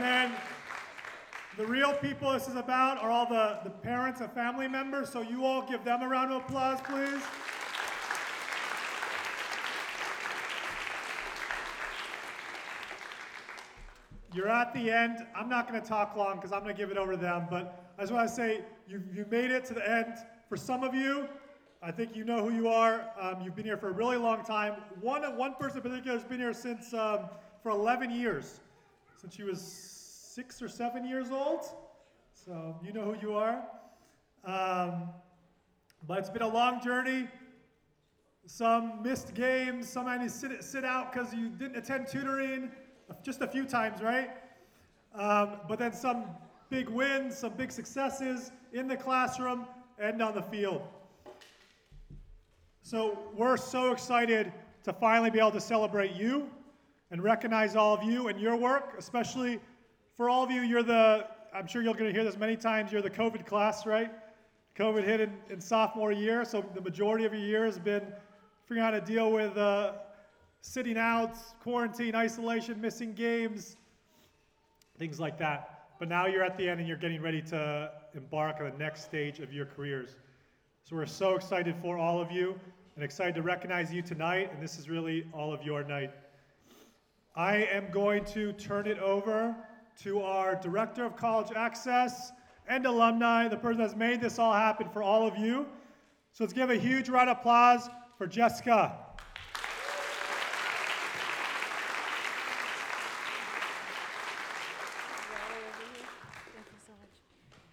And 0.00 0.32
then 0.32 0.38
the 1.58 1.66
real 1.66 1.92
people 1.92 2.32
this 2.32 2.48
is 2.48 2.56
about 2.56 2.96
are 3.02 3.10
all 3.10 3.26
the, 3.26 3.58
the 3.64 3.68
parents 3.68 4.22
and 4.22 4.32
family 4.32 4.66
members, 4.66 5.10
so 5.10 5.20
you 5.20 5.44
all 5.44 5.60
give 5.68 5.84
them 5.84 6.00
a 6.00 6.08
round 6.08 6.32
of 6.32 6.40
applause, 6.40 6.78
please. 6.80 7.22
You're 14.32 14.48
at 14.48 14.72
the 14.72 14.90
end. 14.90 15.18
I'm 15.36 15.50
not 15.50 15.68
going 15.68 15.82
to 15.82 15.86
talk 15.86 16.16
long 16.16 16.36
because 16.36 16.50
I'm 16.50 16.62
going 16.62 16.74
to 16.74 16.80
give 16.80 16.90
it 16.90 16.96
over 16.96 17.12
to 17.12 17.18
them, 17.18 17.46
but 17.50 17.92
I 17.98 18.00
just 18.00 18.14
want 18.14 18.26
to 18.26 18.34
say 18.34 18.62
you, 18.88 19.02
you 19.14 19.26
made 19.30 19.50
it 19.50 19.66
to 19.66 19.74
the 19.74 19.86
end. 19.86 20.14
For 20.48 20.56
some 20.56 20.82
of 20.82 20.94
you, 20.94 21.28
I 21.82 21.90
think 21.90 22.16
you 22.16 22.24
know 22.24 22.42
who 22.42 22.54
you 22.54 22.68
are. 22.68 23.04
Um, 23.20 23.42
you've 23.42 23.54
been 23.54 23.66
here 23.66 23.76
for 23.76 23.90
a 23.90 23.92
really 23.92 24.16
long 24.16 24.44
time. 24.44 24.76
One, 25.02 25.36
one 25.36 25.56
person 25.56 25.76
in 25.76 25.82
particular 25.82 26.16
has 26.16 26.26
been 26.26 26.40
here 26.40 26.54
since 26.54 26.94
um, 26.94 27.28
for 27.62 27.70
11 27.70 28.10
years, 28.10 28.60
since 29.20 29.34
she 29.34 29.42
was 29.42 29.60
six 29.60 30.62
or 30.62 30.68
seven 30.68 31.06
years 31.06 31.30
old. 31.30 31.66
So 32.32 32.80
you 32.82 32.92
know 32.92 33.12
who 33.12 33.16
you 33.20 33.34
are. 33.34 33.62
Um, 34.46 35.10
but 36.06 36.18
it's 36.18 36.30
been 36.30 36.40
a 36.40 36.48
long 36.48 36.82
journey. 36.82 37.28
Some 38.46 39.02
missed 39.02 39.34
games. 39.34 39.90
Some 39.90 40.06
had 40.06 40.22
to 40.22 40.30
sit, 40.30 40.64
sit 40.64 40.86
out 40.86 41.12
because 41.12 41.34
you 41.34 41.50
didn't 41.50 41.76
attend 41.76 42.08
tutoring 42.08 42.70
just 43.22 43.42
a 43.42 43.46
few 43.46 43.66
times, 43.66 44.00
right? 44.00 44.30
Um, 45.14 45.58
but 45.68 45.78
then 45.78 45.92
some 45.92 46.24
big 46.70 46.88
wins, 46.88 47.36
some 47.36 47.52
big 47.52 47.72
successes 47.72 48.52
in 48.72 48.88
the 48.88 48.96
classroom 48.96 49.66
and 49.98 50.22
on 50.22 50.34
the 50.34 50.42
field. 50.42 50.82
So 52.82 53.18
we're 53.36 53.58
so 53.58 53.92
excited 53.92 54.50
to 54.84 54.94
finally 54.94 55.28
be 55.28 55.40
able 55.40 55.50
to 55.50 55.60
celebrate 55.60 56.14
you 56.14 56.48
and 57.10 57.22
recognize 57.22 57.76
all 57.76 57.94
of 57.94 58.02
you 58.02 58.28
and 58.28 58.40
your 58.40 58.56
work, 58.56 58.94
especially 58.98 59.60
for 60.16 60.30
all 60.30 60.42
of 60.42 60.50
you. 60.50 60.62
You're 60.62 60.82
the, 60.82 61.26
I'm 61.54 61.66
sure 61.66 61.82
you're 61.82 61.94
going 61.94 62.06
to 62.06 62.12
hear 62.12 62.24
this 62.24 62.36
many 62.36 62.56
times, 62.56 62.92
you're 62.92 63.02
the 63.02 63.10
COVID 63.10 63.46
class, 63.46 63.86
right? 63.86 64.10
COVID 64.76 65.04
hit 65.04 65.20
in, 65.20 65.36
in 65.50 65.60
sophomore 65.60 66.12
year, 66.12 66.44
so 66.44 66.64
the 66.74 66.80
majority 66.80 67.24
of 67.24 67.32
your 67.32 67.42
year 67.42 67.64
has 67.64 67.78
been 67.78 68.06
figuring 68.64 68.86
out 68.86 68.94
how 68.94 69.00
to 69.00 69.04
deal 69.04 69.32
with 69.32 69.56
uh, 69.56 69.92
sitting 70.60 70.96
out, 70.96 71.36
quarantine, 71.60 72.14
isolation, 72.14 72.80
missing 72.80 73.12
games, 73.12 73.76
things 74.98 75.18
like 75.18 75.38
that. 75.38 75.88
But 75.98 76.08
now 76.08 76.26
you're 76.26 76.44
at 76.44 76.56
the 76.56 76.68
end 76.68 76.80
and 76.80 76.88
you're 76.88 76.96
getting 76.96 77.20
ready 77.20 77.42
to 77.42 77.90
embark 78.14 78.56
on 78.60 78.70
the 78.70 78.78
next 78.78 79.04
stage 79.04 79.40
of 79.40 79.52
your 79.52 79.66
careers. 79.66 80.16
So 80.84 80.96
we're 80.96 81.06
so 81.06 81.34
excited 81.34 81.74
for 81.82 81.98
all 81.98 82.20
of 82.20 82.30
you 82.30 82.58
and 82.94 83.04
excited 83.04 83.34
to 83.34 83.42
recognize 83.42 83.92
you 83.92 84.02
tonight, 84.02 84.50
and 84.52 84.62
this 84.62 84.78
is 84.78 84.88
really 84.88 85.26
all 85.32 85.52
of 85.52 85.62
your 85.62 85.84
night. 85.84 86.12
I 87.36 87.58
am 87.72 87.90
going 87.92 88.24
to 88.26 88.52
turn 88.54 88.88
it 88.88 88.98
over 88.98 89.54
to 90.02 90.20
our 90.20 90.56
Director 90.56 91.04
of 91.04 91.14
College 91.14 91.52
Access 91.54 92.32
and 92.66 92.86
Alumni, 92.86 93.46
the 93.46 93.56
person 93.56 93.80
that's 93.80 93.94
made 93.94 94.20
this 94.20 94.38
all 94.38 94.52
happen 94.52 94.88
for 94.88 95.02
all 95.02 95.26
of 95.26 95.36
you. 95.36 95.66
So 96.32 96.42
let's 96.44 96.52
give 96.52 96.70
a 96.70 96.76
huge 96.76 97.08
round 97.08 97.30
of 97.30 97.38
applause 97.38 97.88
for 98.18 98.26
Jessica. 98.26 98.96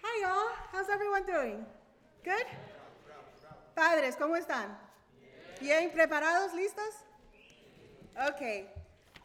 Hi, 0.04 0.22
y'all. 0.22 0.56
How's 0.72 0.90
everyone 0.90 1.26
doing? 1.26 1.66
Good? 2.24 2.46
Padres, 3.76 4.16
¿cómo 4.16 4.38
están? 4.38 4.70
Bien, 5.60 5.90
preparados, 5.90 6.54
listos? 6.54 6.94
Okay. 8.30 8.66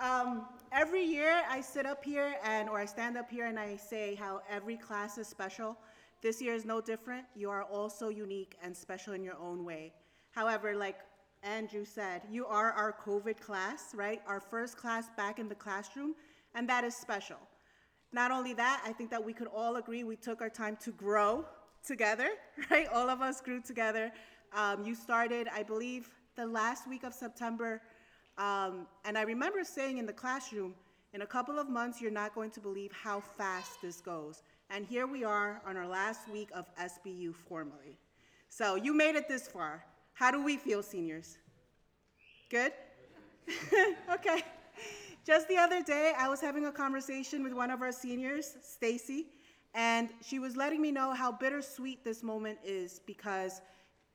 Um, 0.03 0.47
every 0.73 1.05
year 1.05 1.45
I 1.49 1.61
sit 1.61 1.87
up 1.87 2.05
here 2.05 2.35
and 2.45 2.69
or 2.69 2.81
I 2.81 2.87
stand 2.87 3.17
up 3.17 3.31
here 3.31 3.47
and 3.47 3.57
I 3.57 3.77
say 3.77 4.17
how 4.17 4.43
every 4.51 4.77
class 4.77 5.17
is 5.17 5.29
special. 5.29 5.77
This 6.23 6.43
year 6.43 6.55
is 6.55 6.65
no 6.65 6.81
different. 6.81 7.25
You 7.37 7.51
are 7.51 7.63
all 7.63 7.89
so 7.89 8.09
unique 8.09 8.57
and 8.65 8.77
special 8.77 9.13
in 9.13 9.23
your 9.23 9.37
own 9.37 9.65
way. 9.65 9.93
However, 10.33 10.75
like 10.75 10.97
Andrew 11.45 11.85
said, 11.85 12.23
you 12.29 12.47
are 12.47 12.73
our 12.73 12.93
COVID 12.93 13.39
class, 13.39 13.95
right? 13.95 14.21
Our 14.27 14.41
first 14.41 14.77
class 14.77 15.05
back 15.17 15.39
in 15.39 15.49
the 15.49 15.55
classroom, 15.55 16.17
and 16.57 16.69
that 16.69 16.83
is 16.83 16.97
special. 16.97 17.39
Not 18.13 18.33
only 18.33 18.55
that, 18.55 18.83
I 18.85 18.93
think 18.93 19.09
that 19.11 19.25
we 19.25 19.33
could 19.33 19.49
all 19.55 19.77
agree 19.77 20.03
we 20.03 20.17
took 20.17 20.43
our 20.43 20.51
time 20.51 20.77
to 20.83 20.91
grow 20.91 21.45
together, 21.87 22.31
right? 22.73 22.89
All 22.93 23.09
of 23.09 23.21
us 23.21 23.41
grew 23.41 23.61
together. 23.61 24.11
Um, 24.53 24.85
you 24.85 24.97
started, 24.97 25.47
I 25.55 25.63
believe, 25.63 26.11
the 26.35 26.47
last 26.47 26.89
week 26.89 27.05
of 27.05 27.15
September. 27.15 27.81
Um, 28.39 28.87
and 29.05 29.19
I 29.19 29.23
remember 29.23 29.65
saying 29.65 29.99
in 29.99 30.07
the 30.07 30.13
classroom, 30.13 30.75
in 31.15 31.23
a 31.23 31.27
couple 31.27 31.59
of 31.59 31.69
months, 31.69 32.01
you're 32.01 32.11
not 32.11 32.35
going 32.35 32.51
to 32.53 32.61
believe 32.61 32.91
how 32.93 33.21
fast 33.21 33.83
this 33.83 34.01
goes. 34.01 34.43
And 34.71 34.87
here 34.87 35.07
we 35.07 35.25
are 35.25 35.61
on 35.67 35.77
our 35.77 35.87
last 35.87 36.29
week 36.31 36.49
of 36.55 36.67
SBU 36.77 37.35
formally. 37.35 37.99
So 38.49 38.77
you 38.77 38.95
made 38.95 39.15
it 39.15 39.29
this 39.29 39.47
far. 39.47 39.85
How 40.15 40.31
do 40.31 40.43
we 40.43 40.57
feel, 40.57 40.83
seniors? 40.83 41.37
Good? 42.51 42.73
okay. 44.13 44.43
Just 45.25 45.49
the 45.49 45.57
other 45.57 45.83
day, 45.83 46.13
I 46.19 46.29
was 46.29 46.41
having 46.41 46.67
a 46.67 46.73
conversation 46.73 47.45
with 47.45 47.53
one 47.53 47.71
of 47.71 47.83
our 47.83 47.93
seniors, 47.93 48.57
Stacy, 48.63 49.27
and 49.75 50.09
she 50.21 50.39
was 50.39 50.57
letting 50.57 50.81
me 50.83 50.91
know 50.91 51.13
how 51.13 51.31
bittersweet 51.31 52.05
this 52.05 52.23
moment 52.23 52.59
is 52.65 53.01
because 53.07 53.61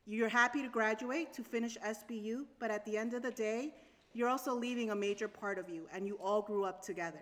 you're 0.05 0.29
happy 0.29 0.61
to 0.61 0.69
graduate, 0.69 1.33
to 1.33 1.43
finish 1.43 1.77
SBU, 1.77 2.45
but 2.59 2.71
at 2.71 2.85
the 2.85 2.97
end 2.97 3.13
of 3.13 3.21
the 3.23 3.31
day, 3.31 3.73
you're 4.17 4.29
also 4.29 4.53
leaving 4.55 4.89
a 4.89 4.95
major 4.95 5.27
part 5.27 5.59
of 5.59 5.69
you, 5.69 5.87
and 5.93 6.07
you 6.07 6.17
all 6.23 6.41
grew 6.41 6.65
up 6.65 6.81
together. 6.81 7.21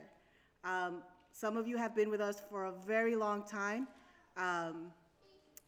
Um, 0.63 1.03
some 1.33 1.57
of 1.57 1.67
you 1.67 1.78
have 1.78 1.94
been 1.94 2.09
with 2.09 2.22
us 2.22 2.41
for 2.50 2.66
a 2.66 2.72
very 2.88 3.16
long 3.16 3.44
time. 3.44 3.88
Um, 4.38 4.94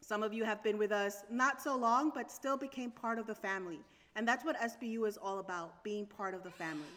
some 0.00 0.22
of 0.22 0.32
you 0.32 0.44
have 0.44 0.62
been 0.62 0.78
with 0.78 0.90
us 0.90 1.24
not 1.30 1.60
so 1.60 1.76
long, 1.76 2.10
but 2.14 2.30
still 2.30 2.56
became 2.56 2.90
part 2.90 3.18
of 3.18 3.26
the 3.26 3.34
family. 3.34 3.80
And 4.16 4.26
that's 4.26 4.42
what 4.42 4.56
SBU 4.58 5.06
is 5.06 5.18
all 5.18 5.38
about, 5.38 5.84
being 5.84 6.06
part 6.06 6.32
of 6.32 6.42
the 6.42 6.50
family. 6.50 6.94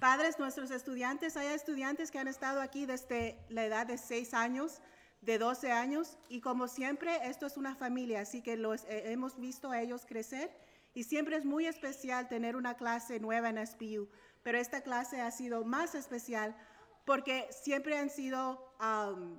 Padres, 0.00 0.38
nuestros 0.38 0.70
estudiantes, 0.70 1.36
hay 1.36 1.54
estudiantes 1.54 2.10
que 2.10 2.18
han 2.18 2.28
estado 2.28 2.62
aquí 2.62 2.86
desde 2.86 3.36
la 3.50 3.66
edad 3.66 3.86
de 3.86 3.98
6 3.98 4.32
años, 4.32 4.80
de 5.20 5.36
12 5.36 5.70
años, 5.70 6.16
y 6.30 6.40
como 6.40 6.66
siempre, 6.66 7.10
esto 7.24 7.44
es 7.44 7.58
una 7.58 7.74
familia, 7.74 8.22
así 8.22 8.40
que 8.40 8.56
los 8.56 8.84
eh, 8.84 9.12
hemos 9.12 9.38
visto 9.38 9.70
a 9.70 9.82
ellos 9.82 10.06
crecer, 10.06 10.50
y 10.94 11.04
siempre 11.04 11.36
es 11.36 11.44
muy 11.44 11.66
especial 11.66 12.28
tener 12.28 12.56
una 12.56 12.74
clase 12.74 13.20
nueva 13.20 13.48
en 13.48 13.64
SBU, 13.64 14.08
pero 14.42 14.58
esta 14.58 14.82
clase 14.82 15.20
ha 15.20 15.30
sido 15.30 15.64
más 15.64 15.94
especial 15.94 16.56
porque 17.04 17.48
siempre 17.50 17.96
han 17.96 18.10
sido 18.10 18.72
um, 18.80 19.38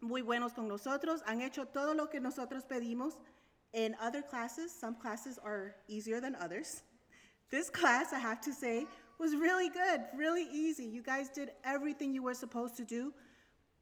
muy 0.00 0.22
buenos 0.22 0.52
con 0.52 0.68
nosotros, 0.68 1.22
han 1.26 1.40
hecho 1.40 1.66
todo 1.66 1.94
lo 1.94 2.08
que 2.08 2.20
nosotros 2.20 2.64
pedimos. 2.64 3.16
In 3.72 3.96
other 4.00 4.22
classes, 4.22 4.70
some 4.70 4.94
classes 4.96 5.38
are 5.38 5.74
easier 5.88 6.20
than 6.20 6.36
others. 6.36 6.82
This 7.50 7.70
class, 7.70 8.12
I 8.12 8.20
have 8.20 8.40
to 8.42 8.52
say, 8.52 8.86
was 9.18 9.34
really 9.34 9.68
good, 9.68 10.02
really 10.16 10.46
easy. 10.52 10.84
You 10.84 11.02
guys 11.02 11.28
did 11.28 11.50
everything 11.64 12.12
you 12.12 12.22
were 12.22 12.34
supposed 12.34 12.76
to 12.76 12.84
do. 12.84 13.12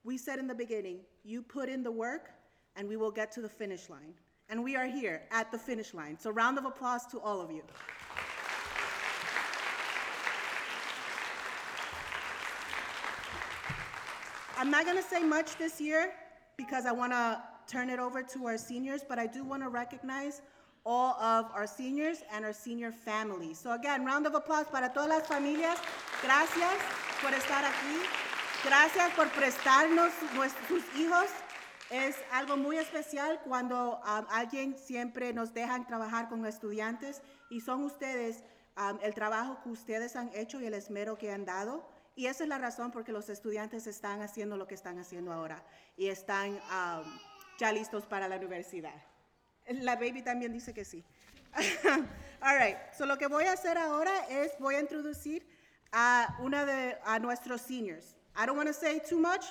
We 0.04 0.18
said 0.18 0.38
in 0.38 0.46
the 0.46 0.54
beginning, 0.54 1.00
you 1.24 1.42
put 1.42 1.68
in 1.68 1.82
the 1.82 1.92
work, 1.92 2.30
and 2.76 2.88
we 2.88 2.96
will 2.96 3.10
get 3.10 3.32
to 3.32 3.40
the 3.40 3.48
finish 3.48 3.88
line. 3.88 4.14
And 4.52 4.62
we 4.62 4.76
are 4.76 4.84
here 4.84 5.22
at 5.30 5.50
the 5.50 5.56
finish 5.56 5.94
line. 5.94 6.18
So, 6.18 6.30
round 6.30 6.58
of 6.58 6.66
applause 6.66 7.06
to 7.06 7.18
all 7.18 7.40
of 7.40 7.50
you. 7.50 7.62
I'm 14.58 14.70
not 14.70 14.84
going 14.84 14.98
to 14.98 15.02
say 15.02 15.22
much 15.22 15.56
this 15.56 15.80
year 15.80 16.12
because 16.58 16.84
I 16.84 16.92
want 16.92 17.12
to 17.12 17.42
turn 17.66 17.88
it 17.88 17.98
over 17.98 18.22
to 18.22 18.46
our 18.46 18.58
seniors, 18.58 19.00
but 19.08 19.18
I 19.18 19.26
do 19.26 19.42
want 19.42 19.62
to 19.62 19.70
recognize 19.70 20.42
all 20.84 21.14
of 21.14 21.46
our 21.54 21.66
seniors 21.66 22.18
and 22.30 22.44
our 22.44 22.52
senior 22.52 22.92
families. 22.92 23.58
So 23.58 23.72
again, 23.72 24.04
round 24.04 24.26
of 24.26 24.34
applause 24.34 24.66
para 24.70 24.90
todas 24.90 25.08
las 25.08 25.26
familias. 25.26 25.78
Gracias 26.22 26.76
por 27.22 27.30
estar 27.30 27.64
aquí. 27.64 28.04
Gracias 28.62 29.12
por 29.16 29.28
prestarnos 29.28 30.12
sus 30.68 30.82
hijos. 30.94 31.30
Es 31.92 32.16
algo 32.30 32.56
muy 32.56 32.78
especial 32.78 33.38
cuando 33.44 34.00
alguien 34.30 34.78
siempre 34.78 35.34
nos 35.34 35.52
dejan 35.52 35.86
trabajar 35.86 36.30
con 36.30 36.46
estudiantes 36.46 37.20
y 37.50 37.60
son 37.60 37.84
ustedes 37.84 38.44
el 39.02 39.12
trabajo 39.12 39.60
que 39.62 39.68
ustedes 39.68 40.16
han 40.16 40.30
hecho 40.34 40.58
y 40.58 40.64
el 40.64 40.72
esmero 40.72 41.18
que 41.18 41.30
han 41.30 41.44
dado. 41.44 41.86
Y 42.16 42.28
esa 42.28 42.44
es 42.44 42.48
la 42.48 42.56
razón 42.56 42.92
por 42.92 43.04
que 43.04 43.12
los 43.12 43.28
estudiantes 43.28 43.86
están 43.86 44.22
haciendo 44.22 44.56
lo 44.56 44.66
que 44.66 44.74
están 44.74 44.98
haciendo 44.98 45.34
ahora 45.34 45.62
y 45.94 46.08
están 46.08 46.58
ya 47.58 47.72
listos 47.72 48.06
para 48.06 48.26
la 48.26 48.36
universidad. 48.36 48.94
La 49.66 49.96
baby 49.96 50.22
también 50.22 50.50
dice 50.50 50.72
que 50.72 50.86
sí. 50.86 51.04
All 52.40 52.58
right, 52.58 52.78
so 52.96 53.04
lo 53.04 53.18
que 53.18 53.26
voy 53.26 53.44
a 53.44 53.52
hacer 53.52 53.76
ahora 53.76 54.26
es 54.30 54.58
voy 54.58 54.76
a 54.76 54.80
introducir 54.80 55.46
a 55.92 56.38
una 56.40 56.64
de 56.64 56.96
a 57.04 57.18
nuestros 57.18 57.60
seniors. 57.60 58.16
I 58.34 58.46
don't 58.46 58.56
want 58.56 58.68
to 58.68 58.72
say 58.72 58.98
too 58.98 59.18
much. 59.18 59.44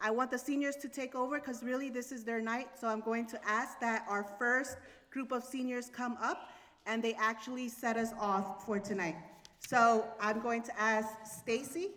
I 0.00 0.10
want 0.10 0.30
the 0.30 0.38
seniors 0.38 0.76
to 0.76 0.88
take 0.88 1.14
over 1.14 1.38
because 1.38 1.62
really 1.62 1.90
this 1.90 2.12
is 2.12 2.24
their 2.24 2.40
night. 2.40 2.68
So 2.80 2.88
I'm 2.88 3.00
going 3.00 3.26
to 3.28 3.48
ask 3.48 3.80
that 3.80 4.04
our 4.08 4.24
first 4.38 4.76
group 5.10 5.32
of 5.32 5.42
seniors 5.42 5.88
come 5.88 6.16
up 6.20 6.50
and 6.86 7.02
they 7.02 7.14
actually 7.14 7.68
set 7.68 7.96
us 7.96 8.10
off 8.20 8.64
for 8.64 8.78
tonight. 8.78 9.16
So 9.58 10.06
I'm 10.20 10.40
going 10.40 10.62
to 10.62 10.80
ask 10.80 11.08
Stacy 11.24 11.90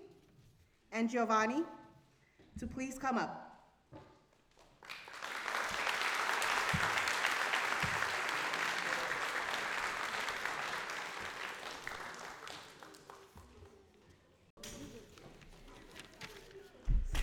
and 0.92 1.10
Giovanni 1.10 1.64
to 2.58 2.68
please 2.68 2.98
come 2.98 3.18
up. 3.18 3.46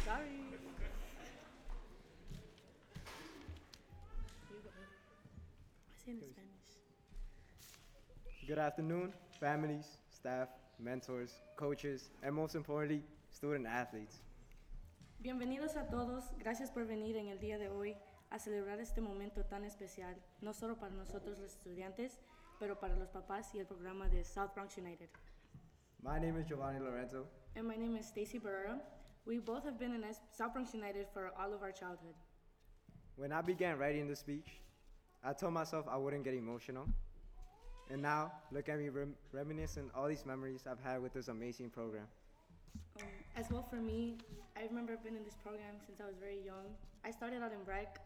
Sorry. 0.05 0.27
I 5.89 6.05
say 6.05 6.13
it 6.13 6.15
in 6.15 6.31
Spanish. 6.31 6.47
Good 8.47 8.61
afternoon, 8.61 9.13
families, 9.41 9.99
staff, 10.09 10.51
mentors, 10.79 11.43
coaches, 11.57 12.11
and 12.23 12.33
most 12.33 12.55
importantly, 12.55 13.03
student 13.29 13.67
athletes. 13.67 14.23
Bienvenidos 15.21 15.75
a 15.77 15.89
todos. 15.91 16.31
Gracias 16.39 16.71
por 16.71 16.85
venir 16.85 17.17
en 17.17 17.27
el 17.27 17.41
día 17.41 17.59
de 17.59 17.69
hoy 17.69 17.97
a 18.31 18.39
celebrar 18.39 18.79
este 18.79 19.01
momento 19.01 19.45
tan 19.47 19.65
especial, 19.65 20.15
no 20.43 20.53
solo 20.53 20.77
para 20.77 20.95
nosotros 20.95 21.41
los 21.41 21.57
estudiantes, 21.57 22.21
pero 22.61 22.79
para 22.79 22.95
los 22.95 23.09
papás 23.09 23.53
y 23.53 23.59
el 23.59 23.67
programa 23.67 24.09
de 24.09 24.23
South 24.23 24.55
Bronx 24.55 24.79
United. 24.79 25.09
My 26.01 26.21
name 26.21 26.39
is 26.39 26.47
Giovanni 26.47 26.79
Lorenzo. 26.79 27.27
And 27.57 27.67
my 27.67 27.77
name 27.77 27.97
is 27.97 28.07
Stacy 28.07 28.39
Barrera. 28.39 28.79
We 29.25 29.41
both 29.41 29.65
have 29.65 29.77
been 29.77 29.93
in 29.93 30.05
South 30.31 30.53
Bronx 30.53 30.73
United 30.73 31.09
for 31.13 31.33
all 31.37 31.53
of 31.53 31.65
our 31.65 31.73
childhood. 31.73 32.15
When 33.17 33.33
I 33.33 33.43
began 33.43 33.77
writing 33.77 34.07
the 34.07 34.15
speech, 34.15 34.61
I 35.25 35.33
told 35.33 35.53
myself 35.53 35.87
I 35.91 35.97
wouldn't 35.97 36.23
get 36.23 36.35
emotional. 36.35 36.87
And 37.91 38.03
now, 38.03 38.33
look 38.51 38.69
at 38.69 38.79
me 38.79 38.89
rem- 38.89 39.15
reminiscing 39.33 39.91
all 39.95 40.09
these 40.09 40.27
memories 40.27 40.65
I've 40.69 40.83
had 40.83 41.01
with 41.01 41.13
this 41.13 41.29
amazing 41.29 41.71
program. 41.71 42.07
Um, 43.01 43.07
as 43.37 43.51
well 43.51 43.63
for 43.63 43.77
me, 43.77 44.17
I 44.57 44.65
remember 44.67 44.93
I've 44.93 45.05
been 45.05 45.17
in 45.17 45.25
this 45.25 45.37
program 45.43 45.77
since 45.87 46.01
I 46.01 46.07
was 46.07 46.17
very 46.19 46.39
young. 46.45 46.67
I 47.05 47.11
started 47.11 47.43
out 47.43 47.53
in 47.53 47.63
Breck 47.65 48.01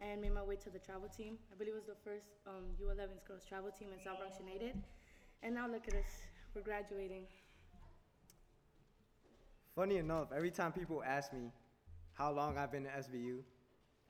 and 0.00 0.20
made 0.20 0.32
my 0.32 0.42
way 0.42 0.56
to 0.56 0.70
the 0.70 0.78
travel 0.78 1.08
team. 1.08 1.38
I 1.52 1.56
believe 1.58 1.74
it 1.74 1.76
was 1.76 1.86
the 1.86 2.02
first 2.04 2.26
um, 2.46 2.64
U11's 2.80 3.22
girls 3.26 3.42
travel 3.48 3.70
team 3.70 3.88
in 3.96 4.02
South 4.04 4.18
Bronx 4.18 4.36
United. 4.38 4.76
And 5.42 5.54
now 5.54 5.66
look 5.66 5.88
at 5.88 5.94
us, 5.94 6.22
we're 6.54 6.62
graduating. 6.62 7.24
Funny 9.74 9.96
enough, 9.96 10.28
every 10.34 10.50
time 10.50 10.72
people 10.72 11.02
ask 11.04 11.32
me 11.32 11.50
how 12.12 12.30
long 12.30 12.56
I've 12.56 12.70
been 12.70 12.86
at 12.86 13.10
SBU, 13.10 13.40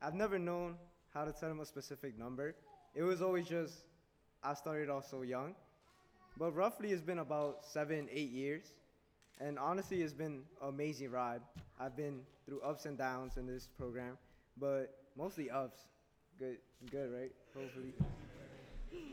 I've 0.03 0.15
never 0.15 0.39
known 0.39 0.77
how 1.15 1.25
to 1.25 1.33
tell 1.33 1.49
them 1.49 1.61
a 1.61 1.67
specific 1.67 2.19
number. 2.19 2.55
It 2.95 3.03
was 3.03 3.23
always 3.23 3.49
just, 3.49 3.85
I 4.45 4.55
started 4.55 4.91
off 4.91 5.09
so 5.09 5.23
young. 5.23 5.55
But 6.37 6.53
roughly, 6.53 6.91
it's 6.91 7.03
been 7.03 7.21
about 7.21 7.65
seven, 7.65 8.09
eight 8.13 8.31
years. 8.31 8.75
And 9.41 9.59
honestly, 9.59 10.03
it's 10.03 10.13
been 10.13 10.43
an 10.63 10.69
amazing 10.69 11.11
ride. 11.11 11.41
I've 11.81 11.97
been 11.97 12.21
through 12.47 12.61
ups 12.61 12.87
and 12.87 12.97
downs 12.99 13.37
in 13.37 13.47
this 13.47 13.69
program, 13.79 14.19
but 14.59 14.95
mostly 15.17 15.51
ups. 15.51 15.81
Good, 16.39 16.59
good, 16.91 17.11
right? 17.13 17.33
Hopefully. 17.57 17.95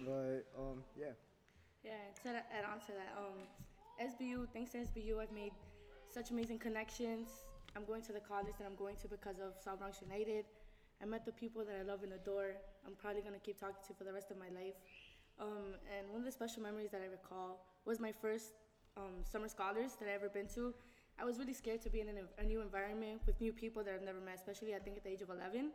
But 0.06 0.45
um, 0.57 0.83
yeah. 1.00 1.13
Yeah, 1.84 1.92
to 2.24 2.30
add 2.30 2.66
on 2.72 2.80
to 2.81 2.92
that, 2.94 3.18
um, 3.18 3.39
SBU, 4.00 4.48
thanks 4.54 4.72
to 4.72 4.77
SBU, 4.80 5.19
I've 5.19 5.31
made 5.31 5.54
such 6.13 6.30
amazing 6.30 6.60
connections. 6.60 7.30
I'm 7.75 7.86
going 7.86 8.01
to 8.04 8.13
the 8.13 8.19
college 8.19 8.54
that 8.60 8.66
I'm 8.66 8.75
going 8.75 8.95
to 8.98 9.07
because 9.07 9.39
of 9.39 9.54
South 9.63 9.80
Bronx 9.80 10.01
United. 10.01 10.45
I 11.01 11.06
met 11.06 11.25
the 11.25 11.31
people 11.31 11.63
that 11.66 11.75
I 11.80 11.84
love 11.84 12.04
and 12.04 12.13
adore. 12.13 12.54
I'm 12.86 12.94
probably 12.94 13.22
going 13.22 13.34
to 13.34 13.39
keep 13.39 13.60
talking 13.60 13.81
to 13.88 13.94
for 13.94 14.04
the 14.04 14.13
rest 14.13 14.30
of 14.30 14.38
my 14.38 14.50
life. 14.54 14.75
Um, 15.41 15.73
and 15.97 16.07
one 16.11 16.19
of 16.21 16.25
the 16.25 16.31
special 16.31 16.61
memories 16.61 16.91
that 16.91 17.01
I 17.01 17.09
recall 17.09 17.65
was 17.85 17.99
my 17.99 18.11
first 18.11 18.53
um, 18.95 19.25
summer 19.29 19.47
scholars 19.47 19.97
that 19.99 20.07
I 20.07 20.13
ever 20.13 20.29
been 20.29 20.47
to. 20.53 20.73
I 21.19 21.25
was 21.25 21.39
really 21.39 21.53
scared 21.53 21.81
to 21.81 21.89
be 21.89 21.99
in 21.99 22.09
an, 22.09 22.17
a 22.38 22.43
new 22.43 22.61
environment 22.61 23.21
with 23.25 23.41
new 23.41 23.51
people 23.51 23.83
that 23.83 23.93
I've 23.93 24.05
never 24.05 24.21
met, 24.21 24.35
especially 24.35 24.75
I 24.75 24.79
think 24.79 24.97
at 24.97 25.03
the 25.03 25.09
age 25.09 25.21
of 25.21 25.29
11. 25.29 25.71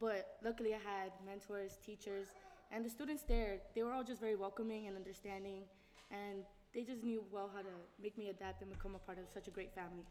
But 0.00 0.38
luckily, 0.42 0.72
I 0.72 0.78
had 0.78 1.12
mentors, 1.26 1.76
teachers, 1.84 2.28
and 2.72 2.82
the 2.82 2.88
students 2.88 3.22
there. 3.22 3.58
They 3.74 3.82
were 3.82 3.92
all 3.92 4.04
just 4.04 4.20
very 4.20 4.36
welcoming 4.36 4.86
and 4.86 4.96
understanding, 4.96 5.64
and 6.10 6.44
they 6.72 6.82
just 6.82 7.02
knew 7.02 7.22
well 7.30 7.50
how 7.54 7.60
to 7.60 7.74
make 8.02 8.16
me 8.16 8.28
adapt 8.30 8.62
and 8.62 8.70
become 8.70 8.94
a 8.94 8.98
part 8.98 9.18
of 9.18 9.24
such 9.28 9.46
a 9.46 9.50
great 9.50 9.74
family. 9.74 10.06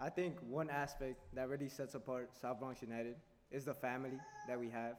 I 0.00 0.08
think 0.08 0.38
one 0.48 0.70
aspect 0.70 1.20
that 1.34 1.48
really 1.48 1.68
sets 1.68 1.94
apart 1.94 2.30
South 2.40 2.58
Bronx 2.58 2.82
United 2.82 3.14
is 3.52 3.64
the 3.64 3.74
family 3.74 4.18
that 4.48 4.58
we 4.58 4.68
have, 4.70 4.96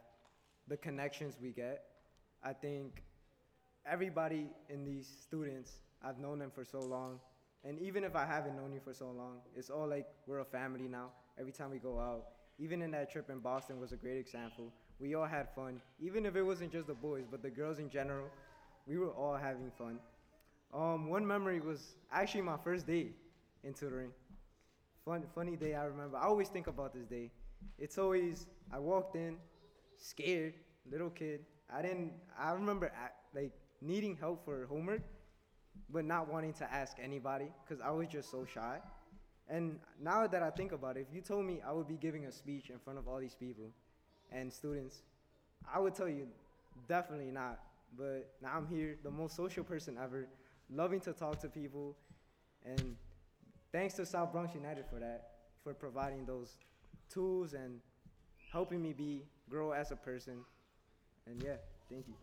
the 0.68 0.78
connections 0.78 1.38
we 1.42 1.52
get. 1.52 1.84
I 2.44 2.54
think 2.54 3.04
everybody 3.86 4.48
in 4.70 4.84
these 4.84 5.08
students, 5.22 5.72
I've 6.04 6.20
known 6.20 6.40
them 6.40 6.52
for 6.54 6.64
so 6.64 6.80
long. 6.80 7.20
And 7.66 7.80
even 7.80 8.04
if 8.04 8.16
I 8.16 8.26
haven't 8.26 8.56
known 8.56 8.74
you 8.74 8.82
for 8.84 8.94
so 8.94 9.10
long, 9.12 9.38
it's 9.56 9.70
all 9.70 9.88
like 9.88 10.08
we're 10.28 10.40
a 10.40 10.46
family 10.46 10.88
now. 10.88 11.12
Every 11.40 11.52
time 11.52 11.72
we 11.72 11.78
go 11.78 12.00
out, 12.00 12.26
even 12.60 12.82
in 12.82 12.92
that 12.92 13.12
trip 13.12 13.30
in 13.30 13.40
Boston 13.40 13.80
was 13.80 13.92
a 13.94 13.96
great 13.96 14.18
example. 14.18 14.72
We 15.00 15.16
all 15.16 15.26
had 15.26 15.48
fun, 15.56 15.82
even 16.00 16.26
if 16.26 16.36
it 16.36 16.44
wasn't 16.44 16.72
just 16.72 16.88
the 16.88 16.94
boys, 16.94 17.26
but 17.30 17.42
the 17.42 17.50
girls 17.50 17.80
in 17.80 17.90
general. 17.90 18.28
We 18.86 18.98
were 18.98 19.12
all 19.12 19.36
having 19.36 19.72
fun. 19.78 20.00
Um, 20.74 21.10
one 21.10 21.26
memory 21.26 21.60
was 21.62 21.96
actually 22.12 22.42
my 22.42 22.58
first 22.64 22.86
day 22.86 23.12
in 23.64 23.74
tutoring. 23.74 24.12
Fun, 25.06 25.24
funny 25.34 25.56
day 25.56 25.76
I 25.76 25.86
remember. 25.86 26.18
I 26.18 26.26
always 26.26 26.50
think 26.50 26.68
about 26.68 26.94
this 26.94 27.06
day. 27.06 27.32
It's 27.78 27.98
always 27.98 28.48
I 28.72 28.80
walked 28.80 29.16
in, 29.16 29.38
scared, 29.98 30.54
little 30.90 31.10
kid. 31.10 31.42
I 31.74 31.82
didn't. 31.82 32.12
I 32.38 32.52
remember 32.52 32.92
like 33.34 33.52
needing 33.82 34.16
help 34.16 34.46
for 34.46 34.66
homework, 34.68 35.02
but 35.90 36.06
not 36.06 36.32
wanting 36.32 36.54
to 36.54 36.72
ask 36.72 36.98
anybody 37.02 37.48
because 37.64 37.82
I 37.82 37.92
was 37.92 38.08
just 38.08 38.32
so 38.32 38.46
shy. 38.46 38.80
And 39.50 39.80
now 40.02 40.26
that 40.26 40.42
I 40.42 40.50
think 40.50 40.72
about 40.72 40.98
it, 40.98 41.06
if 41.10 41.16
you 41.16 41.22
told 41.22 41.46
me 41.46 41.62
I 41.68 41.72
would 41.72 41.88
be 41.88 41.98
giving 41.98 42.26
a 42.26 42.32
speech 42.32 42.70
in 42.70 42.80
front 42.80 42.98
of 42.98 43.08
all 43.08 43.20
these 43.20 43.36
people 43.36 43.72
and 44.32 44.52
students, 44.52 45.02
I 45.72 45.80
would 45.80 45.96
tell 45.96 46.08
you 46.08 46.28
definitely 46.88 47.32
not. 47.32 47.60
But 47.98 48.34
now 48.42 48.54
I'm 48.56 48.68
here, 48.68 48.98
the 49.04 49.12
most 49.12 49.36
social 49.36 49.64
person 49.64 49.98
ever, 50.02 50.28
loving 50.74 51.00
to 51.02 51.14
talk 51.14 51.40
to 51.42 51.48
people, 51.48 51.96
and 52.66 52.96
thanks 53.72 53.94
to 53.96 54.06
South 54.06 54.32
Bronx 54.32 54.56
United 54.56 54.86
for 54.90 55.00
that, 55.00 55.30
for 55.64 55.74
providing 55.74 56.26
those 56.26 56.58
tools 57.10 57.54
and 57.54 57.80
helping 58.52 58.82
me 58.82 58.94
be 58.94 59.26
grow 59.50 59.72
as 59.72 59.92
a 59.92 59.96
person. 59.96 60.46
And 61.28 61.42
yeah, 61.42 61.58
thank 61.90 62.08
you. 62.08 62.16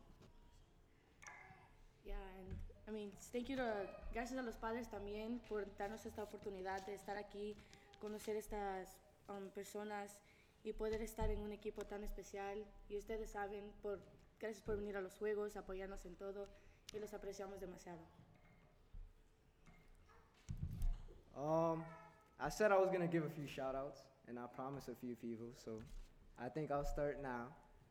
Yeah, 2.04 2.14
and 2.38 2.56
I 2.88 2.90
mean, 2.90 3.12
thank 3.32 3.48
you 3.48 3.56
to, 3.56 3.86
gracias 4.12 4.38
a 4.38 4.42
los 4.42 4.56
padres 4.56 4.88
también 4.88 5.40
por 5.48 5.64
darnos 5.78 6.04
esta 6.06 6.22
oportunidad 6.22 6.84
de 6.86 6.94
estar 6.94 7.16
aquí, 7.16 7.56
conocer 8.00 8.36
estas 8.36 8.96
um, 9.28 9.48
personas 9.50 10.16
y 10.64 10.72
poder 10.72 11.00
estar 11.02 11.30
en 11.30 11.40
un 11.40 11.52
equipo 11.52 11.84
tan 11.84 12.04
especial. 12.04 12.64
Y 12.88 12.96
ustedes 12.96 13.30
saben, 13.30 13.72
por, 13.82 14.00
gracias 14.38 14.62
por 14.62 14.76
venir 14.76 14.96
a 14.96 15.00
los 15.00 15.14
juegos, 15.14 15.56
apoyarnos 15.56 16.04
en 16.04 16.16
todo 16.16 16.48
y 16.92 16.98
los 16.98 17.12
apreciamos 17.14 17.60
demasiado. 17.60 18.00
Um, 21.36 21.84
I 22.38 22.50
said 22.50 22.72
I 22.72 22.76
was 22.76 22.90
gonna 22.90 23.06
give 23.06 23.24
a 23.24 23.30
few 23.30 23.46
shout 23.46 23.74
outs, 23.74 24.02
and 24.28 24.38
I 24.38 24.46
promised 24.54 24.88
a 24.88 24.94
few 24.94 25.14
people, 25.14 25.46
so 25.56 25.80
I 26.42 26.48
think 26.48 26.70
I'll 26.70 26.86
start 26.86 27.22
now. 27.22 27.48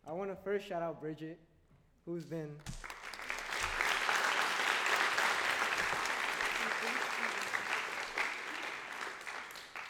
I 0.07 0.11
wanna 0.11 0.35
first 0.35 0.67
shout 0.67 0.81
out 0.81 0.99
Bridget, 0.99 1.39
who's 2.05 2.25
been 2.25 2.55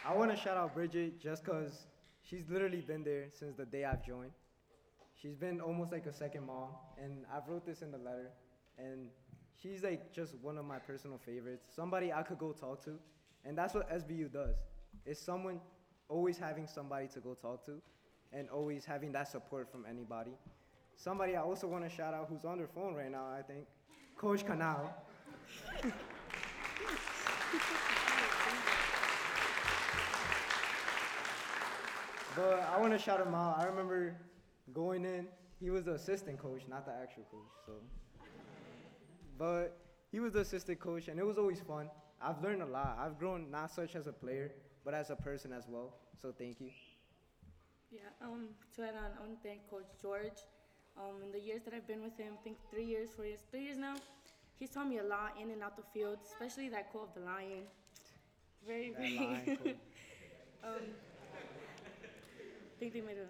I 0.10 0.16
want 0.16 0.32
to 0.32 0.38
shout 0.38 0.58
out 0.58 0.74
Bridget 0.74 1.22
just 1.22 1.46
because 1.46 1.86
she's 2.24 2.50
literally 2.50 2.82
been 2.82 3.04
there 3.04 3.26
since 3.32 3.56
the 3.58 3.66
day 3.66 3.86
I've 3.86 4.04
joined. 4.04 4.32
She's 5.22 5.36
been 5.36 5.62
almost 5.62 5.92
like 5.92 6.08
a 6.08 6.14
second 6.14 6.48
mom, 6.48 6.70
and 6.98 7.26
I've 7.32 7.48
wrote 7.48 7.64
this 7.64 7.84
in 7.84 7.92
the 7.92 8.00
letter, 8.00 8.32
and 8.80 9.10
she's 9.62 9.84
like 9.84 10.12
just 10.12 10.34
one 10.42 10.58
of 10.58 10.66
my 10.66 10.80
personal 10.80 11.20
favorites. 11.24 11.68
Somebody 11.76 12.12
I 12.12 12.24
could 12.24 12.40
go 12.40 12.54
talk 12.54 12.84
to, 12.86 12.98
and 13.46 13.56
that's 13.56 13.76
what 13.76 13.88
SBU 13.92 14.34
does. 14.34 14.56
It's 15.06 15.22
someone 15.22 15.60
always 16.08 16.40
having 16.40 16.66
somebody 16.66 17.08
to 17.10 17.20
go 17.20 17.36
talk 17.36 17.64
to, 17.68 17.80
and 18.34 18.50
always 18.50 18.86
having 18.86 19.12
that 19.14 19.28
support 19.28 19.72
from 19.72 19.86
anybody. 19.90 20.32
Somebody 20.96 21.36
I 21.36 21.42
also 21.42 21.68
want 21.68 21.84
to 21.84 21.90
shout 21.90 22.14
out 22.14 22.28
who's 22.30 22.46
on 22.46 22.58
their 22.58 22.68
phone 22.68 22.94
right 22.94 23.12
now, 23.12 23.26
I 23.26 23.42
think, 23.42 23.66
Coach 24.18 24.46
Kunal. 24.46 24.90
But 32.36 32.70
I 32.74 32.80
want 32.80 32.94
to 32.94 33.00
shout 33.00 33.20
him 33.20 33.34
out. 33.34 33.60
I 33.60 33.66
remember 33.66 34.16
going 34.74 35.04
in. 35.04 35.28
He 35.60 35.70
was 35.70 35.84
the 35.84 35.96
assistant 35.96 36.40
coach, 36.40 36.62
not 36.70 36.86
the 36.86 36.94
actual 36.94 37.24
coach. 37.30 37.52
So, 37.66 37.74
but 39.38 39.78
he 40.10 40.22
was 40.22 40.32
the 40.32 40.40
assistant 40.40 40.80
coach, 40.80 41.10
and 41.10 41.20
it 41.20 41.26
was 41.26 41.38
always 41.38 41.60
fun. 41.60 41.90
I've 42.22 42.42
learned 42.42 42.62
a 42.62 42.66
lot. 42.66 42.98
I've 42.98 43.20
grown 43.20 43.52
not 43.52 43.72
such 43.72 43.96
as 43.96 44.08
a 44.08 44.14
player, 44.14 44.52
but 44.86 44.94
as 44.94 45.10
a 45.10 45.18
person 45.18 45.52
as 45.52 45.66
well. 45.68 45.96
So 46.22 46.32
thank 46.38 46.62
you. 46.62 46.70
Yeah, 47.92 48.02
um, 48.22 48.50
to 48.76 48.84
add 48.84 48.96
on, 48.96 49.12
I 49.18 49.20
want 49.22 49.42
to 49.42 49.48
thank 49.48 49.68
Coach 49.70 49.90
George. 50.02 50.40
Um, 50.98 51.24
in 51.24 51.32
the 51.32 51.40
years 51.40 51.62
that 51.64 51.74
I've 51.74 51.88
been 51.88 52.04
with 52.04 52.18
him, 52.18 52.34
I 52.40 52.44
think 52.44 52.58
three 52.72 52.86
years, 52.86 53.10
four 53.16 53.26
years, 53.26 53.40
three 53.52 53.64
years 53.64 53.78
now, 53.78 53.96
he's 54.60 54.70
taught 54.70 54.88
me 54.88 55.00
a 55.00 55.04
lot 55.04 55.36
in 55.42 55.50
and 55.52 55.64
out 55.64 55.76
the 55.78 55.84
field, 55.94 56.18
especially 56.26 56.70
that 56.70 56.92
quote 56.92 57.10
of 57.10 57.14
the 57.16 57.22
lion. 57.22 57.64
very, 58.68 58.92
That 58.92 59.00
very. 59.00 59.16
um, 60.64 60.84
I 61.40 62.80
think 62.80 62.94
they 62.94 63.02
made 63.02 63.18
a 63.18 63.30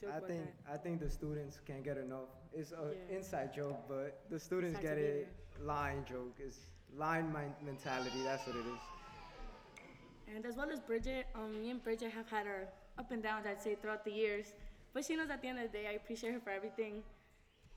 joke 0.00 0.12
I 0.12 0.16
about 0.18 0.28
think 0.28 0.44
that. 0.66 0.74
I 0.74 0.76
think 0.76 1.00
the 1.00 1.10
students 1.10 1.58
can't 1.66 1.84
get 1.84 1.96
enough. 1.96 2.28
It's 2.52 2.72
an 2.72 2.92
Yeah. 3.08 3.16
inside 3.16 3.54
joke, 3.54 3.78
but 3.88 4.20
the 4.30 4.38
students 4.38 4.78
get 4.80 4.98
it. 4.98 5.28
Line 5.62 6.04
joke 6.08 6.34
is 6.40 6.58
line 6.96 7.32
mentality. 7.64 8.22
That's 8.24 8.46
what 8.46 8.56
it 8.56 8.66
is. 8.66 8.82
And 10.34 10.44
as 10.46 10.56
well 10.56 10.70
as 10.70 10.80
Bridget, 10.80 11.26
um, 11.34 11.60
me 11.60 11.70
and 11.70 11.82
Bridget 11.82 12.10
have 12.12 12.28
had 12.28 12.46
our 12.46 12.68
up 12.98 13.10
and 13.10 13.22
downs, 13.22 13.46
I'd 13.46 13.62
say, 13.62 13.74
throughout 13.74 14.04
the 14.04 14.12
years. 14.12 14.52
But 14.92 15.04
she 15.04 15.16
knows 15.16 15.30
at 15.30 15.42
the 15.42 15.48
end 15.48 15.58
of 15.58 15.70
the 15.70 15.78
day, 15.78 15.86
I 15.88 15.92
appreciate 15.92 16.32
her 16.32 16.40
for 16.40 16.50
everything. 16.50 17.02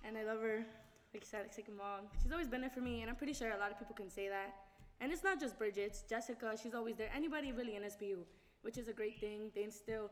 And 0.03 0.17
I 0.17 0.23
love 0.23 0.41
her, 0.41 0.65
like 1.13 1.23
you 1.23 1.29
said, 1.29 1.43
like 1.43 1.53
second 1.53 1.77
mom. 1.77 2.01
She's 2.21 2.31
always 2.31 2.47
been 2.47 2.61
there 2.61 2.69
for 2.69 2.81
me, 2.81 3.01
and 3.01 3.09
I'm 3.09 3.15
pretty 3.15 3.33
sure 3.33 3.51
a 3.51 3.57
lot 3.57 3.71
of 3.71 3.79
people 3.79 3.95
can 3.95 4.09
say 4.09 4.27
that. 4.29 4.53
And 4.99 5.11
it's 5.11 5.23
not 5.23 5.39
just 5.39 5.57
Bridget, 5.57 5.81
it's 5.81 6.01
Jessica, 6.03 6.55
she's 6.61 6.73
always 6.73 6.95
there. 6.95 7.09
Anybody 7.15 7.51
really 7.51 7.75
in 7.75 7.83
SBU, 7.83 8.19
which 8.61 8.77
is 8.77 8.87
a 8.87 8.93
great 8.93 9.19
thing. 9.19 9.51
They 9.53 9.63
instill 9.63 10.09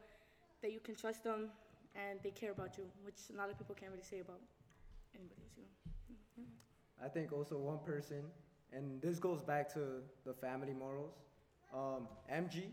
that 0.61 0.71
you 0.71 0.79
can 0.79 0.95
trust 0.95 1.23
them 1.23 1.49
and 1.95 2.19
they 2.23 2.31
care 2.31 2.51
about 2.51 2.77
you, 2.77 2.85
which 3.03 3.15
a 3.33 3.37
lot 3.37 3.49
of 3.49 3.57
people 3.57 3.75
can't 3.75 3.91
really 3.91 4.03
say 4.03 4.19
about 4.19 4.39
anybody 5.15 5.41
else. 5.41 5.81
I 7.03 7.07
think 7.07 7.33
also 7.33 7.57
one 7.57 7.79
person, 7.79 8.23
and 8.71 9.01
this 9.01 9.19
goes 9.19 9.41
back 9.41 9.73
to 9.73 10.01
the 10.25 10.33
family 10.33 10.73
morals. 10.73 11.15
Um, 11.73 12.07
MG, 12.31 12.65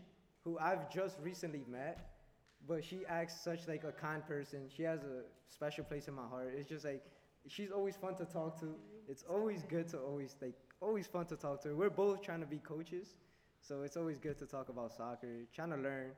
who 0.43 0.57
I've 0.59 0.89
just 0.89 1.17
recently 1.21 1.63
met, 1.67 2.18
but 2.67 2.83
she 2.83 2.99
acts 3.07 3.41
such 3.41 3.67
like 3.67 3.83
a 3.83 3.91
kind 3.91 4.25
person. 4.25 4.69
She 4.75 4.83
has 4.83 5.01
a 5.03 5.23
special 5.47 5.83
place 5.83 6.07
in 6.07 6.13
my 6.13 6.27
heart. 6.27 6.53
It's 6.57 6.69
just 6.69 6.85
like 6.85 7.03
she's 7.47 7.71
always 7.71 7.95
fun 7.95 8.15
to 8.15 8.25
talk 8.25 8.59
to. 8.61 8.75
It's 9.07 9.23
always 9.29 9.63
good 9.63 9.87
to 9.89 9.97
always 9.99 10.35
like 10.41 10.55
always 10.81 11.07
fun 11.07 11.25
to 11.27 11.35
talk 11.35 11.61
to 11.63 11.69
her. 11.69 11.75
We're 11.75 11.89
both 11.89 12.21
trying 12.21 12.41
to 12.41 12.45
be 12.45 12.57
coaches, 12.57 13.17
so 13.61 13.83
it's 13.83 13.97
always 13.97 14.19
good 14.19 14.37
to 14.39 14.45
talk 14.45 14.69
about 14.69 14.93
soccer, 14.93 15.45
trying 15.53 15.71
to 15.71 15.77
learn. 15.77 16.11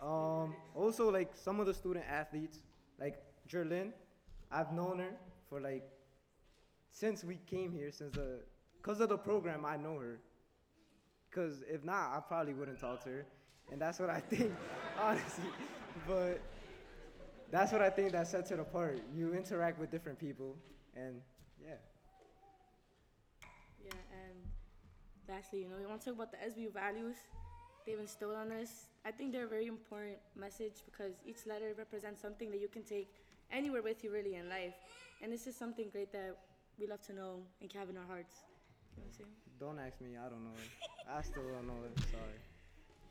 Um, 0.00 0.54
also 0.74 1.10
like 1.10 1.30
some 1.34 1.58
of 1.60 1.66
the 1.66 1.74
student 1.74 2.04
athletes, 2.08 2.58
like 3.00 3.16
Jerlyn, 3.48 3.92
I've 4.50 4.72
known 4.72 4.98
her 4.98 5.14
for 5.48 5.60
like 5.60 5.88
since 6.90 7.22
we 7.24 7.38
came 7.46 7.72
here, 7.72 7.90
since 7.90 8.14
the, 8.14 8.40
cause 8.82 9.00
of 9.00 9.10
the 9.10 9.18
program, 9.18 9.66
I 9.66 9.76
know 9.76 9.98
her. 9.98 10.18
Cause 11.30 11.62
if 11.68 11.84
not, 11.84 12.16
I 12.16 12.20
probably 12.26 12.54
wouldn't 12.54 12.80
talk 12.80 13.04
to 13.04 13.10
her, 13.10 13.26
and 13.72 13.80
that's 13.80 13.98
what 13.98 14.10
I 14.10 14.20
think, 14.20 14.54
honestly. 15.00 15.50
But 16.06 16.40
that's 17.50 17.72
what 17.72 17.82
I 17.82 17.90
think 17.90 18.12
that 18.12 18.28
sets 18.28 18.50
it 18.50 18.60
apart. 18.60 19.00
You 19.14 19.34
interact 19.34 19.78
with 19.78 19.90
different 19.90 20.18
people, 20.18 20.56
and 20.94 21.20
yeah. 21.62 21.74
Yeah, 23.84 23.92
and 24.12 24.34
lastly, 25.28 25.60
you 25.60 25.68
know, 25.68 25.76
we 25.78 25.86
want 25.86 26.00
to 26.02 26.06
talk 26.06 26.14
about 26.14 26.32
the 26.32 26.38
SBU 26.38 26.72
values 26.72 27.16
they've 27.86 27.98
instilled 27.98 28.34
on 28.34 28.50
us. 28.52 28.86
I 29.04 29.12
think 29.12 29.32
they're 29.32 29.44
a 29.44 29.48
very 29.48 29.68
important 29.68 30.18
message 30.34 30.82
because 30.84 31.12
each 31.24 31.46
letter 31.46 31.72
represents 31.78 32.20
something 32.20 32.50
that 32.50 32.60
you 32.60 32.68
can 32.68 32.82
take 32.82 33.08
anywhere 33.52 33.82
with 33.82 34.02
you 34.02 34.10
really 34.10 34.34
in 34.34 34.48
life. 34.48 34.74
And 35.22 35.32
this 35.32 35.46
is 35.46 35.56
something 35.56 35.88
great 35.90 36.12
that 36.12 36.36
we 36.78 36.86
love 36.86 37.00
to 37.06 37.14
know 37.14 37.38
and 37.60 37.72
have 37.72 37.88
in 37.88 37.96
our 37.96 38.06
hearts. 38.06 38.42
You 38.96 39.02
know 39.02 39.06
what 39.06 39.06
I'm 39.06 39.12
saying? 39.14 39.30
Don't 39.60 39.78
ask 39.78 40.00
me. 40.00 40.18
I 40.18 40.28
don't 40.28 40.44
know. 40.44 40.58
I 41.08 41.22
still 41.22 41.44
don't 41.44 41.66
know 41.66 41.78
it. 41.86 41.98
Sorry. 42.10 42.40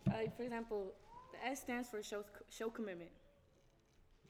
Uh, 0.08 0.14
Like, 0.18 0.36
for 0.38 0.44
example, 0.44 0.94
the 1.32 1.40
S 1.48 1.62
stands 1.62 1.90
for 1.90 2.02
show, 2.04 2.24
show 2.50 2.70
commitment, 2.70 3.12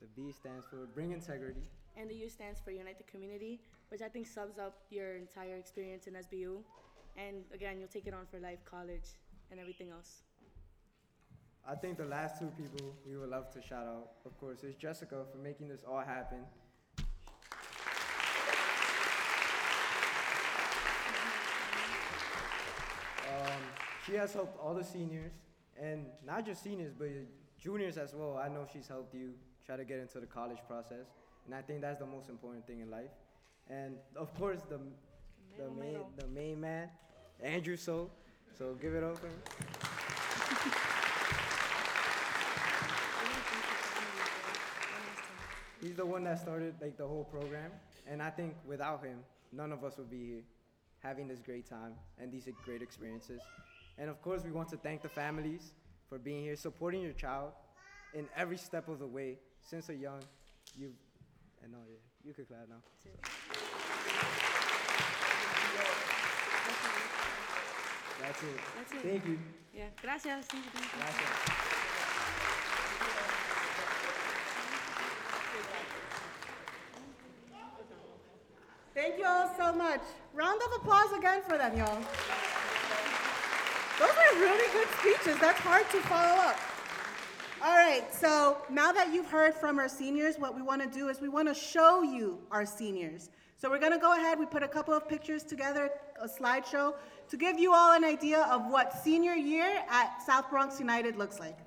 The 0.01 0.07
B 0.15 0.31
stands 0.31 0.65
for 0.65 0.85
bring 0.93 1.11
integrity. 1.11 1.63
and 1.97 2.09
the 2.09 2.15
U 2.15 2.29
stands 2.29 2.59
for 2.59 2.71
unite 2.71 2.97
the 2.97 3.03
community, 3.11 3.61
which 3.89 4.01
I 4.01 4.09
think 4.09 4.27
sums 4.27 4.57
up 4.59 4.73
your 4.89 5.15
entire 5.15 5.55
experience 5.57 6.07
in 6.07 6.13
SBU. 6.15 6.63
And 7.17 7.45
again, 7.53 7.79
you'll 7.79 7.87
take 7.97 8.07
it 8.07 8.13
on 8.13 8.25
for 8.25 8.39
life, 8.39 8.59
college, 8.65 9.07
and 9.51 9.59
everything 9.59 9.89
else. 9.89 10.23
I 11.67 11.75
think 11.75 11.97
the 11.97 12.05
last 12.05 12.37
two 12.39 12.51
people 12.57 12.93
we 13.07 13.15
would 13.17 13.29
love 13.29 13.49
to 13.51 13.61
shout 13.61 13.87
out, 13.87 14.11
of 14.25 14.37
course, 14.37 14.63
is 14.63 14.75
Jessica 14.75 15.25
for 15.31 15.37
making 15.37 15.67
this 15.69 15.83
all 15.87 16.01
happen. 16.01 16.45
Um, 23.29 23.61
she 24.05 24.13
has 24.15 24.33
helped 24.33 24.57
all 24.61 24.73
the 24.73 24.83
seniors, 24.83 25.31
and 25.81 26.05
not 26.25 26.45
just 26.45 26.63
seniors, 26.63 26.93
but 26.97 27.09
juniors 27.61 27.97
as 27.97 28.13
well. 28.13 28.37
I 28.37 28.47
know 28.47 28.65
she's 28.71 28.87
helped 28.87 29.13
you 29.13 29.33
try 29.65 29.75
to 29.75 29.85
get 29.85 29.99
into 29.99 30.19
the 30.19 30.25
college 30.25 30.59
process, 30.67 31.07
and 31.45 31.55
I 31.55 31.61
think 31.61 31.81
that's 31.81 31.99
the 31.99 32.05
most 32.05 32.29
important 32.29 32.65
thing 32.67 32.81
in 32.81 32.89
life. 32.89 33.11
And 33.69 33.95
of 34.15 34.33
course, 34.35 34.61
the 34.69 34.79
the 35.57 35.69
main 35.71 35.99
the 36.17 36.27
main 36.27 36.59
man, 36.59 36.89
Andrew. 37.41 37.77
So, 37.77 38.11
so 38.57 38.75
give 38.81 38.93
it 38.93 39.03
up 39.03 39.17
for 39.17 39.27
him. 39.27 39.41
He's 45.81 45.95
the 45.95 46.05
one 46.05 46.23
that 46.23 46.39
started 46.39 46.75
like 46.81 46.97
the 46.97 47.07
whole 47.07 47.25
program, 47.25 47.71
and 48.07 48.21
I 48.21 48.29
think 48.29 48.55
without 48.65 49.03
him, 49.03 49.19
none 49.51 49.71
of 49.71 49.83
us 49.83 49.97
would 49.97 50.09
be 50.09 50.25
here, 50.25 50.41
having 50.99 51.27
this 51.27 51.39
great 51.39 51.69
time 51.69 51.93
and 52.19 52.31
these 52.31 52.47
great 52.63 52.81
experiences. 52.81 53.41
And 53.97 54.09
of 54.09 54.21
course, 54.21 54.43
we 54.43 54.51
want 54.51 54.69
to 54.69 54.77
thank 54.77 55.01
the 55.01 55.09
families 55.09 55.71
for 56.09 56.17
being 56.17 56.43
here, 56.43 56.55
supporting 56.55 57.01
your 57.01 57.13
child 57.13 57.51
in 58.13 58.27
every 58.35 58.57
step 58.57 58.87
of 58.87 58.99
the 58.99 59.07
way 59.07 59.37
since 59.61 59.89
a 59.89 59.95
young. 59.95 60.21
You, 60.77 60.91
and 61.63 61.71
no, 61.71 61.79
yeah, 61.89 61.97
you 62.23 62.33
could 62.33 62.47
clap 62.47 62.67
now. 62.69 62.75
That's 68.21 68.43
it. 68.43 68.59
That's 68.77 68.93
it. 68.93 69.01
Thank 69.01 69.25
you. 69.25 69.39
Yeah, 69.73 69.83
gracias. 70.01 70.45
Thank 70.45 70.65
you, 70.65 70.71
thank 70.71 70.85
you. 70.85 70.99
Gracias. 70.99 71.65
Thank 78.93 79.17
you 79.17 79.25
all 79.25 79.51
so 79.57 79.73
much. 79.73 79.99
Round 80.33 80.61
of 80.61 80.81
applause 80.81 81.11
again 81.17 81.41
for 81.47 81.57
them, 81.57 81.77
y'all. 81.77 82.01
Those 83.99 84.09
are 84.09 84.39
really 84.39 84.71
good 84.73 84.87
speeches. 84.99 85.39
That's 85.39 85.59
hard 85.59 85.89
to 85.91 86.01
follow 86.01 86.35
up. 86.41 86.57
All 87.63 87.75
right, 87.75 88.13
so 88.13 88.57
now 88.69 88.91
that 88.91 89.13
you've 89.13 89.29
heard 89.29 89.53
from 89.53 89.79
our 89.79 89.87
seniors, 89.87 90.37
what 90.37 90.53
we 90.53 90.61
want 90.61 90.81
to 90.81 90.87
do 90.89 91.07
is 91.07 91.21
we 91.21 91.29
want 91.29 91.47
to 91.47 91.53
show 91.53 92.03
you 92.03 92.37
our 92.51 92.65
seniors. 92.65 93.29
So 93.57 93.69
we're 93.69 93.79
going 93.79 93.93
to 93.93 93.97
go 93.97 94.13
ahead, 94.13 94.37
we 94.37 94.45
put 94.45 94.63
a 94.63 94.67
couple 94.67 94.93
of 94.93 95.07
pictures 95.07 95.43
together, 95.43 95.89
a 96.21 96.27
slideshow, 96.27 96.93
to 97.29 97.37
give 97.37 97.57
you 97.57 97.73
all 97.73 97.93
an 97.93 98.03
idea 98.03 98.41
of 98.51 98.69
what 98.69 99.01
senior 99.01 99.33
year 99.33 99.81
at 99.89 100.21
South 100.21 100.49
Bronx 100.49 100.77
United 100.77 101.15
looks 101.15 101.39
like. 101.39 101.57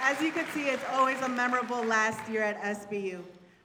As 0.00 0.20
you 0.20 0.32
can 0.32 0.46
see, 0.48 0.64
it's 0.64 0.84
always 0.90 1.20
a 1.20 1.28
memorable 1.28 1.82
last 1.84 2.28
year 2.28 2.42
at 2.42 2.60
SBU. 2.60 3.22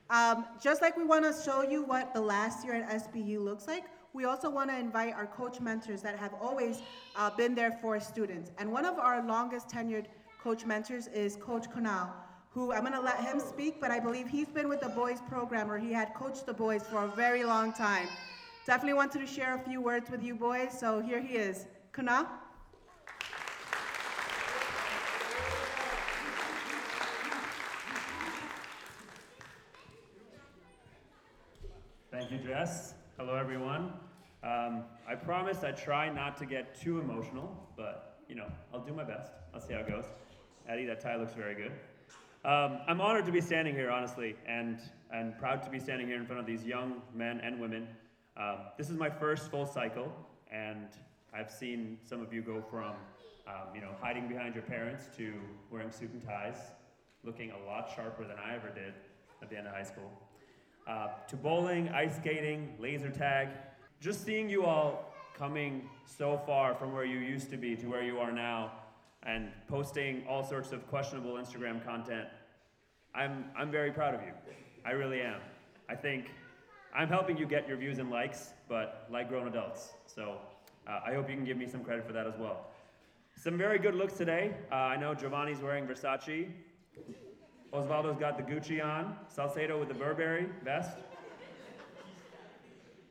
Um, 0.09 0.45
just 0.61 0.81
like 0.81 0.95
we 0.95 1.03
want 1.03 1.25
to 1.25 1.41
show 1.43 1.63
you 1.63 1.83
what 1.83 2.13
the 2.13 2.21
last 2.21 2.63
year 2.63 2.75
at 2.75 2.89
SBU 2.89 3.43
looks 3.43 3.67
like, 3.67 3.85
we 4.13 4.25
also 4.25 4.49
want 4.49 4.69
to 4.69 4.77
invite 4.77 5.13
our 5.13 5.27
coach 5.27 5.59
mentors 5.59 6.01
that 6.01 6.17
have 6.17 6.33
always 6.41 6.81
uh, 7.15 7.29
been 7.31 7.53
there 7.53 7.77
for 7.81 7.99
students. 7.99 8.51
And 8.57 8.71
one 8.71 8.85
of 8.85 8.97
our 8.97 9.21
longest 9.25 9.67
tenured 9.67 10.05
coach 10.41 10.65
mentors 10.65 11.07
is 11.07 11.35
Coach 11.35 11.69
Kunal, 11.69 12.09
who 12.51 12.71
I'm 12.71 12.81
going 12.81 12.93
to 12.93 13.01
let 13.01 13.19
him 13.19 13.39
speak, 13.39 13.81
but 13.81 13.91
I 13.91 13.99
believe 13.99 14.27
he's 14.27 14.47
been 14.47 14.69
with 14.69 14.79
the 14.79 14.89
boys 14.89 15.19
program 15.27 15.69
or 15.69 15.77
he 15.77 15.91
had 15.91 16.13
coached 16.13 16.45
the 16.45 16.53
boys 16.53 16.83
for 16.83 17.03
a 17.03 17.07
very 17.09 17.43
long 17.43 17.73
time. 17.73 18.07
Definitely 18.65 18.93
wanted 18.93 19.19
to 19.19 19.27
share 19.27 19.55
a 19.55 19.59
few 19.59 19.81
words 19.81 20.09
with 20.09 20.23
you 20.23 20.35
boys, 20.35 20.69
so 20.77 21.01
here 21.01 21.21
he 21.21 21.35
is. 21.35 21.67
Kunal? 21.93 22.27
Thank 32.27 32.43
you, 32.43 32.49
Jess. 32.49 32.93
Hello, 33.17 33.35
everyone. 33.35 33.93
Um, 34.43 34.83
I 35.07 35.15
promise 35.15 35.63
I 35.63 35.71
try 35.71 36.09
not 36.09 36.35
to 36.39 36.45
get 36.45 36.77
too 36.77 36.99
emotional, 36.99 37.55
but 37.77 38.19
you 38.27 38.35
know, 38.35 38.51
I'll 38.73 38.83
do 38.83 38.93
my 38.93 39.05
best. 39.05 39.31
I'll 39.53 39.61
see 39.61 39.71
how 39.71 39.79
it 39.79 39.87
goes. 39.87 40.03
Eddie, 40.67 40.85
that 40.87 40.99
tie 40.99 41.15
looks 41.15 41.33
very 41.33 41.55
good. 41.55 41.71
Um, 42.43 42.79
I'm 42.85 42.99
honored 42.99 43.25
to 43.27 43.31
be 43.31 43.39
standing 43.39 43.73
here, 43.73 43.89
honestly, 43.89 44.35
and 44.45 44.77
and 45.09 45.37
proud 45.37 45.63
to 45.63 45.69
be 45.69 45.79
standing 45.79 46.05
here 46.05 46.17
in 46.17 46.25
front 46.25 46.41
of 46.41 46.45
these 46.45 46.65
young 46.65 47.01
men 47.15 47.39
and 47.39 47.61
women. 47.61 47.87
Um, 48.35 48.57
this 48.77 48.89
is 48.89 48.97
my 48.97 49.09
first 49.09 49.49
full 49.49 49.65
cycle, 49.65 50.11
and 50.51 50.89
I've 51.33 51.49
seen 51.49 51.97
some 52.03 52.21
of 52.21 52.33
you 52.33 52.41
go 52.41 52.61
from, 52.69 52.91
um, 53.47 53.73
you 53.73 53.79
know, 53.79 53.91
hiding 54.01 54.27
behind 54.27 54.53
your 54.53 54.65
parents 54.65 55.07
to 55.15 55.33
wearing 55.71 55.91
suit 55.91 56.11
and 56.11 56.21
ties, 56.21 56.57
looking 57.23 57.51
a 57.51 57.65
lot 57.65 57.89
sharper 57.95 58.27
than 58.27 58.35
I 58.37 58.53
ever 58.53 58.67
did 58.67 58.95
at 59.41 59.49
the 59.49 59.57
end 59.57 59.67
of 59.67 59.73
high 59.73 59.83
school 59.83 60.11
uh, 60.87 61.09
to 61.27 61.35
bowling, 61.35 61.89
ice 61.89 62.15
skating, 62.15 62.73
laser 62.79 63.09
tag. 63.09 63.49
Just 63.99 64.25
seeing 64.25 64.49
you 64.49 64.65
all 64.65 65.13
coming 65.37 65.89
so 66.05 66.41
far 66.45 66.73
from 66.75 66.93
where 66.93 67.05
you 67.05 67.19
used 67.19 67.49
to 67.51 67.57
be 67.57 67.75
to 67.75 67.87
where 67.87 68.03
you 68.03 68.19
are 68.19 68.31
now 68.31 68.71
and 69.23 69.49
posting 69.67 70.23
all 70.27 70.43
sorts 70.43 70.71
of 70.71 70.87
questionable 70.87 71.33
Instagram 71.33 71.83
content, 71.83 72.27
I'm, 73.13 73.45
I'm 73.57 73.71
very 73.71 73.91
proud 73.91 74.15
of 74.15 74.21
you. 74.21 74.31
I 74.85 74.91
really 74.91 75.21
am. 75.21 75.41
I 75.89 75.95
think 75.95 76.31
I'm 76.95 77.07
helping 77.07 77.37
you 77.37 77.45
get 77.45 77.67
your 77.67 77.77
views 77.77 77.99
and 77.99 78.09
likes, 78.09 78.53
but 78.69 79.07
like 79.11 79.29
grown 79.29 79.47
adults. 79.47 79.89
So 80.05 80.37
uh, 80.87 80.99
I 81.05 81.13
hope 81.13 81.29
you 81.29 81.35
can 81.35 81.45
give 81.45 81.57
me 81.57 81.67
some 81.67 81.83
credit 81.83 82.05
for 82.05 82.13
that 82.13 82.25
as 82.25 82.35
well. 82.37 82.67
Some 83.35 83.57
very 83.57 83.79
good 83.79 83.95
looks 83.95 84.13
today. 84.13 84.55
Uh, 84.71 84.75
I 84.75 84.97
know 84.97 85.13
Giovanni's 85.13 85.59
wearing 85.59 85.85
Versace. 85.85 86.47
Osvaldo's 87.77 88.17
got 88.17 88.37
the 88.37 88.43
Gucci 88.43 88.83
on. 88.83 89.15
Salcedo 89.27 89.79
with 89.79 89.87
the 89.87 89.93
Burberry 89.93 90.47
vest. 90.63 90.97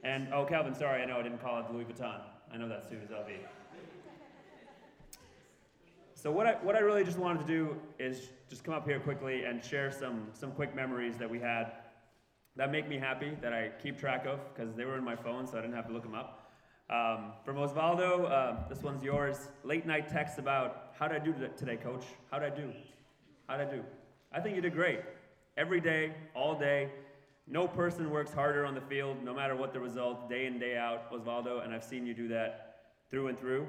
And, 0.03 0.29
oh, 0.33 0.45
Calvin, 0.45 0.75
sorry, 0.75 1.03
I 1.03 1.07
know 1.07 1.19
I 1.19 1.23
didn't 1.23 1.41
call 1.41 1.61
it 1.61 1.67
Louis 1.73 1.85
Vuitton. 1.85 2.21
I 2.53 2.57
know 2.57 2.69
that's 2.69 2.89
Sue's 2.89 3.09
LV. 3.11 3.31
So 6.15 6.33
what 6.33 6.47
I, 6.47 6.53
what 6.63 6.75
I 6.75 6.81
really 6.81 7.05
just 7.05 7.19
wanted 7.19 7.41
to 7.41 7.47
do 7.47 7.77
is 8.01 8.31
just 8.49 8.65
come 8.65 8.75
up 8.75 8.87
here 8.87 8.99
quickly 8.99 9.45
and 9.45 9.65
share 9.65 9.93
some, 9.93 10.29
some 10.33 10.51
quick 10.51 10.75
memories 10.75 11.17
that 11.19 11.31
we 11.31 11.39
had 11.39 11.73
that 12.57 12.73
make 12.73 12.89
me 12.89 12.99
happy, 12.99 13.37
that 13.43 13.53
I 13.53 13.71
keep 13.81 13.99
track 13.99 14.27
of, 14.27 14.41
because 14.53 14.75
they 14.75 14.85
were 14.85 14.97
in 14.97 15.05
my 15.05 15.15
phone, 15.15 15.47
so 15.47 15.59
I 15.59 15.61
didn't 15.61 15.77
have 15.77 15.87
to 15.87 15.93
look 15.93 16.03
them 16.03 16.15
up. 16.15 16.51
Um, 16.89 17.33
from 17.45 17.57
Osvaldo, 17.57 18.31
uh, 18.31 18.69
this 18.69 18.83
one's 18.83 19.03
yours. 19.03 19.49
Late 19.63 19.87
night 19.87 20.09
text 20.09 20.39
about, 20.39 20.93
how 20.99 21.07
did 21.07 21.21
I 21.21 21.25
do 21.25 21.35
today, 21.57 21.77
coach? 21.77 22.05
How 22.31 22.39
did 22.39 22.53
I 22.53 22.57
do? 22.57 22.73
How 23.47 23.57
did 23.59 23.69
I 23.69 23.71
do? 23.71 23.83
I 24.33 24.41
think 24.41 24.57
you 24.57 24.63
did 24.63 24.75
great. 24.75 25.01
Every 25.57 25.81
day, 25.81 26.15
all 26.35 26.59
day. 26.59 26.91
No 27.49 27.69
person 27.69 28.11
works 28.11 28.33
harder 28.33 28.67
on 28.67 28.75
the 28.75 28.81
field, 28.81 29.23
no 29.23 29.33
matter 29.33 29.55
what 29.55 29.73
the 29.73 29.81
result, 29.81 30.29
day 30.29 30.47
in, 30.47 30.59
day 30.59 30.77
out, 30.77 31.13
Osvaldo, 31.13 31.65
and 31.65 31.73
I've 31.73 31.85
seen 31.85 32.05
you 32.05 32.13
do 32.13 32.29
that 32.29 32.77
through 33.11 33.29
and 33.29 33.39
through. 33.39 33.69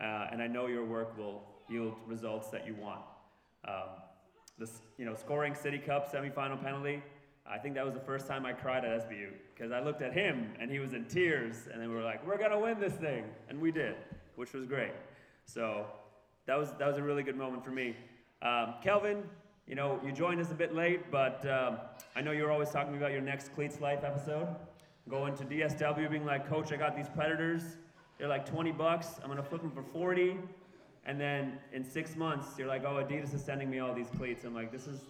Uh, 0.00 0.28
and 0.32 0.40
I 0.40 0.46
know 0.46 0.66
your 0.66 0.84
work 0.84 1.16
will 1.18 1.42
yield 1.68 1.94
results 2.06 2.48
that 2.48 2.66
you 2.66 2.74
want. 2.74 3.00
Um, 3.66 4.68
you 4.96 5.04
know, 5.04 5.14
scoring 5.14 5.54
City 5.54 5.78
Cup 5.78 6.10
semifinal 6.10 6.60
penalty, 6.60 7.02
I 7.50 7.58
think 7.58 7.74
that 7.74 7.84
was 7.84 7.94
the 7.94 8.00
first 8.00 8.26
time 8.26 8.44
I 8.44 8.52
cried 8.52 8.84
at 8.84 9.08
SBU 9.08 9.30
because 9.54 9.72
I 9.72 9.80
looked 9.80 10.02
at 10.02 10.12
him 10.12 10.52
and 10.60 10.70
he 10.70 10.78
was 10.80 10.92
in 10.92 11.06
tears, 11.06 11.68
and 11.72 11.80
then 11.80 11.88
we 11.88 11.94
were 11.94 12.02
like, 12.02 12.26
"We're 12.26 12.36
gonna 12.36 12.58
win 12.58 12.78
this 12.78 12.94
thing," 12.94 13.24
and 13.48 13.60
we 13.60 13.72
did, 13.72 13.96
which 14.36 14.52
was 14.52 14.66
great. 14.66 14.92
So 15.46 15.86
that 16.46 16.58
was 16.58 16.72
that 16.74 16.86
was 16.86 16.98
a 16.98 17.02
really 17.02 17.22
good 17.22 17.36
moment 17.36 17.64
for 17.64 17.70
me. 17.70 17.96
Um, 18.42 18.74
Kelvin, 18.82 19.22
you 19.68 19.74
know, 19.74 20.00
you 20.04 20.12
joined 20.12 20.40
us 20.40 20.50
a 20.50 20.54
bit 20.54 20.74
late, 20.74 21.10
but 21.10 21.44
um, 21.46 21.76
I 22.16 22.22
know 22.22 22.32
you're 22.32 22.50
always 22.50 22.70
talking 22.70 22.96
about 22.96 23.12
your 23.12 23.20
next 23.20 23.54
Cleats 23.54 23.80
Life 23.82 24.02
episode. 24.02 24.48
Going 25.10 25.36
to 25.36 25.44
DSW, 25.44 26.10
being 26.10 26.24
like, 26.24 26.48
"Coach, 26.48 26.72
I 26.72 26.76
got 26.76 26.96
these 26.96 27.08
Predators. 27.10 27.76
They're 28.16 28.28
like 28.28 28.48
20 28.48 28.72
bucks. 28.72 29.20
I'm 29.22 29.28
gonna 29.28 29.42
flip 29.42 29.60
them 29.60 29.70
for 29.70 29.82
40." 29.82 30.38
And 31.04 31.20
then 31.20 31.58
in 31.72 31.84
six 31.84 32.16
months, 32.16 32.58
you're 32.58 32.66
like, 32.66 32.84
"Oh, 32.84 33.04
Adidas 33.04 33.34
is 33.34 33.44
sending 33.44 33.68
me 33.68 33.78
all 33.78 33.94
these 33.94 34.08
cleats." 34.16 34.44
I'm 34.44 34.54
like, 34.54 34.72
"This 34.72 34.86
is, 34.86 35.02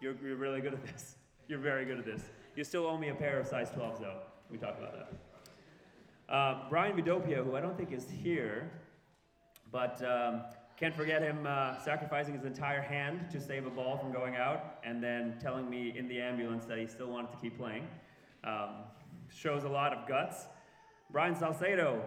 you're, 0.00 0.14
you're 0.22 0.36
really 0.36 0.62
good 0.62 0.72
at 0.72 0.84
this." 0.84 1.16
You're 1.48 1.60
very 1.60 1.84
good 1.84 2.00
at 2.00 2.04
this. 2.04 2.22
You 2.56 2.64
still 2.64 2.88
owe 2.88 2.98
me 2.98 3.10
a 3.10 3.14
pair 3.14 3.38
of 3.38 3.46
size 3.46 3.70
12s, 3.70 4.00
though. 4.00 4.18
We 4.50 4.58
talked 4.58 4.80
about 4.80 4.94
that. 4.94 6.34
Uh, 6.34 6.68
Brian 6.68 6.96
Vidopia, 6.96 7.44
who 7.44 7.54
I 7.54 7.60
don't 7.60 7.76
think 7.76 7.92
is 7.92 8.10
here, 8.10 8.68
but 9.70 10.02
um, 10.02 10.42
can't 10.78 10.94
forget 10.94 11.22
him 11.22 11.46
uh, 11.48 11.78
sacrificing 11.78 12.34
his 12.34 12.44
entire 12.44 12.82
hand 12.82 13.30
to 13.32 13.40
save 13.40 13.66
a 13.66 13.70
ball 13.70 13.96
from 13.96 14.12
going 14.12 14.36
out, 14.36 14.78
and 14.84 15.02
then 15.02 15.36
telling 15.40 15.70
me 15.70 15.96
in 15.96 16.06
the 16.06 16.20
ambulance 16.20 16.66
that 16.66 16.78
he 16.78 16.86
still 16.86 17.08
wanted 17.08 17.32
to 17.32 17.38
keep 17.38 17.56
playing. 17.58 17.86
Um, 18.44 18.84
shows 19.34 19.64
a 19.64 19.68
lot 19.68 19.92
of 19.92 20.06
guts. 20.06 20.46
Brian 21.10 21.34
Salcedo, 21.34 22.02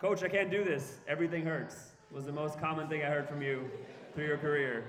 Coach, 0.00 0.22
I 0.22 0.28
can't 0.28 0.50
do 0.50 0.64
this. 0.64 0.98
Everything 1.08 1.44
hurts. 1.44 1.92
Was 2.12 2.24
the 2.24 2.32
most 2.32 2.58
common 2.58 2.88
thing 2.88 3.02
I 3.02 3.06
heard 3.06 3.28
from 3.28 3.42
you 3.42 3.70
through 4.14 4.26
your 4.26 4.38
career. 4.38 4.84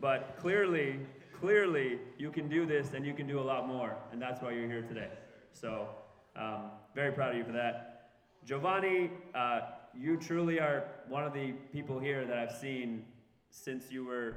But 0.00 0.36
clearly, 0.38 1.00
clearly 1.32 1.98
you 2.18 2.30
can 2.30 2.48
do 2.48 2.66
this 2.66 2.92
and 2.94 3.04
you 3.04 3.14
can 3.14 3.26
do 3.26 3.40
a 3.40 3.42
lot 3.42 3.66
more, 3.66 3.96
and 4.12 4.20
that's 4.20 4.40
why 4.42 4.52
you're 4.52 4.68
here 4.68 4.82
today. 4.82 5.08
So, 5.52 5.88
um, 6.36 6.70
very 6.94 7.12
proud 7.12 7.32
of 7.32 7.38
you 7.38 7.44
for 7.44 7.52
that. 7.52 8.10
Giovanni, 8.44 9.10
uh, 9.34 9.60
you 9.98 10.16
truly 10.16 10.60
are 10.60 10.84
one 11.08 11.24
of 11.24 11.32
the 11.32 11.52
people 11.72 11.98
here 11.98 12.26
that 12.26 12.38
I've 12.38 12.56
seen 12.56 13.04
since 13.50 13.90
you 13.90 14.04
were 14.04 14.36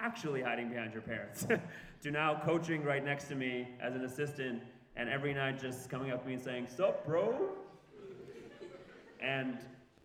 actually 0.00 0.42
hiding 0.42 0.68
behind 0.68 0.92
your 0.92 1.02
parents 1.02 1.46
to 2.02 2.10
now 2.10 2.40
coaching 2.44 2.82
right 2.82 3.04
next 3.04 3.28
to 3.28 3.34
me 3.34 3.68
as 3.80 3.94
an 3.94 4.04
assistant 4.04 4.62
and 4.96 5.08
every 5.08 5.32
night 5.32 5.60
just 5.60 5.88
coming 5.88 6.10
up 6.10 6.22
to 6.22 6.28
me 6.28 6.34
and 6.34 6.42
saying, 6.42 6.66
Sup, 6.68 7.06
bro? 7.06 7.50
And 9.20 9.58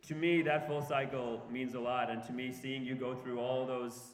to 0.08 0.16
me, 0.16 0.44
that 0.44 0.68
full 0.68 0.82
cycle 0.82 1.42
means 1.52 1.74
a 1.74 1.80
lot. 1.80 2.12
And 2.12 2.24
to 2.26 2.32
me, 2.32 2.54
seeing 2.54 2.86
you 2.86 2.96
go 2.96 3.16
through 3.16 3.40
all 3.40 3.66
those 3.66 4.14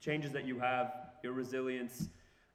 changes 0.00 0.32
that 0.32 0.44
you 0.44 0.58
have, 0.58 0.92
your 1.22 1.32
resilience, 1.32 2.08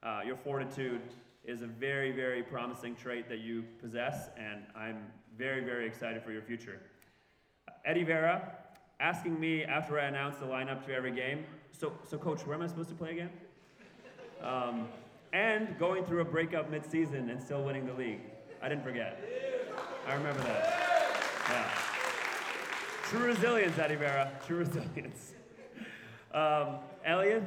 uh, 0.04 0.20
your 0.26 0.36
fortitude 0.36 1.02
is 1.46 1.62
a 1.62 1.68
very, 1.68 2.12
very 2.12 2.44
promising 2.44 2.96
trait 2.96 3.28
that 3.30 3.40
you 3.40 3.64
possess, 3.82 4.30
and 4.38 4.62
I'm 4.76 4.98
very, 5.40 5.64
very 5.64 5.88
excited 5.88 6.22
for 6.22 6.34
your 6.34 6.42
future. 6.42 6.82
Eddie 7.86 8.04
Vera 8.04 8.52
asking 9.00 9.40
me 9.40 9.64
after 9.64 9.98
I 9.98 10.06
announce 10.06 10.36
the 10.36 10.46
lineup 10.46 10.86
to 10.86 10.94
every 10.94 11.12
game, 11.12 11.46
so, 11.72 11.94
so 12.08 12.18
coach, 12.18 12.46
where 12.46 12.58
am 12.58 12.62
I 12.62 12.68
supposed 12.68 12.90
to 12.90 12.96
play 12.96 13.12
again? 13.12 13.30
Um, 14.44 14.90
and 15.32 15.80
going 15.80 16.04
through 16.04 16.20
a 16.20 16.26
breakup 16.26 16.70
midseason 16.70 17.32
and 17.32 17.42
still 17.42 17.64
winning 17.64 17.86
the 17.86 17.94
league. 17.94 18.20
I 18.62 18.68
didn't 18.68 18.84
forget. 18.84 19.24
I 20.06 20.14
remember 20.16 20.42
that. 20.42 21.24
Yeah. 21.50 21.70
True 23.06 23.28
resilience, 23.28 23.78
Eddie 23.78 23.96
Vera. 23.96 24.34
True 24.46 24.58
resilience. 24.66 25.34
Um, 26.34 26.80
Elliot, 27.06 27.44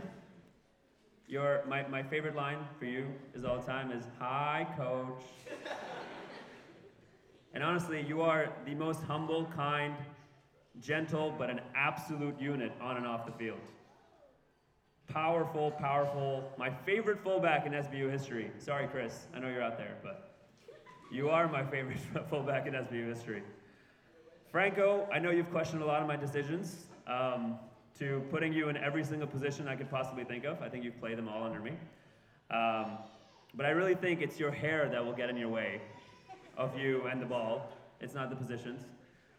your, 1.29 1.63
my, 1.69 1.87
my 1.89 2.03
favorite 2.03 2.37
line 2.37 2.59
for 2.79 2.87
you 2.87 3.07
is 3.35 3.45
all 3.45 3.59
the 3.59 3.67
time 3.67 3.93
is, 3.93 4.05
Hi, 4.19 4.67
coach. 4.79 5.23
and 7.55 7.63
honestly, 7.63 8.05
you 8.07 8.23
are 8.23 8.53
the 8.65 8.75
most 8.75 9.03
humble, 9.03 9.47
kind, 9.55 9.95
gentle, 10.81 11.35
but 11.37 11.51
an 11.51 11.61
absolute 11.75 12.41
unit 12.41 12.73
on 12.81 12.97
and 12.97 13.07
off 13.07 13.27
the 13.27 13.33
field. 13.33 13.59
Powerful, 15.09 15.71
powerful. 15.73 16.51
My 16.57 16.71
favorite 16.71 17.23
fullback 17.23 17.67
in 17.67 17.73
SBU 17.73 18.11
history. 18.11 18.51
Sorry, 18.59 18.87
Chris. 18.87 19.27
I 19.35 19.41
know 19.41 19.49
you're 19.49 19.63
out 19.63 19.77
there, 19.77 19.97
but 20.03 20.35
you 21.11 21.29
are 21.29 21.49
my 21.49 21.65
favorite 21.65 21.99
fullback 22.31 22.67
in 22.67 22.75
SBU 22.75 23.09
history. 23.09 23.43
Franco, 24.51 25.09
I 25.13 25.19
know 25.19 25.31
you've 25.31 25.51
questioned 25.51 25.83
a 25.83 25.87
lot 25.87 26.01
of 26.01 26.09
my 26.09 26.17
decisions. 26.17 26.87
Um, 27.07 27.59
to 27.99 28.23
putting 28.31 28.53
you 28.53 28.69
in 28.69 28.77
every 28.77 29.05
single 29.05 29.29
position 29.29 29.69
I 29.69 29.77
could 29.77 29.91
possibly 29.91 30.25
think 30.25 30.45
of. 30.45 30.63
I 30.63 30.69
think 30.69 30.85
you've 30.85 30.99
played 30.99 31.19
them 31.19 31.29
all 31.29 31.45
under 31.45 31.61
me. 31.61 31.73
Um, 32.51 32.99
but 33.55 33.67
I 33.67 33.71
really 33.71 33.95
think 33.95 34.23
it's 34.23 34.41
your 34.41 34.51
hair 34.51 34.89
that 34.89 35.05
will 35.05 35.13
get 35.13 35.29
in 35.29 35.37
your 35.37 35.49
way 35.49 35.81
of 36.57 36.79
you 36.79 37.07
and 37.11 37.21
the 37.21 37.27
ball. 37.27 37.73
It's 38.01 38.15
not 38.15 38.31
the 38.31 38.37
positions. 38.37 38.83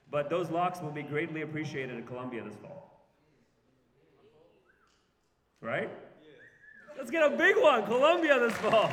But 0.09 0.29
those 0.29 0.49
locks 0.49 0.81
will 0.81 0.91
be 0.91 1.03
greatly 1.03 1.41
appreciated 1.41 1.97
at 1.97 2.05
Columbia 2.05 2.43
this 2.43 2.55
fall. 2.55 3.07
Right? 5.61 5.89
Let's 6.97 7.09
get 7.09 7.23
a 7.23 7.35
big 7.35 7.57
one, 7.57 7.85
Columbia 7.85 8.39
this 8.39 8.53
fall. 8.53 8.91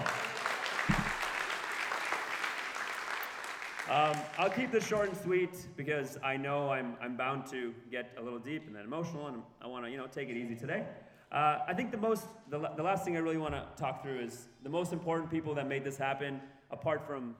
Um, 3.90 4.16
I'll 4.38 4.50
keep 4.50 4.70
this 4.70 4.86
short 4.86 5.08
and 5.08 5.18
sweet 5.18 5.50
because 5.76 6.16
I 6.22 6.36
know 6.36 6.70
I'm, 6.70 6.96
I'm 7.02 7.16
bound 7.16 7.46
to 7.50 7.74
get 7.90 8.12
a 8.18 8.22
little 8.22 8.38
deep 8.38 8.68
and 8.68 8.76
then 8.76 8.84
emotional, 8.84 9.26
and 9.26 9.42
I 9.60 9.66
want 9.66 9.84
to 9.84 9.90
you 9.90 9.96
know 9.96 10.06
take 10.06 10.28
it 10.28 10.36
easy 10.36 10.54
today. 10.54 10.86
Uh, 11.32 11.58
I 11.66 11.74
think 11.74 11.90
the 11.90 11.96
most 11.96 12.24
the, 12.50 12.58
the 12.76 12.84
last 12.84 13.04
thing 13.04 13.16
I 13.16 13.20
really 13.20 13.36
want 13.36 13.54
to 13.54 13.66
talk 13.76 14.02
through 14.02 14.20
is 14.20 14.46
the 14.62 14.68
most 14.68 14.92
important 14.92 15.28
people 15.28 15.54
that 15.56 15.66
made 15.66 15.82
this 15.82 15.96
happen, 15.96 16.40
apart 16.70 17.04
from 17.04 17.34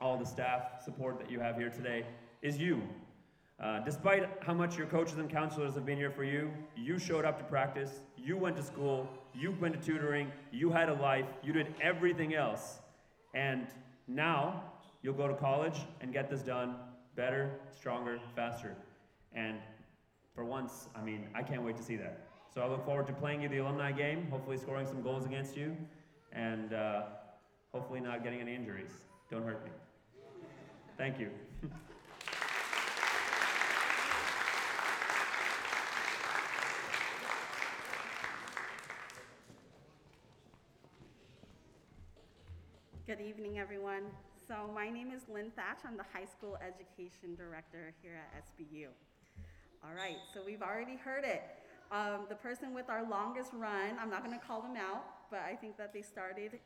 all 0.00 0.16
the 0.16 0.26
staff 0.26 0.82
support 0.84 1.18
that 1.18 1.30
you 1.30 1.40
have 1.40 1.56
here 1.56 1.70
today, 1.70 2.04
is 2.42 2.58
you. 2.58 2.82
Uh, 3.62 3.80
despite 3.80 4.28
how 4.40 4.52
much 4.52 4.76
your 4.76 4.86
coaches 4.86 5.18
and 5.18 5.30
counselors 5.30 5.74
have 5.74 5.86
been 5.86 5.96
here 5.96 6.10
for 6.10 6.24
you, 6.24 6.50
you 6.76 6.98
showed 6.98 7.24
up 7.24 7.38
to 7.38 7.44
practice, 7.44 8.00
you 8.16 8.36
went 8.36 8.56
to 8.56 8.62
school, 8.62 9.08
you 9.32 9.54
went 9.60 9.80
to 9.80 9.86
tutoring, 9.86 10.30
you 10.50 10.70
had 10.70 10.88
a 10.88 10.94
life, 10.94 11.26
you 11.42 11.52
did 11.52 11.72
everything 11.80 12.34
else. 12.34 12.80
And 13.32 13.66
now 14.08 14.64
You'll 15.04 15.12
go 15.12 15.28
to 15.28 15.34
college 15.34 15.80
and 16.00 16.14
get 16.14 16.30
this 16.30 16.40
done 16.40 16.76
better, 17.14 17.50
stronger, 17.78 18.18
faster. 18.34 18.74
And 19.34 19.58
for 20.34 20.46
once, 20.46 20.88
I 20.96 21.04
mean, 21.04 21.26
I 21.34 21.42
can't 21.42 21.62
wait 21.62 21.76
to 21.76 21.82
see 21.82 21.96
that. 21.96 22.26
So 22.52 22.62
I 22.62 22.68
look 22.68 22.86
forward 22.86 23.06
to 23.08 23.12
playing 23.12 23.42
you 23.42 23.50
the 23.50 23.58
alumni 23.58 23.92
game, 23.92 24.26
hopefully 24.30 24.56
scoring 24.56 24.86
some 24.86 25.02
goals 25.02 25.26
against 25.26 25.58
you, 25.58 25.76
and 26.32 26.72
uh, 26.72 27.02
hopefully 27.70 28.00
not 28.00 28.24
getting 28.24 28.40
any 28.40 28.54
injuries. 28.54 28.92
Don't 29.30 29.44
hurt 29.44 29.62
me. 29.62 29.72
Thank 30.96 31.18
you. 31.18 31.30
Good 43.06 43.20
evening, 43.20 43.58
everyone. 43.58 44.04
So 44.46 44.70
my 44.72 44.88
name 44.88 45.10
is 45.10 45.22
Lynn 45.32 45.50
Thatch. 45.56 45.78
I'm 45.84 45.96
the 45.96 46.04
high 46.12 46.24
school 46.24 46.56
education 46.62 47.34
director 47.36 47.92
here 48.00 48.12
at 48.14 48.44
SBU. 48.44 48.86
All 49.84 49.94
right, 49.94 50.16
so 50.32 50.40
we've 50.46 50.62
already 50.62 50.96
heard 50.96 51.24
it. 51.24 51.42
Um, 51.90 52.26
the 52.28 52.36
person 52.36 52.72
with 52.72 52.88
our 52.88 53.08
longest 53.08 53.50
run, 53.52 53.98
I'm 54.00 54.10
not 54.10 54.24
going 54.24 54.38
to 54.38 54.44
call 54.44 54.62
them 54.62 54.76
out, 54.76 55.04
but 55.30 55.40
I 55.40 55.54
think 55.56 55.76
that 55.76 55.92
they 55.92 56.02
started 56.02 56.58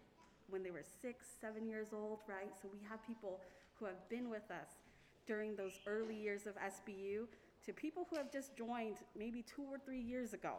when 0.51 0.63
they 0.63 0.71
were 0.71 0.85
six, 1.03 1.27
seven 1.41 1.67
years 1.67 1.89
old, 1.93 2.21
right? 2.29 2.53
So 2.61 2.69
we 2.73 2.79
have 2.89 3.05
people 3.07 3.41
who 3.79 3.87
have 3.87 4.09
been 4.09 4.31
with 4.31 4.51
us 4.51 4.71
during 5.27 5.57
those 5.57 5.79
early 5.87 6.17
years 6.17 6.47
of 6.47 6.55
SBU 6.57 7.27
to 7.65 7.73
people 7.73 8.07
who 8.11 8.17
have 8.17 8.33
just 8.33 8.57
joined 8.57 8.97
maybe 9.17 9.43
two 9.43 9.65
or 9.71 9.79
three 9.79 10.01
years 10.01 10.33
ago, 10.33 10.55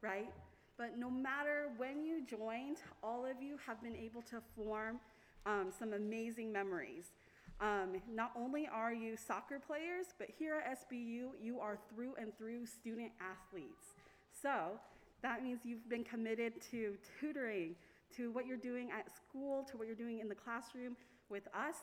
right? 0.00 0.32
But 0.78 0.98
no 0.98 1.10
matter 1.10 1.68
when 1.76 2.04
you 2.04 2.24
joined, 2.24 2.78
all 3.02 3.24
of 3.24 3.42
you 3.42 3.56
have 3.66 3.82
been 3.82 3.96
able 3.96 4.22
to 4.22 4.40
form 4.54 5.00
um, 5.46 5.72
some 5.76 5.92
amazing 5.92 6.52
memories. 6.52 7.12
Um, 7.60 8.02
not 8.12 8.32
only 8.36 8.68
are 8.70 8.92
you 8.92 9.16
soccer 9.16 9.58
players, 9.58 10.06
but 10.18 10.28
here 10.28 10.62
at 10.64 10.90
SBU, 10.90 11.28
you 11.40 11.58
are 11.60 11.78
through 11.88 12.14
and 12.20 12.36
through 12.36 12.66
student 12.66 13.12
athletes. 13.20 13.94
So 14.42 14.78
that 15.22 15.42
means 15.42 15.60
you've 15.64 15.88
been 15.88 16.04
committed 16.04 16.54
to 16.70 16.96
tutoring, 17.18 17.74
to 18.16 18.30
what 18.32 18.46
you're 18.46 18.58
doing 18.58 18.90
at 18.90 19.06
school, 19.14 19.66
to 19.70 19.78
what 19.78 19.86
you're 19.86 19.96
doing 19.96 20.20
in 20.20 20.28
the 20.28 20.34
classroom 20.34 20.96
with 21.30 21.48
us. 21.54 21.76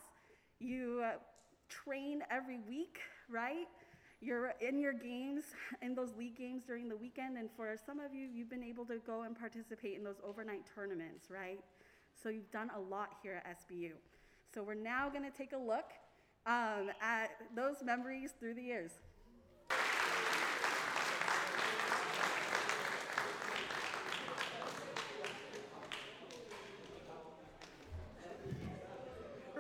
You 0.60 1.02
uh, 1.04 1.12
train 1.70 2.24
every 2.30 2.60
week, 2.68 3.00
right? 3.30 3.68
You're 4.22 4.54
in 4.62 4.80
your 4.80 4.94
games, 4.94 5.44
in 5.82 5.96
those 5.96 6.16
league 6.18 6.38
games 6.38 6.64
during 6.66 6.88
the 6.88 6.96
weekend, 6.96 7.38
and 7.38 7.50
for 7.58 7.76
some 7.86 8.00
of 8.00 8.14
you, 8.14 8.28
you've 8.34 8.50
been 8.50 8.64
able 8.64 8.86
to 8.86 9.00
go 9.06 9.24
and 9.24 9.38
participate 9.38 9.98
in 9.98 10.04
those 10.04 10.22
overnight 10.26 10.64
tournaments, 10.74 11.30
right? 11.30 11.60
So 12.22 12.30
you've 12.30 12.52
done 12.52 12.72
a 12.76 12.80
lot 12.80 13.10
here 13.22 13.42
at 13.44 13.58
SBU. 13.60 13.92
So 14.54 14.64
we're 14.64 14.76
now 14.76 15.10
going 15.10 15.30
to 15.30 15.36
take 15.36 15.52
a 15.52 15.58
look 15.58 15.92
um, 16.46 16.92
at 17.02 17.32
those 17.56 17.78
memories 17.84 18.34
through 18.40 18.54
the 18.54 18.62
years. 18.62 18.92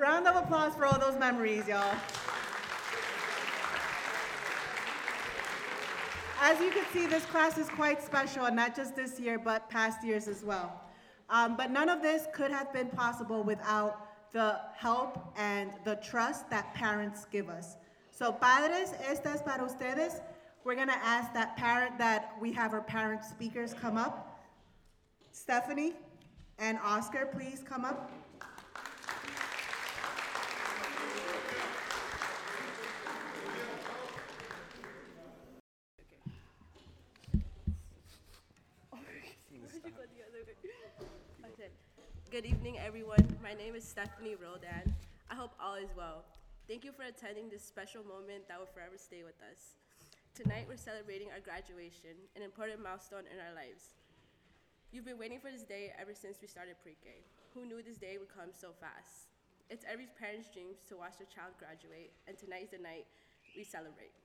Round 0.03 0.27
of 0.27 0.35
applause 0.35 0.75
for 0.75 0.85
all 0.85 0.99
those 0.99 1.17
memories, 1.17 1.65
y'all. 1.65 1.95
As 6.41 6.59
you 6.59 6.71
can 6.71 6.83
see, 6.91 7.07
this 7.07 7.23
class 7.27 7.57
is 7.57 7.69
quite 7.69 8.03
special, 8.03 8.43
and 8.43 8.53
not 8.53 8.75
just 8.75 8.97
this 8.97 9.17
year, 9.17 9.39
but 9.39 9.69
past 9.69 10.03
years 10.05 10.27
as 10.27 10.43
well. 10.43 10.81
Um, 11.29 11.55
but 11.55 11.71
none 11.71 11.87
of 11.87 12.01
this 12.01 12.27
could 12.33 12.51
have 12.51 12.73
been 12.73 12.89
possible 12.89 13.43
without 13.43 14.33
the 14.33 14.59
help 14.75 15.33
and 15.37 15.71
the 15.85 15.95
trust 15.95 16.49
that 16.49 16.73
parents 16.73 17.25
give 17.31 17.47
us. 17.47 17.77
So, 18.11 18.33
padres, 18.33 18.93
esta 19.09 19.29
es 19.29 19.41
para 19.41 19.63
ustedes. 19.63 20.19
We're 20.65 20.75
gonna 20.75 20.99
ask 21.01 21.33
that 21.33 21.55
parent 21.55 21.97
that 21.99 22.35
we 22.41 22.51
have 22.51 22.73
our 22.73 22.81
parent 22.81 23.23
speakers 23.23 23.73
come 23.73 23.95
up. 23.95 24.37
Stephanie 25.31 25.93
and 26.59 26.77
Oscar, 26.83 27.25
please 27.25 27.63
come 27.65 27.85
up. 27.85 28.11
Okay. 41.53 41.69
Good 42.33 42.49
evening, 42.49 42.81
everyone. 42.81 43.21
My 43.45 43.53
name 43.53 43.77
is 43.77 43.85
Stephanie 43.85 44.33
Rodan. 44.33 44.89
I 45.29 45.37
hope 45.37 45.53
all 45.61 45.77
is 45.77 45.93
well. 45.93 46.25
Thank 46.65 46.81
you 46.81 46.89
for 46.89 47.05
attending 47.05 47.45
this 47.45 47.61
special 47.61 48.01
moment 48.01 48.49
that 48.49 48.57
will 48.57 48.73
forever 48.73 48.97
stay 48.97 49.21
with 49.21 49.37
us. 49.45 49.77
Tonight, 50.33 50.65
we're 50.65 50.81
celebrating 50.81 51.29
our 51.29 51.45
graduation, 51.45 52.17
an 52.33 52.41
important 52.41 52.81
milestone 52.81 53.29
in 53.29 53.37
our 53.37 53.53
lives. 53.53 53.93
You've 54.89 55.05
been 55.05 55.21
waiting 55.21 55.37
for 55.37 55.53
this 55.53 55.61
day 55.61 55.93
ever 55.93 56.17
since 56.17 56.41
we 56.41 56.49
started 56.49 56.81
pre-K. 56.81 57.21
Who 57.53 57.69
knew 57.69 57.85
this 57.85 58.01
day 58.01 58.17
would 58.17 58.33
come 58.33 58.49
so 58.49 58.73
fast? 58.81 59.29
It's 59.69 59.85
every 59.85 60.09
parent's 60.17 60.49
dream 60.49 60.73
to 60.89 60.97
watch 60.97 61.21
their 61.21 61.29
child 61.29 61.53
graduate, 61.61 62.17
and 62.25 62.33
tonight's 62.33 62.73
the 62.73 62.81
night 62.81 63.05
we 63.53 63.61
celebrate. 63.61 64.17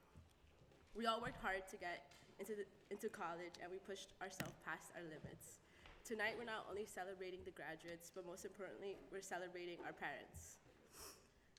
We 0.97 1.05
all 1.05 1.21
worked 1.21 1.45
hard 1.45 1.69
to 1.69 1.77
get 1.77 2.09
into, 2.41 2.57
the, 2.57 2.65
into 2.89 3.13
college, 3.13 3.61
and 3.61 3.69
we 3.69 3.77
pushed 3.85 4.17
ourselves 4.25 4.57
past 4.65 4.97
our 4.97 5.05
limits. 5.05 5.61
Tonight, 6.09 6.41
we're 6.41 6.49
not 6.49 6.65
only 6.73 6.89
celebrating 6.89 7.45
the 7.45 7.53
graduates, 7.53 8.09
but 8.09 8.25
most 8.25 8.49
importantly, 8.49 8.97
we're 9.13 9.21
celebrating 9.21 9.77
our 9.85 9.93
parents. 9.93 10.57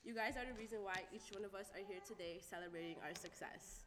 You 0.01 0.17
guys 0.17 0.41
are 0.41 0.47
the 0.49 0.57
reason 0.57 0.81
why 0.81 1.05
each 1.13 1.29
one 1.29 1.45
of 1.45 1.53
us 1.53 1.69
are 1.77 1.85
here 1.85 2.01
today 2.01 2.41
celebrating 2.41 2.97
our 3.05 3.13
success. 3.13 3.85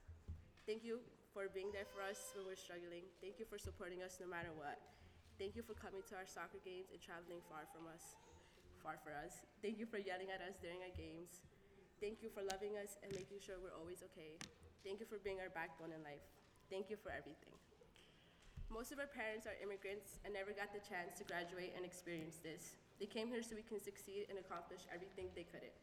Thank 0.63 0.87
you 0.87 1.03
for 1.35 1.51
being 1.51 1.75
there 1.75 1.91
for 1.91 1.99
us 2.07 2.31
when 2.39 2.47
we're 2.47 2.55
struggling. 2.55 3.11
Thank 3.19 3.43
you 3.43 3.47
for 3.51 3.59
supporting 3.59 4.07
us 4.07 4.23
no 4.23 4.31
matter 4.31 4.55
what. 4.55 4.79
Thank 5.35 5.59
you 5.59 5.67
for 5.67 5.75
coming 5.75 6.07
to 6.07 6.15
our 6.15 6.31
soccer 6.31 6.63
games 6.63 6.95
and 6.95 7.03
traveling 7.03 7.43
far 7.51 7.67
from 7.75 7.91
us, 7.91 8.15
far 8.87 9.03
for 9.03 9.11
us. 9.19 9.43
Thank 9.67 9.83
you 9.83 9.87
for 9.91 9.99
yelling 9.99 10.31
at 10.31 10.47
us 10.47 10.63
during 10.63 10.79
our 10.87 10.95
games. 10.95 11.43
Thank 11.99 12.23
you 12.23 12.31
for 12.31 12.47
loving 12.47 12.79
us 12.79 13.03
and 13.03 13.11
making 13.19 13.43
sure 13.43 13.59
we're 13.59 13.75
always 13.75 14.07
okay. 14.15 14.39
Thank 14.87 15.03
you 15.03 15.11
for 15.11 15.19
being 15.27 15.43
our 15.43 15.51
backbone 15.51 15.91
in 15.91 16.07
life. 16.07 16.23
Thank 16.71 16.87
you 16.87 16.95
for 17.03 17.11
everything. 17.11 17.62
Most 18.73 18.89
of 18.89 18.97
our 18.97 19.13
parents 19.13 19.45
are 19.45 19.53
immigrants 19.61 20.17
and 20.25 20.33
never 20.33 20.57
got 20.57 20.73
the 20.73 20.81
chance 20.81 21.21
to 21.21 21.29
graduate 21.29 21.77
and 21.77 21.85
experience 21.85 22.41
this. 22.41 22.73
They 22.97 23.05
came 23.05 23.29
here 23.29 23.45
so 23.45 23.53
we 23.53 23.69
can 23.69 23.77
succeed 23.77 24.33
and 24.33 24.41
accomplish 24.41 24.89
everything 24.89 25.29
they 25.37 25.45
couldn't. 25.45 25.77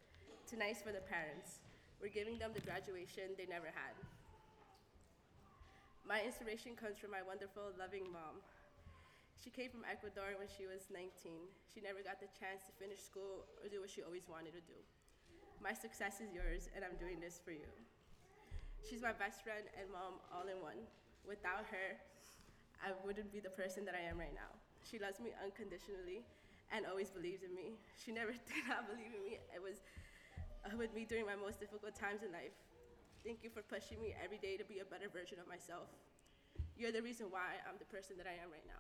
Tonight's 0.49 0.81
for 0.81 0.89
the 0.89 1.05
parents. 1.05 1.61
We're 2.01 2.09
giving 2.09 2.41
them 2.41 2.49
the 2.49 2.65
graduation 2.65 3.37
they 3.37 3.45
never 3.45 3.69
had. 3.69 3.93
My 6.01 6.25
inspiration 6.25 6.73
comes 6.73 6.97
from 6.97 7.13
my 7.13 7.21
wonderful, 7.21 7.69
loving 7.77 8.09
mom. 8.09 8.41
She 9.37 9.53
came 9.53 9.69
from 9.69 9.85
Ecuador 9.85 10.33
when 10.41 10.49
she 10.49 10.65
was 10.65 10.89
19. 10.89 11.13
She 11.69 11.85
never 11.85 12.01
got 12.01 12.17
the 12.17 12.33
chance 12.41 12.65
to 12.65 12.73
finish 12.81 13.05
school 13.05 13.45
or 13.61 13.69
do 13.69 13.85
what 13.85 13.93
she 13.93 14.01
always 14.01 14.25
wanted 14.25 14.57
to 14.57 14.65
do. 14.65 14.79
My 15.61 15.77
success 15.77 16.25
is 16.25 16.33
yours, 16.33 16.73
and 16.73 16.81
I'm 16.81 16.97
doing 16.97 17.21
this 17.21 17.37
for 17.37 17.53
you. 17.53 17.69
She's 18.81 19.05
my 19.05 19.13
best 19.13 19.45
friend 19.45 19.69
and 19.77 19.85
mom 19.93 20.17
all 20.33 20.49
in 20.49 20.57
one. 20.65 20.81
Without 21.21 21.69
her, 21.69 22.01
I 22.79 22.95
wouldn't 23.03 23.31
be 23.31 23.39
the 23.39 23.51
person 23.51 23.83
that 23.85 23.95
I 23.95 24.03
am 24.07 24.17
right 24.17 24.33
now. 24.33 24.51
She 24.87 24.99
loves 24.99 25.19
me 25.19 25.35
unconditionally 25.43 26.23
and 26.71 26.85
always 26.85 27.11
believes 27.11 27.43
in 27.43 27.51
me. 27.53 27.75
She 27.99 28.11
never 28.11 28.31
did 28.49 28.63
not 28.67 28.87
believe 28.87 29.11
in 29.11 29.23
me. 29.23 29.37
It 29.51 29.61
was 29.61 29.83
uh, 30.63 30.75
with 30.77 30.93
me 30.95 31.03
during 31.03 31.25
my 31.25 31.35
most 31.35 31.59
difficult 31.59 31.95
times 31.95 32.23
in 32.23 32.31
life. 32.31 32.55
Thank 33.25 33.43
you 33.43 33.51
for 33.51 33.61
pushing 33.61 33.99
me 33.99 34.15
every 34.15 34.39
day 34.39 34.55
to 34.55 34.63
be 34.63 34.79
a 34.79 34.87
better 34.87 35.11
version 35.11 35.37
of 35.43 35.47
myself. 35.47 35.91
You're 36.79 36.95
the 36.95 37.03
reason 37.03 37.27
why 37.27 37.59
I'm 37.67 37.75
the 37.75 37.89
person 37.91 38.15
that 38.15 38.27
I 38.27 38.39
am 38.39 38.47
right 38.47 38.63
now. 38.63 38.79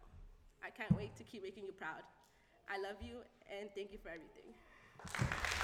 I 0.63 0.71
can't 0.71 0.95
wait 0.95 1.15
to 1.19 1.23
keep 1.23 1.43
making 1.43 1.67
you 1.67 1.75
proud. 1.75 2.03
I 2.71 2.79
love 2.79 3.03
you 3.03 3.19
and 3.51 3.67
thank 3.75 3.91
you 3.91 3.99
for 3.99 4.07
everything. 4.07 5.58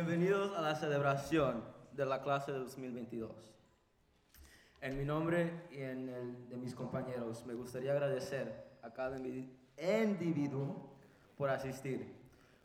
Bienvenidos 0.00 0.56
a 0.56 0.60
la 0.60 0.76
celebración 0.76 1.64
de 1.90 2.06
la 2.06 2.22
clase 2.22 2.52
de 2.52 2.58
2022. 2.60 3.32
En 4.80 4.96
mi 4.96 5.04
nombre 5.04 5.66
y 5.72 5.78
en 5.82 6.08
el 6.08 6.48
de 6.48 6.56
mis 6.56 6.72
compañeros, 6.72 7.44
me 7.46 7.54
gustaría 7.54 7.90
agradecer 7.90 8.78
a 8.84 8.92
cada 8.92 9.18
individu- 9.18 9.50
individuo 10.04 10.88
por 11.36 11.50
asistir. 11.50 12.14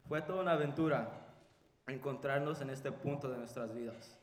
Fue 0.07 0.21
toda 0.21 0.43
una 0.43 0.51
aventura 0.51 1.09
encontrarnos 1.87 2.61
en 2.61 2.69
este 2.69 2.91
punto 2.91 3.27
de 3.31 3.37
nuestras 3.39 3.73
vidas 3.73 4.15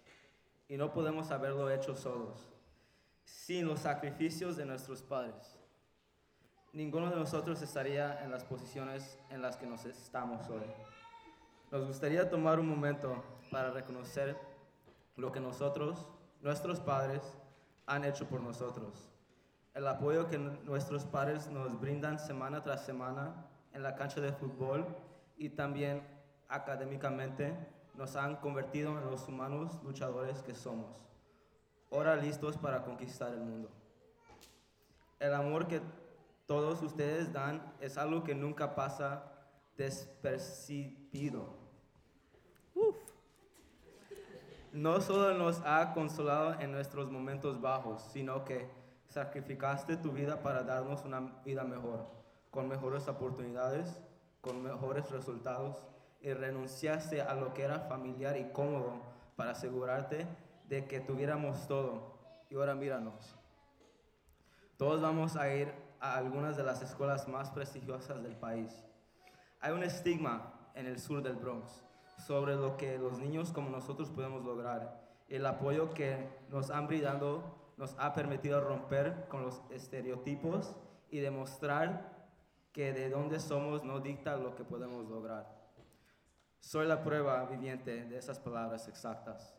y 0.69 0.77
no 0.77 0.93
podemos 0.93 1.33
haberlo 1.33 1.69
hecho 1.69 1.97
solos, 1.97 2.49
sin 3.25 3.67
los 3.67 3.81
sacrificios 3.81 4.57
de 4.57 4.67
nuestros 4.67 5.03
padres. 5.03 5.59
Ninguno 6.73 7.11
de 7.11 7.17
nosotros 7.17 7.61
estaría 7.61 8.23
en 8.23 8.31
las 8.31 8.45
posiciones 8.45 9.19
en 9.31 9.43
las 9.43 9.57
que 9.57 9.67
nos 9.67 9.85
estamos 9.85 10.49
hoy. 10.49 10.63
Nos 11.71 11.87
gustaría 11.87 12.29
tomar 12.29 12.59
un 12.59 12.69
momento 12.69 13.23
para 13.49 13.71
reconocer 13.71 14.37
lo 15.15 15.31
que 15.31 15.39
nosotros, 15.39 16.05
nuestros 16.41 16.81
padres, 16.81 17.23
han 17.87 18.05
hecho 18.05 18.27
por 18.27 18.41
nosotros. 18.41 19.09
El 19.75 19.87
apoyo 19.87 20.29
que 20.29 20.37
nuestros 20.37 21.05
padres 21.05 21.47
nos 21.47 21.81
brindan 21.81 22.19
semana 22.19 22.65
tras 22.65 22.85
semana 22.85 23.47
en 23.73 23.85
la 23.85 23.95
cancha 23.95 24.21
de 24.21 24.33
fútbol 24.33 24.85
y 25.37 25.51
también 25.51 26.03
académicamente 26.49 27.55
nos 27.95 28.17
han 28.17 28.37
convertido 28.37 28.99
en 28.99 29.09
los 29.09 29.29
humanos 29.29 29.79
luchadores 29.85 30.43
que 30.43 30.57
somos. 30.57 31.01
Ahora 31.93 32.17
listos 32.17 32.57
para 32.57 32.83
conquistar 32.83 33.33
el 33.33 33.41
mundo. 33.41 33.71
El 35.21 35.35
amor 35.35 35.69
que 35.69 35.81
todos 36.47 36.83
ustedes 36.83 37.33
dan 37.33 37.75
es 37.81 37.97
algo 37.97 38.25
que 38.25 38.35
nunca 38.35 38.75
pasa 38.75 39.23
despercibido. 39.77 41.60
No 44.73 45.01
solo 45.01 45.35
nos 45.35 45.61
ha 45.65 45.93
consolado 45.95 46.61
en 46.61 46.71
nuestros 46.71 47.11
momentos 47.11 47.61
bajos, 47.61 48.03
sino 48.13 48.45
que 48.45 48.71
sacrificaste 49.09 49.97
tu 49.97 50.13
vida 50.13 50.43
para 50.43 50.63
darnos 50.63 51.05
una 51.05 51.41
vida 51.45 51.65
mejor, 51.65 52.07
con 52.53 52.69
mejores 52.69 53.09
oportunidades, 53.09 54.01
con 54.41 54.63
mejores 54.63 55.11
resultados 55.11 55.77
y 56.21 56.33
renunciaste 56.33 57.21
a 57.21 57.35
lo 57.35 57.53
que 57.53 57.63
era 57.63 57.81
familiar 57.81 58.37
y 58.37 58.53
cómodo 58.53 59.03
para 59.35 59.53
asegurarte 59.53 60.29
de 60.69 60.87
que 60.87 61.01
tuviéramos 61.01 61.67
todo. 61.67 62.19
Y 62.49 62.55
ahora 62.55 62.77
míranos. 62.77 63.37
Todos 64.77 65.03
vamos 65.03 65.35
a 65.35 65.53
ir 65.53 65.73
a 65.99 66.15
algunas 66.17 66.57
de 66.57 66.63
las 66.63 66.81
escuelas 66.81 67.27
más 67.27 67.51
prestigiosas 67.51 68.23
del 68.23 68.37
país. 68.37 68.73
Hay 69.61 69.73
un 69.73 69.83
estigma 69.83 70.55
en 70.75 70.87
el 70.87 71.01
sur 71.01 71.23
del 71.23 71.35
Bronx 71.35 71.83
sobre 72.27 72.57
lo 72.57 72.77
que 72.77 72.99
los 72.99 73.19
niños 73.19 73.53
como 73.53 73.71
nosotros 73.71 74.11
podemos 74.11 74.45
lograr. 74.45 75.01
El 75.29 75.47
apoyo 75.47 75.91
que 75.91 76.29
nos 76.49 76.71
han 76.71 76.87
brindado 76.87 77.43
nos 77.77 77.95
ha 77.99 78.13
permitido 78.15 78.61
romper 78.61 79.27
con 79.29 79.43
los 79.43 79.63
estereotipos 79.71 80.75
y 81.11 81.21
demostrar 81.21 82.21
que 82.73 82.93
de 82.93 83.09
dónde 83.09 83.41
somos 83.41 83.85
no 83.85 84.01
dicta 84.01 84.37
lo 84.37 84.55
que 84.55 84.65
podemos 84.65 85.09
lograr. 85.09 85.61
Soy 86.61 86.87
la 86.87 87.03
prueba 87.03 87.45
viviente 87.47 88.05
de 88.05 88.19
esas 88.19 88.39
palabras 88.39 88.87
exactas. 88.87 89.55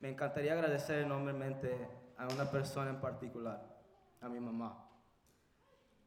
Me 0.00 0.10
encantaría 0.10 0.52
agradecer 0.52 1.04
enormemente 1.04 1.88
a 2.18 2.26
una 2.26 2.50
persona 2.50 2.90
en 2.90 3.00
particular, 3.00 3.62
a 4.20 4.28
mi 4.28 4.40
mamá, 4.40 4.88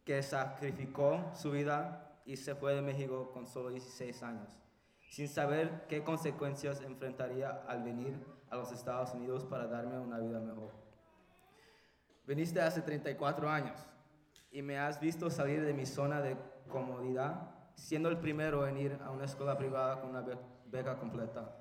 que 0.04 0.22
sacrificó 0.22 1.32
su 1.34 1.52
vida 1.52 2.22
y 2.26 2.36
se 2.36 2.54
fue 2.54 2.76
de 2.76 2.82
México 2.82 3.32
con 3.32 3.48
solo 3.48 3.70
16 3.70 4.22
años, 4.24 4.50
sin 5.10 5.28
saber 5.28 5.86
qué 5.88 6.04
consecuencias 6.04 6.82
enfrentaría 6.82 7.64
al 7.68 7.84
venir 7.84 8.26
a 8.50 8.56
los 8.56 8.72
Estados 8.72 9.14
Unidos 9.14 9.44
para 9.46 9.68
darme 9.68 9.98
una 10.00 10.20
vida 10.20 10.40
mejor. 10.40 10.72
Viniste 12.26 12.62
hace 12.62 12.82
34 12.82 13.50
años 13.50 13.80
y 14.52 14.62
me 14.62 14.78
has 14.78 15.00
visto 15.00 15.30
salir 15.30 15.64
de 15.64 15.74
mi 15.74 15.86
zona 15.86 16.22
de 16.22 16.38
comodidad, 16.70 17.50
siendo 17.76 18.10
el 18.10 18.18
primero 18.18 18.68
en 18.68 18.78
ir 18.78 19.00
a 19.04 19.12
una 19.12 19.26
escuela 19.26 19.58
privada 19.58 20.02
con 20.02 20.10
una 20.10 20.22
be- 20.22 20.38
beca 20.66 20.98
completa 20.98 21.56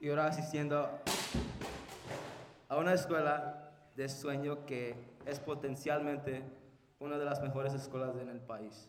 y 0.00 0.08
ahora 0.08 0.26
asistiendo 0.26 0.88
a 2.68 2.76
una 2.76 2.92
escuela 2.94 3.70
de 3.94 4.08
sueño 4.08 4.64
que 4.66 4.94
es 5.26 5.40
potencialmente 5.40 6.42
una 6.98 7.18
de 7.18 7.24
las 7.24 7.40
mejores 7.42 7.72
escuelas 7.74 8.14
en 8.16 8.28
el 8.28 8.40
país. 8.40 8.88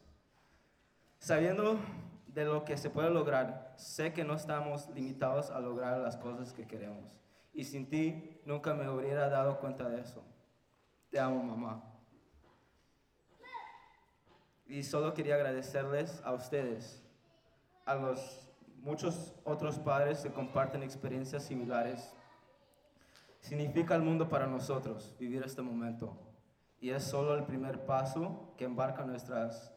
Sabiendo 1.19 1.79
de 2.27 2.45
lo 2.45 2.65
que 2.65 2.77
se 2.77 2.89
puede 2.89 3.09
lograr, 3.09 3.73
sé 3.77 4.13
que 4.13 4.23
no 4.23 4.35
estamos 4.35 4.89
limitados 4.89 5.49
a 5.49 5.59
lograr 5.59 5.97
las 5.99 6.17
cosas 6.17 6.53
que 6.53 6.67
queremos. 6.67 7.17
Y 7.53 7.63
sin 7.63 7.89
ti 7.89 8.39
nunca 8.45 8.73
me 8.73 8.87
hubiera 8.89 9.29
dado 9.29 9.59
cuenta 9.59 9.89
de 9.89 10.01
eso. 10.01 10.23
Te 11.09 11.19
amo, 11.19 11.41
mamá. 11.41 11.83
Y 14.67 14.83
solo 14.83 15.13
quería 15.13 15.35
agradecerles 15.35 16.21
a 16.23 16.33
ustedes, 16.33 17.03
a 17.85 17.95
los 17.95 18.47
muchos 18.77 19.33
otros 19.43 19.79
padres 19.79 20.21
que 20.21 20.31
comparten 20.31 20.83
experiencias 20.83 21.43
similares. 21.43 22.13
Significa 23.39 23.95
el 23.95 24.01
mundo 24.01 24.27
para 24.27 24.45
nosotros 24.45 25.15
vivir 25.17 25.43
este 25.43 25.61
momento. 25.61 26.17
Y 26.79 26.91
es 26.91 27.03
solo 27.03 27.33
el 27.33 27.45
primer 27.45 27.85
paso 27.85 28.53
que 28.57 28.65
embarca 28.65 29.03
nuestras 29.03 29.73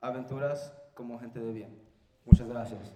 aventuras 0.00 0.79
como 1.00 1.18
gente 1.18 1.40
de 1.40 1.50
bien. 1.50 1.70
Muchas 2.26 2.46
gracias. 2.46 2.92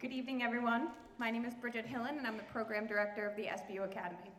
Good 0.00 0.10
evening, 0.10 0.42
everyone. 0.42 0.88
My 1.18 1.30
name 1.30 1.44
is 1.44 1.54
Bridget 1.54 1.86
Hillen, 1.86 2.18
and 2.18 2.26
I'm 2.26 2.36
the 2.36 2.42
Program 2.52 2.88
Director 2.88 3.24
of 3.24 3.36
the 3.36 3.44
SBU 3.44 3.84
Academy. 3.84 4.32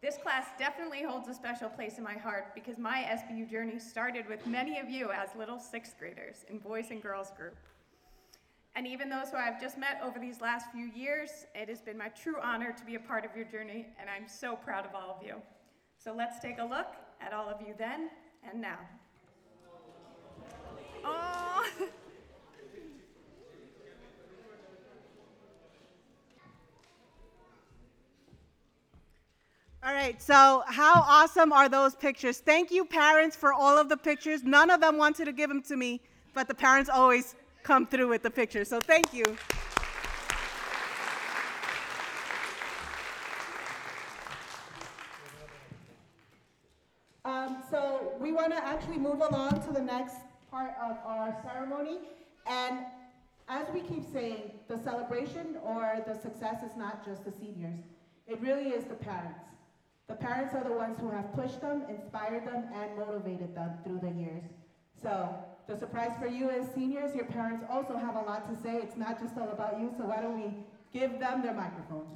This 0.00 0.16
class 0.16 0.46
definitely 0.58 1.02
holds 1.02 1.26
a 1.26 1.34
special 1.34 1.68
place 1.68 1.98
in 1.98 2.04
my 2.04 2.14
heart 2.14 2.54
because 2.54 2.78
my 2.78 3.04
SBU 3.10 3.50
journey 3.50 3.80
started 3.80 4.28
with 4.28 4.46
many 4.46 4.78
of 4.78 4.88
you 4.88 5.10
as 5.10 5.30
little 5.36 5.58
sixth 5.58 5.98
graders 5.98 6.44
in 6.48 6.58
Boys 6.58 6.90
and 6.90 7.02
Girls 7.02 7.32
Group. 7.36 7.56
And 8.76 8.86
even 8.86 9.08
those 9.08 9.30
who 9.30 9.36
I've 9.38 9.60
just 9.60 9.76
met 9.76 10.00
over 10.04 10.20
these 10.20 10.40
last 10.40 10.70
few 10.70 10.86
years, 10.86 11.30
it 11.52 11.68
has 11.68 11.80
been 11.80 11.98
my 11.98 12.10
true 12.10 12.36
honor 12.40 12.72
to 12.72 12.84
be 12.84 12.94
a 12.94 13.00
part 13.00 13.24
of 13.24 13.34
your 13.34 13.44
journey, 13.44 13.86
and 14.00 14.08
I'm 14.08 14.28
so 14.28 14.54
proud 14.54 14.86
of 14.86 14.94
all 14.94 15.18
of 15.18 15.26
you. 15.26 15.34
So 15.96 16.14
let's 16.14 16.38
take 16.38 16.58
a 16.58 16.64
look 16.64 16.94
at 17.20 17.32
all 17.32 17.48
of 17.48 17.60
you 17.60 17.74
then 17.76 18.08
and 18.48 18.60
now. 18.60 18.78
Aw. 21.04 21.64
All 29.88 29.94
right, 29.94 30.20
so 30.20 30.62
how 30.66 31.00
awesome 31.00 31.50
are 31.50 31.66
those 31.66 31.94
pictures? 31.94 32.40
Thank 32.40 32.70
you, 32.70 32.84
parents, 32.84 33.34
for 33.34 33.54
all 33.54 33.78
of 33.78 33.88
the 33.88 33.96
pictures. 33.96 34.42
None 34.42 34.68
of 34.68 34.82
them 34.82 34.98
wanted 34.98 35.24
to 35.24 35.32
give 35.32 35.48
them 35.48 35.62
to 35.62 35.78
me, 35.78 36.02
but 36.34 36.46
the 36.46 36.52
parents 36.52 36.90
always 36.90 37.34
come 37.62 37.86
through 37.86 38.08
with 38.08 38.22
the 38.22 38.28
pictures, 38.28 38.68
so 38.68 38.80
thank 38.80 39.14
you. 39.14 39.24
Um, 47.24 47.62
so 47.70 48.12
we 48.20 48.30
want 48.30 48.52
to 48.52 48.62
actually 48.62 48.98
move 48.98 49.22
along 49.22 49.62
to 49.66 49.72
the 49.72 49.80
next 49.80 50.16
part 50.50 50.74
of 50.82 50.98
our 51.06 51.34
ceremony. 51.42 52.00
And 52.46 52.80
as 53.48 53.66
we 53.72 53.80
keep 53.80 54.04
saying, 54.12 54.50
the 54.68 54.78
celebration 54.84 55.56
or 55.64 56.04
the 56.06 56.12
success 56.12 56.62
is 56.62 56.76
not 56.76 57.06
just 57.06 57.24
the 57.24 57.32
seniors. 57.32 57.80
It 58.26 58.38
really 58.42 58.68
is 58.68 58.84
the 58.84 58.94
parents. 58.94 59.40
The 60.08 60.14
parents 60.14 60.54
are 60.54 60.64
the 60.64 60.72
ones 60.72 60.98
who 60.98 61.10
have 61.10 61.34
pushed 61.34 61.60
them, 61.60 61.82
inspired 61.90 62.46
them, 62.46 62.64
and 62.74 62.96
motivated 62.96 63.54
them 63.54 63.72
through 63.84 64.00
the 64.00 64.10
years. 64.10 64.42
So 65.02 65.28
the 65.66 65.76
surprise 65.76 66.12
for 66.18 66.26
you 66.26 66.48
as 66.48 66.72
seniors, 66.74 67.14
your 67.14 67.26
parents 67.26 67.62
also 67.70 67.94
have 67.98 68.16
a 68.16 68.20
lot 68.20 68.48
to 68.48 68.56
say. 68.62 68.76
It's 68.76 68.96
not 68.96 69.20
just 69.20 69.36
all 69.36 69.50
about 69.50 69.78
you, 69.78 69.92
so 69.98 70.04
why 70.04 70.22
don't 70.22 70.40
we 70.40 70.54
give 70.98 71.20
them 71.20 71.42
their 71.42 71.52
microphone? 71.52 72.06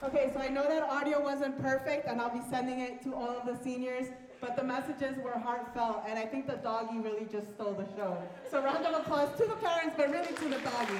Okay, 0.00 0.30
so 0.32 0.40
I 0.40 0.48
wasn't 1.18 1.60
perfect, 1.60 2.06
and 2.06 2.20
I'll 2.20 2.32
be 2.32 2.42
sending 2.50 2.80
it 2.80 3.02
to 3.02 3.14
all 3.14 3.30
of 3.30 3.46
the 3.46 3.62
seniors, 3.62 4.06
but 4.40 4.56
the 4.56 4.62
messages 4.62 5.16
were 5.18 5.38
heartfelt, 5.38 6.02
and 6.06 6.18
I 6.18 6.24
think 6.24 6.46
the 6.46 6.56
doggy 6.56 6.98
really 6.98 7.26
just 7.30 7.54
stole 7.54 7.74
the 7.74 7.86
show. 7.96 8.16
So 8.50 8.62
round 8.62 8.86
of 8.86 8.94
applause 8.94 9.28
to 9.38 9.46
the 9.46 9.56
parents, 9.56 9.94
but 9.96 10.10
really 10.10 10.34
to 10.34 10.44
the 10.44 10.58
doggy. 10.58 10.98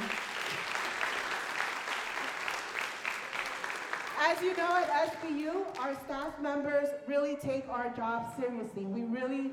As 4.20 4.42
you 4.42 4.56
know, 4.56 4.76
at 4.76 5.12
SBU, 5.12 5.78
our 5.78 5.94
staff 6.04 6.40
members 6.40 6.88
really 7.06 7.36
take 7.36 7.68
our 7.68 7.88
job 7.90 8.34
seriously. 8.38 8.84
We 8.84 9.02
really 9.02 9.52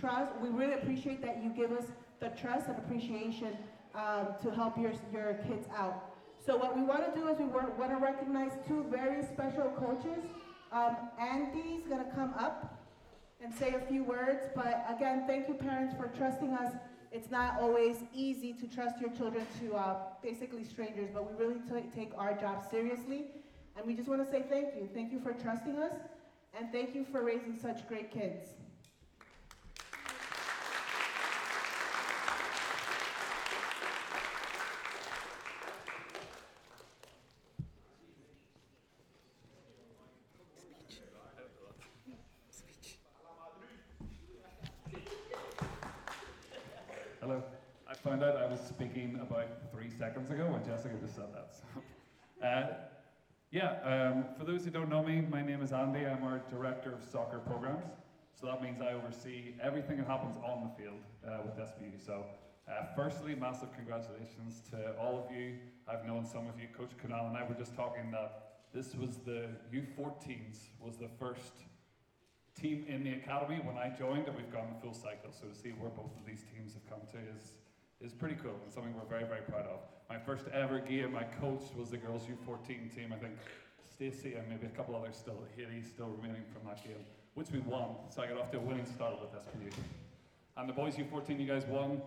trust, 0.00 0.32
we 0.40 0.48
really 0.48 0.74
appreciate 0.74 1.22
that 1.22 1.42
you 1.42 1.50
give 1.50 1.70
us 1.72 1.84
the 2.20 2.30
trust 2.30 2.66
and 2.66 2.78
appreciation 2.78 3.56
um, 3.94 4.28
to 4.42 4.50
help 4.50 4.78
your, 4.78 4.92
your 5.12 5.34
kids 5.46 5.68
out. 5.76 6.15
So 6.46 6.56
what 6.56 6.76
we 6.76 6.82
want 6.82 7.12
to 7.12 7.20
do 7.20 7.26
is 7.26 7.40
we 7.40 7.46
want 7.46 7.90
to 7.90 7.96
recognize 7.96 8.52
two 8.68 8.86
very 8.88 9.24
special 9.24 9.68
coaches. 9.76 10.22
Um, 10.70 10.96
Andy's 11.20 11.84
going 11.88 12.04
to 12.04 12.10
come 12.14 12.34
up 12.38 12.84
and 13.42 13.52
say 13.52 13.74
a 13.74 13.80
few 13.80 14.04
words, 14.04 14.46
but 14.54 14.86
again, 14.88 15.24
thank 15.26 15.48
you 15.48 15.54
parents 15.54 15.92
for 15.96 16.06
trusting 16.16 16.52
us. 16.52 16.72
It's 17.10 17.32
not 17.32 17.60
always 17.60 17.96
easy 18.14 18.52
to 18.52 18.68
trust 18.68 19.00
your 19.00 19.10
children 19.10 19.44
to 19.60 19.74
uh, 19.74 19.96
basically 20.22 20.62
strangers, 20.62 21.10
but 21.12 21.28
we 21.28 21.44
really 21.44 21.60
ta- 21.68 21.88
take 21.92 22.12
our 22.16 22.34
job 22.34 22.64
seriously. 22.70 23.24
And 23.76 23.84
we 23.84 23.94
just 23.94 24.08
want 24.08 24.24
to 24.24 24.30
say 24.30 24.44
thank 24.48 24.76
you. 24.76 24.88
Thank 24.94 25.12
you 25.12 25.18
for 25.18 25.32
trusting 25.32 25.76
us, 25.78 25.92
and 26.56 26.70
thank 26.70 26.94
you 26.94 27.04
for 27.10 27.24
raising 27.24 27.58
such 27.60 27.88
great 27.88 28.12
kids. 28.12 28.50
Hello. 47.26 47.42
I 47.90 47.94
found 47.94 48.22
out 48.22 48.36
I 48.36 48.46
was 48.46 48.60
speaking 48.60 49.18
about 49.20 49.48
three 49.72 49.90
seconds 49.90 50.30
ago 50.30 50.46
when 50.46 50.64
Jessica 50.64 50.94
just 51.00 51.16
said 51.16 51.34
that. 51.34 51.48
So, 51.50 51.82
uh, 52.46 52.74
yeah, 53.50 53.78
um, 53.82 54.24
for 54.38 54.44
those 54.44 54.64
who 54.64 54.70
don't 54.70 54.88
know 54.88 55.02
me, 55.02 55.20
my 55.20 55.42
name 55.42 55.62
is 55.62 55.72
Andy. 55.72 56.06
I'm 56.06 56.22
our 56.22 56.40
Director 56.50 56.92
of 56.92 57.02
Soccer 57.02 57.38
Programs. 57.38 57.86
So 58.38 58.46
that 58.46 58.62
means 58.62 58.80
I 58.80 58.92
oversee 58.92 59.54
everything 59.62 59.96
that 59.98 60.06
happens 60.06 60.36
on 60.44 60.68
the 60.68 60.82
field 60.82 61.00
uh, 61.26 61.38
with 61.44 61.56
SBU. 61.56 62.04
So, 62.04 62.24
uh, 62.68 62.84
firstly, 62.94 63.34
massive 63.34 63.72
congratulations 63.74 64.60
to 64.70 64.94
all 65.00 65.24
of 65.24 65.34
you. 65.34 65.54
I've 65.88 66.04
known 66.04 66.26
some 66.26 66.46
of 66.46 66.60
you. 66.60 66.68
Coach 66.76 66.90
Kunal 67.02 67.28
and 67.28 67.36
I 67.36 67.44
were 67.48 67.54
just 67.54 67.74
talking 67.74 68.10
that 68.12 68.60
this 68.74 68.94
was 68.94 69.16
the 69.24 69.48
U14s 69.72 70.58
was 70.80 70.96
the 70.96 71.08
first 71.18 71.64
team 72.60 72.84
in 72.88 73.04
the 73.04 73.14
academy 73.14 73.60
when 73.64 73.76
I 73.76 73.88
joined, 73.96 74.28
and 74.28 74.36
we've 74.36 74.52
gone 74.52 74.68
the 74.74 74.80
full 74.80 74.94
cycle. 74.94 75.30
So 75.32 75.46
to 75.46 75.54
see 75.54 75.70
where 75.70 75.90
both 75.90 76.12
of 76.16 76.26
these 76.26 76.44
teams 76.54 76.74
have 76.74 76.86
come 76.88 77.00
to 77.12 77.18
is 77.18 77.54
is 78.00 78.12
pretty 78.12 78.36
cool 78.36 78.56
and 78.62 78.72
something 78.72 78.94
we're 78.94 79.08
very 79.08 79.24
very 79.24 79.42
proud 79.42 79.66
of. 79.66 79.80
My 80.08 80.18
first 80.18 80.46
ever 80.52 80.78
game 80.78 81.16
I 81.16 81.24
coached 81.40 81.74
was 81.76 81.90
the 81.90 81.96
girls 81.96 82.22
U14 82.22 82.94
team. 82.94 83.12
I 83.12 83.16
think 83.16 83.34
Stacey 83.96 84.34
and 84.34 84.48
maybe 84.48 84.66
a 84.66 84.76
couple 84.76 84.94
others 84.94 85.16
still, 85.16 85.42
Haley 85.56 85.82
still 85.82 86.08
remaining 86.20 86.44
from 86.52 86.68
that 86.68 86.84
game, 86.84 87.02
which 87.34 87.50
we 87.50 87.60
won. 87.60 87.96
So 88.10 88.22
I 88.22 88.26
got 88.26 88.38
off 88.38 88.50
to 88.52 88.58
a 88.58 88.60
winning 88.60 88.86
start 88.86 89.14
with 89.20 89.32
SBU. 89.32 89.72
And 90.56 90.68
the 90.68 90.72
boys 90.72 90.94
U14, 90.94 91.40
you 91.40 91.46
guys 91.46 91.64
won 91.66 92.00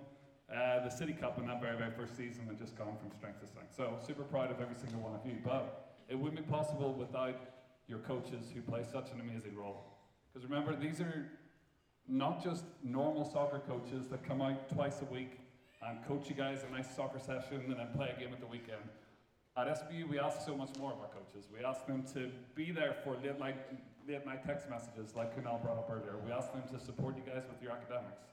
uh, 0.49 0.84
the 0.84 0.89
City 0.89 1.13
Cup 1.13 1.39
in 1.39 1.47
that 1.47 1.62
very, 1.62 1.78
very 1.78 1.91
first 1.91 2.15
season 2.15 2.45
and 2.47 2.58
just 2.58 2.78
gone 2.78 2.95
from 2.99 3.12
strength 3.17 3.41
to 3.41 3.47
strength. 3.47 3.75
So 3.75 3.97
super 4.06 4.23
proud 4.23 4.52
of 4.52 4.62
every 4.62 4.75
single 4.75 5.02
one 5.02 5.13
of 5.13 5.25
you. 5.25 5.38
But 5.43 5.95
it 6.08 6.17
wouldn't 6.17 6.45
be 6.45 6.52
possible 6.52 6.93
without 6.93 7.39
your 7.88 7.99
coaches 7.99 8.45
who 8.54 8.62
play 8.62 8.84
such 8.89 9.12
an 9.12 9.19
amazing 9.19 9.56
role. 9.56 9.84
Because 10.32 10.47
remember, 10.47 10.75
these 10.75 11.02
are 11.02 11.25
not 12.08 12.43
just 12.43 12.63
normal 12.84 13.25
soccer 13.25 13.62
coaches 13.67 14.08
that 14.08 14.23
come 14.28 14.41
out 14.41 14.69
twice 14.69 15.02
a 15.02 15.13
week 15.13 15.39
and 15.88 16.06
coach 16.08 16.30
you 16.30 16.36
guys 16.36 16.60
a 16.68 16.72
nice 16.72 16.94
soccer 16.96 17.20
session 17.20 17.63
and 17.68 17.78
then 17.80 17.88
play 17.96 18.13
a 18.15 18.20
game 18.20 18.34
at 18.34 18.39
the 18.39 18.48
weekend. 18.48 18.84
At 19.58 19.68
SBU, 19.68 20.10
we 20.10 20.20
ask 20.20 20.46
so 20.46 20.56
much 20.56 20.70
more 20.78 20.92
of 20.92 21.00
our 21.00 21.08
coaches. 21.08 21.48
We 21.54 21.65
ask 21.65 21.86
them 21.86 22.04
to 22.13 22.30
be 22.56 22.72
there 22.72 22.96
for 23.04 23.15
late 23.24 23.39
night, 23.39 23.58
late 24.08 24.26
night 24.26 24.46
text 24.46 24.70
messages, 24.70 25.15
like 25.15 25.36
Kunal 25.36 25.62
brought 25.62 25.78
up 25.78 25.89
earlier. 25.92 26.15
We 26.26 26.32
ask 26.32 26.52
them 26.54 26.63
to 26.72 26.80
support 26.84 27.15
you 27.15 27.24
guys 27.26 27.44
with 27.50 27.62
your 27.62 27.72
academics, 27.72 28.24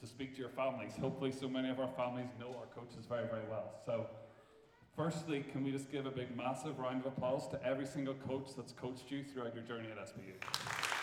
to 0.00 0.06
speak 0.06 0.34
to 0.34 0.40
your 0.40 0.48
families. 0.50 0.92
Hopefully, 1.00 1.32
so 1.32 1.48
many 1.48 1.70
of 1.70 1.78
our 1.78 1.90
families 1.96 2.28
know 2.40 2.48
our 2.48 2.66
coaches 2.74 3.04
very, 3.08 3.26
very 3.26 3.46
well. 3.50 3.74
So, 3.84 4.06
firstly, 4.96 5.44
can 5.52 5.62
we 5.62 5.70
just 5.70 5.90
give 5.92 6.06
a 6.06 6.10
big, 6.10 6.36
massive 6.36 6.78
round 6.78 7.00
of 7.00 7.06
applause 7.06 7.48
to 7.48 7.64
every 7.64 7.86
single 7.86 8.14
coach 8.26 8.48
that's 8.56 8.72
coached 8.72 9.10
you 9.10 9.22
throughout 9.22 9.54
your 9.54 9.64
journey 9.64 9.88
at 9.90 9.98
SBU? 9.98 10.95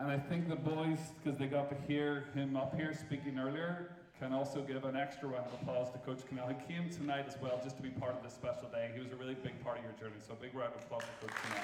And 0.00 0.12
I 0.12 0.18
think 0.18 0.48
the 0.48 0.54
boys, 0.54 0.98
because 1.16 1.38
they 1.38 1.46
got 1.46 1.68
to 1.70 1.92
hear 1.92 2.26
him 2.32 2.56
up 2.56 2.74
here 2.76 2.94
speaking 2.94 3.36
earlier, 3.36 3.90
can 4.20 4.32
also 4.32 4.62
give 4.62 4.84
an 4.84 4.96
extra 4.96 5.28
round 5.28 5.46
of 5.46 5.54
applause 5.60 5.90
to 5.90 5.98
Coach 5.98 6.20
Kunal. 6.30 6.48
He 6.48 6.72
came 6.72 6.88
tonight 6.88 7.24
as 7.26 7.36
well 7.42 7.60
just 7.64 7.76
to 7.78 7.82
be 7.82 7.90
part 7.90 8.14
of 8.14 8.22
this 8.22 8.32
special 8.32 8.68
day. 8.68 8.90
He 8.94 9.00
was 9.00 9.10
a 9.10 9.16
really 9.16 9.34
big 9.34 9.62
part 9.64 9.78
of 9.78 9.84
your 9.84 9.92
journey, 9.94 10.20
so 10.24 10.34
a 10.34 10.36
big 10.36 10.54
round 10.54 10.72
of 10.76 10.82
applause 10.82 11.02
to 11.02 11.26
Coach 11.26 11.34
Kunal. 11.34 11.62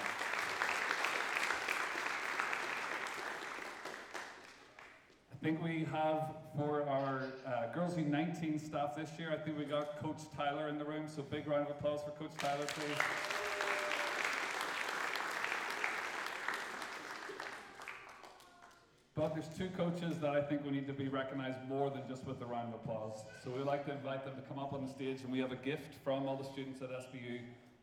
I 5.33 5.45
think 5.45 5.63
we 5.63 5.87
have 5.93 6.35
for 6.57 6.89
our 6.89 7.27
uh, 7.47 7.73
Girls 7.73 7.95
U19 7.95 8.65
staff 8.65 8.97
this 8.97 9.11
year, 9.17 9.31
I 9.33 9.37
think 9.37 9.59
we 9.59 9.65
got 9.65 10.03
Coach 10.03 10.23
Tyler 10.37 10.69
in 10.69 10.79
the 10.79 10.85
room, 10.85 11.07
so 11.07 11.23
big 11.23 11.47
round 11.47 11.69
of 11.69 11.77
applause 11.77 12.01
for 12.03 12.11
Coach 12.13 12.33
Tyler, 12.39 12.65
please. 12.67 13.34
But 19.17 19.33
there's 19.33 19.49
two 19.57 19.69
coaches 19.77 20.19
that 20.19 20.31
I 20.31 20.43
think 20.43 20.65
we 20.65 20.73
need 20.73 20.89
to 20.89 20.93
be 20.93 21.07
recognized 21.07 21.69
more 21.69 21.89
than 21.89 22.03
just 22.09 22.25
with 22.27 22.43
a 22.43 22.47
round 22.47 22.75
of 22.75 22.81
applause. 22.81 23.25
So 23.45 23.51
we'd 23.51 23.65
like 23.65 23.87
to 23.87 23.93
invite 23.93 24.25
them 24.25 24.35
to 24.35 24.43
come 24.43 24.59
up 24.59 24.73
on 24.73 24.85
the 24.85 24.93
stage, 24.93 25.21
and 25.23 25.31
we 25.31 25.39
have 25.39 25.53
a 25.53 25.57
gift 25.57 25.95
from 26.03 26.27
all 26.27 26.37
the 26.37 26.45
students 26.45 26.83
at 26.83 26.91
SBU, 26.91 27.39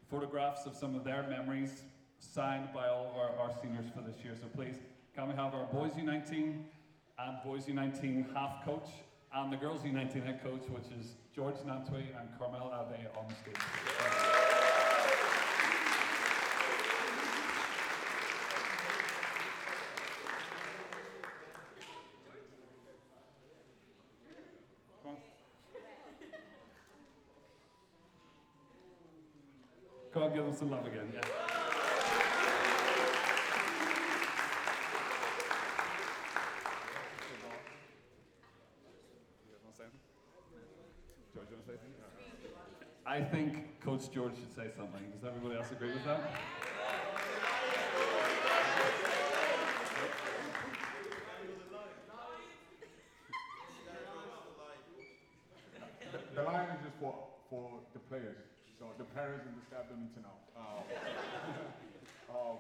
photographs 0.10 0.66
of 0.66 0.76
some 0.76 0.94
of 0.94 1.06
their 1.06 1.24
memories 1.24 1.84
signed 2.20 2.68
by 2.74 2.90
all 2.90 3.08
of 3.10 3.16
our, 3.16 3.48
our 3.48 3.56
seniors 3.62 3.86
for 3.96 4.02
this 4.02 4.22
year. 4.26 4.36
So 4.40 4.48
please, 4.54 4.76
can 5.16 5.30
we 5.30 5.36
have 5.36 5.54
our 5.54 5.66
boys 5.72 5.92
U19 5.94 6.64
and 7.20 7.38
boys 7.46 7.66
U19 7.66 8.34
half 8.34 8.66
coach 8.66 8.90
and 9.34 9.54
the 9.54 9.58
girls 9.58 9.82
U19 9.82 10.26
head 10.26 10.44
coach, 10.44 10.64
which 10.70 10.92
is 11.00 11.14
George 11.34 11.56
Nantwi 11.66 12.04
and 12.20 12.28
Carmel 12.38 12.74
Ade 12.74 13.08
on 13.18 13.26
the 13.30 13.36
stage. 13.36 13.64
God 30.32 30.36
give 30.36 30.46
them 30.46 30.56
some 30.56 30.72
love 30.72 30.86
again. 30.86 31.12
Yeah. 31.14 31.22
I 43.06 43.22
think 43.22 43.82
Coach 43.82 44.10
George 44.14 44.36
should 44.36 44.56
say 44.56 44.72
something. 44.78 45.02
Does 45.12 45.28
everybody 45.28 45.60
else 45.60 45.70
agree 45.72 45.92
with 45.92 46.06
that? 46.06 46.22
the 56.36 56.44
line 56.44 56.70
is 56.70 56.86
just 56.86 56.96
for, 57.02 57.14
for 57.50 57.70
the 57.94 58.00
players. 58.00 58.38
So 58.82 58.88
the 58.98 59.04
parents 59.32 59.48
and 59.48 59.56
the 59.56 59.64
staff 59.64 59.88
don't 59.88 60.04
need 60.04 60.12
to 60.12 60.24
know. 60.28 60.36
Um, 60.60 60.84
um, 62.36 62.56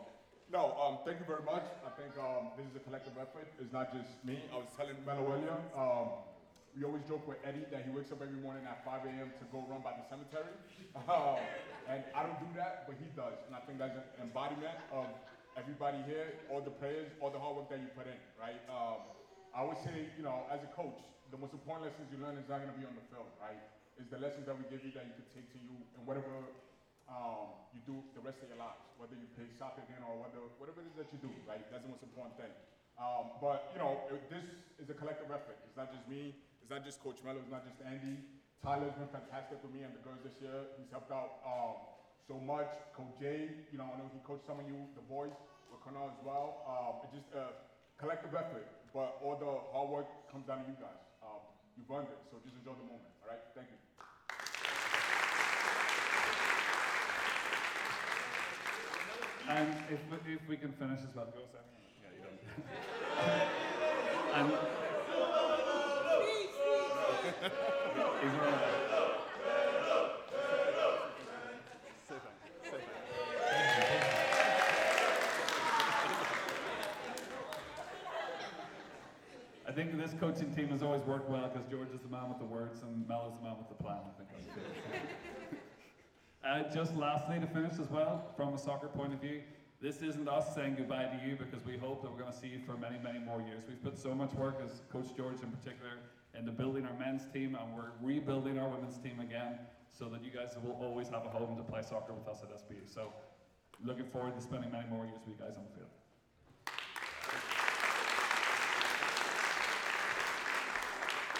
no, 0.47 0.71
um, 0.79 1.03
thank 1.03 1.19
you 1.19 1.27
very 1.27 1.43
much. 1.43 1.67
I 1.83 1.91
think 1.99 2.15
um, 2.15 2.55
this 2.55 2.63
is 2.63 2.79
a 2.79 2.83
collective 2.87 3.19
effort. 3.19 3.51
It's 3.59 3.75
not 3.75 3.91
just 3.91 4.07
me. 4.23 4.39
I 4.55 4.63
was 4.63 4.71
telling 4.79 4.95
Melo 5.03 5.35
um, 5.75 6.23
we 6.71 6.87
always 6.87 7.03
joke 7.11 7.27
with 7.27 7.43
Eddie 7.43 7.67
that 7.75 7.83
he 7.83 7.91
wakes 7.91 8.15
up 8.15 8.23
every 8.23 8.39
morning 8.39 8.63
at 8.63 8.87
5 8.87 9.03
a.m. 9.03 9.35
to 9.35 9.43
go 9.51 9.67
run 9.67 9.83
by 9.83 9.99
the 9.99 10.07
cemetery. 10.07 10.55
Um, 10.95 11.43
and 11.91 12.03
I 12.15 12.23
don't 12.23 12.39
do 12.39 12.47
that, 12.55 12.87
but 12.87 12.95
he 12.95 13.07
does. 13.11 13.35
And 13.47 13.51
I 13.51 13.59
think 13.67 13.75
that's 13.75 13.95
an 13.95 14.31
embodiment 14.31 14.79
of 14.95 15.11
everybody 15.59 15.99
here, 16.07 16.39
all 16.47 16.63
the 16.63 16.71
players, 16.71 17.11
all 17.19 17.31
the 17.31 17.39
hard 17.39 17.59
work 17.59 17.67
that 17.67 17.83
you 17.83 17.91
put 17.91 18.07
in, 18.07 18.15
right? 18.39 18.59
I 19.51 19.63
would 19.67 19.79
say, 19.83 20.07
you 20.15 20.23
know, 20.23 20.47
as 20.47 20.63
a 20.63 20.71
coach, 20.71 20.99
the 21.31 21.39
most 21.39 21.51
important 21.51 21.91
lessons 21.91 22.07
you 22.11 22.19
learn 22.23 22.39
is 22.39 22.47
not 22.47 22.63
going 22.63 22.71
to 22.71 22.79
be 22.79 22.87
on 22.87 22.95
the 22.95 23.03
field, 23.11 23.27
right? 23.43 23.59
Is 23.99 24.07
the 24.09 24.19
lessons 24.19 24.47
that 24.47 24.55
we 24.57 24.65
give 24.71 24.81
you 24.83 24.91
that 24.95 25.05
you 25.05 25.13
can 25.13 25.27
take 25.35 25.47
to 25.51 25.59
you 25.59 25.75
and 25.97 26.07
whatever 26.07 26.31
um, 27.11 27.51
you 27.75 27.83
do 27.83 27.99
the 28.15 28.23
rest 28.23 28.39
of 28.39 28.47
your 28.47 28.57
lives, 28.57 28.81
whether 28.95 29.13
you 29.19 29.27
play 29.35 29.45
soccer 29.59 29.83
again 29.83 29.99
or 30.07 30.15
whether, 30.23 30.41
whatever 30.57 30.79
it 30.79 30.87
is 30.89 30.95
that 30.95 31.11
you 31.11 31.19
do, 31.19 31.31
right? 31.43 31.61
That's 31.69 31.83
the 31.83 31.91
most 31.91 32.01
important 32.01 32.39
thing. 32.39 32.51
Um, 32.95 33.35
but, 33.43 33.71
you 33.75 33.79
know, 33.83 33.99
it, 34.07 34.23
this 34.31 34.47
is 34.79 34.87
a 34.89 34.95
collective 34.95 35.27
effort. 35.27 35.59
It's 35.67 35.75
not 35.75 35.91
just 35.91 36.07
me, 36.07 36.33
it's 36.63 36.71
not 36.71 36.87
just 36.87 37.03
Coach 37.03 37.19
Melo, 37.25 37.43
it's 37.43 37.51
not 37.51 37.67
just 37.67 37.77
Andy. 37.83 38.21
Tyler's 38.63 38.93
been 38.95 39.09
fantastic 39.09 39.57
with 39.59 39.73
me 39.73 39.81
and 39.83 39.91
the 39.91 40.03
girls 40.05 40.21
this 40.23 40.37
year. 40.39 40.69
He's 40.77 40.89
helped 40.93 41.09
out 41.11 41.41
um, 41.43 41.81
so 42.29 42.37
much. 42.37 42.69
Coach 42.95 43.11
Jay, 43.19 43.49
you 43.73 43.77
know, 43.81 43.89
I 43.89 43.99
know 43.99 44.07
he 44.13 44.21
coached 44.23 44.45
some 44.45 44.61
of 44.61 44.65
you, 44.69 44.77
the 44.95 45.03
boys, 45.09 45.33
with 45.67 45.81
Kunal 45.81 46.13
as 46.13 46.21
well. 46.23 46.63
Um, 46.63 46.93
it's 47.09 47.25
just 47.25 47.29
a 47.33 47.57
collective 47.97 48.31
effort, 48.37 48.69
but 48.93 49.17
all 49.19 49.35
the 49.35 49.51
hard 49.73 49.89
work 49.89 50.09
comes 50.29 50.45
down 50.47 50.63
to 50.63 50.69
you 50.69 50.77
guys. 50.79 51.10
You've 51.81 51.97
earned 51.97 52.09
it, 52.13 52.21
so 52.29 52.37
just 52.45 52.53
enjoy 52.61 52.77
the 52.77 52.85
moment, 52.85 53.09
all 53.25 53.29
right? 53.33 53.41
Thank 53.57 53.69
you. 53.73 53.77
And 59.49 59.67
if, 59.89 59.99
we- 60.09 60.33
if 60.33 60.41
we 60.47 60.57
can 60.57 60.71
finish 60.73 60.99
as 61.01 61.15
well, 61.15 61.25
go 61.33 61.41
Sammy. 61.49 61.65
Yeah, 62.05 62.13
you 62.13 62.21
don't. 62.21 62.37
and, 64.37 64.53
He's 68.21 68.31
think 79.83 79.97
this 79.97 80.13
coaching 80.19 80.53
team 80.53 80.67
has 80.69 80.83
always 80.83 81.01
worked 81.03 81.29
well 81.29 81.49
because 81.51 81.67
George 81.69 81.89
is 81.89 82.01
the 82.01 82.09
man 82.09 82.29
with 82.29 82.37
the 82.37 82.45
words 82.45 82.81
and 82.83 83.07
Mel 83.07 83.29
is 83.31 83.37
the 83.37 83.43
man 83.43 83.57
with 83.57 83.69
the 83.69 83.83
plan. 83.83 83.97
I 83.97 84.13
think. 84.17 84.29
Uh, 86.43 86.63
just 86.73 86.95
lastly, 86.95 87.39
to 87.39 87.45
finish 87.45 87.73
as 87.79 87.87
well, 87.91 88.33
from 88.35 88.55
a 88.55 88.57
soccer 88.57 88.87
point 88.87 89.13
of 89.13 89.21
view, 89.21 89.41
this 89.79 90.01
isn't 90.01 90.27
us 90.27 90.55
saying 90.55 90.75
goodbye 90.75 91.05
to 91.05 91.27
you 91.27 91.35
because 91.35 91.63
we 91.63 91.77
hope 91.77 92.01
that 92.01 92.11
we're 92.11 92.17
going 92.17 92.31
to 92.31 92.37
see 92.37 92.47
you 92.47 92.59
for 92.65 92.75
many, 92.77 92.97
many 92.97 93.19
more 93.19 93.41
years. 93.41 93.63
We've 93.67 93.81
put 93.83 93.95
so 93.95 94.15
much 94.15 94.33
work, 94.33 94.59
as 94.65 94.81
Coach 94.91 95.15
George 95.15 95.41
in 95.43 95.51
particular, 95.51 96.01
into 96.37 96.51
building 96.51 96.87
our 96.87 96.97
men's 96.97 97.31
team, 97.31 97.55
and 97.55 97.77
we're 97.77 97.91
rebuilding 98.01 98.57
our 98.57 98.67
women's 98.67 98.97
team 98.97 99.19
again 99.19 99.59
so 99.91 100.05
that 100.05 100.23
you 100.23 100.31
guys 100.31 100.55
will 100.63 100.77
always 100.81 101.09
have 101.09 101.25
a 101.25 101.29
home 101.29 101.55
to 101.57 101.63
play 101.63 101.83
soccer 101.83 102.13
with 102.13 102.27
us 102.27 102.41
at 102.41 102.49
SBU. 102.49 102.91
So, 102.91 103.13
looking 103.85 104.07
forward 104.07 104.35
to 104.35 104.41
spending 104.41 104.71
many 104.71 104.89
more 104.89 105.05
years 105.05 105.19
with 105.23 105.37
you 105.37 105.45
guys 105.45 105.57
on 105.57 105.63
the 105.69 105.77
field. 105.77 106.00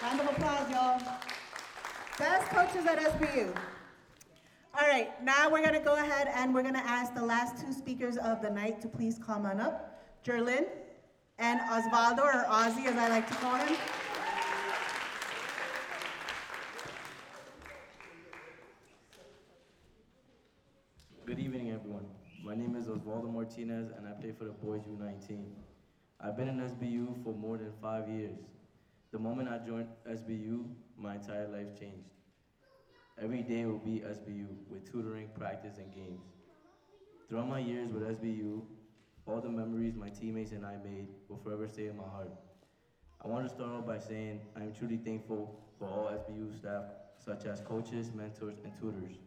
Round 0.02 0.20
of 0.20 0.30
applause, 0.30 0.72
y'all. 0.72 1.00
Best 2.18 2.50
coaches 2.50 2.88
at 2.88 2.98
SBU. 2.98 3.56
All 4.74 4.88
right, 4.88 5.24
now 5.24 5.48
we're 5.48 5.64
gonna 5.64 5.80
go 5.80 5.94
ahead 5.94 6.28
and 6.34 6.56
we're 6.56 6.64
gonna 6.64 6.82
ask 6.84 7.14
the 7.14 7.24
last 7.24 7.64
two 7.64 7.72
speakers 7.72 8.18
of 8.18 8.42
the 8.42 8.50
night 8.50 8.82
to 8.82 8.88
please 8.88 9.20
come 9.24 9.46
on 9.46 9.60
up. 9.60 10.04
Jerlyn 10.26 10.66
and 11.38 11.60
Osvaldo, 11.60 12.20
or 12.20 12.46
Ozzy 12.50 12.88
as 12.88 12.96
I 12.98 13.10
like 13.10 13.28
to 13.28 13.36
call 13.36 13.56
him. 13.58 13.78
Good 21.28 21.38
evening, 21.38 21.72
everyone. 21.72 22.06
My 22.44 22.56
name 22.56 22.76
is 22.76 22.88
Osvaldo 22.88 23.32
Martinez, 23.32 23.92
and 23.96 24.08
I 24.08 24.20
play 24.20 24.32
for 24.32 24.46
the 24.46 24.52
Boys 24.52 24.82
U19. 24.82 25.44
I've 26.20 26.36
been 26.36 26.48
in 26.48 26.58
SBU 26.58 27.24
for 27.24 27.36
more 27.36 27.58
than 27.58 27.72
five 27.80 28.10
years. 28.10 28.40
The 29.12 29.20
moment 29.20 29.50
I 29.50 29.58
joined 29.58 29.90
SBU, 30.10 30.66
my 30.98 31.16
entire 31.16 31.46
life 31.50 31.78
changed. 31.78 32.08
Every 33.22 33.42
day 33.42 33.66
will 33.66 33.80
be 33.80 34.00
SBU 34.00 34.48
with 34.70 34.90
tutoring, 34.90 35.28
practice, 35.38 35.80
and 35.80 35.94
games. 35.94 36.24
Throughout 37.28 37.50
my 37.50 37.60
years 37.60 37.92
with 37.92 38.04
SBU, 38.04 38.62
all 39.26 39.42
the 39.42 39.50
memories 39.50 39.96
my 39.96 40.08
teammates 40.08 40.52
and 40.52 40.66
I 40.66 40.78
made 40.84 41.10
will 41.28 41.38
forever 41.38 41.68
stay 41.68 41.88
in 41.88 41.98
my 41.98 42.06
heart. 42.06 42.32
I 43.22 43.28
want 43.28 43.48
to 43.50 43.54
start 43.54 43.72
off 43.72 43.86
by 43.86 44.00
saying 44.00 44.40
I 44.56 44.62
am 44.62 44.74
truly 44.74 44.98
thankful 44.98 45.60
for 45.78 45.88
all 45.88 46.06
SBU 46.06 46.58
staff, 46.58 46.86
such 47.18 47.44
as 47.44 47.60
coaches, 47.60 48.12
mentors, 48.16 48.60
and 48.64 48.72
tutors. 48.80 49.18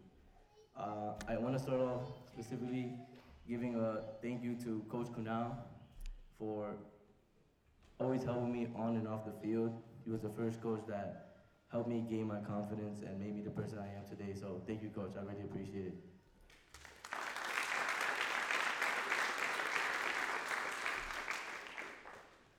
Uh, 0.75 1.13
I 1.29 1.37
want 1.37 1.59
to 1.59 1.63
start 1.63 1.83
off 1.83 2.09
specifically 2.33 2.95
giving 3.47 3.77
a 3.77 4.01
thank 4.23 4.43
you 4.43 4.57
to 4.65 4.83
Coach 4.89 5.09
Kunal 5.09 5.57
for 6.39 6.75
always 8.05 8.23
helping 8.23 8.53
me 8.53 8.67
on 8.75 8.97
and 8.97 9.09
off 9.09 9.25
the 9.25 9.33
field. 9.33 9.73
He 10.05 10.11
was 10.11 10.21
the 10.21 10.29
first 10.29 10.61
coach 10.61 10.83
that 10.87 11.15
helped 11.71 11.89
me 11.89 12.03
gain 12.09 12.27
my 12.27 12.39
confidence 12.39 13.01
and 13.03 13.19
made 13.19 13.35
me 13.35 13.41
the 13.41 13.51
person 13.51 13.79
I 13.79 13.89
am 13.97 14.05
today. 14.07 14.35
So 14.35 14.61
thank 14.67 14.83
you, 14.83 14.91
Coach. 14.91 15.13
I 15.17 15.23
really 15.23 15.43
appreciate 15.43 15.87
it. 15.87 15.95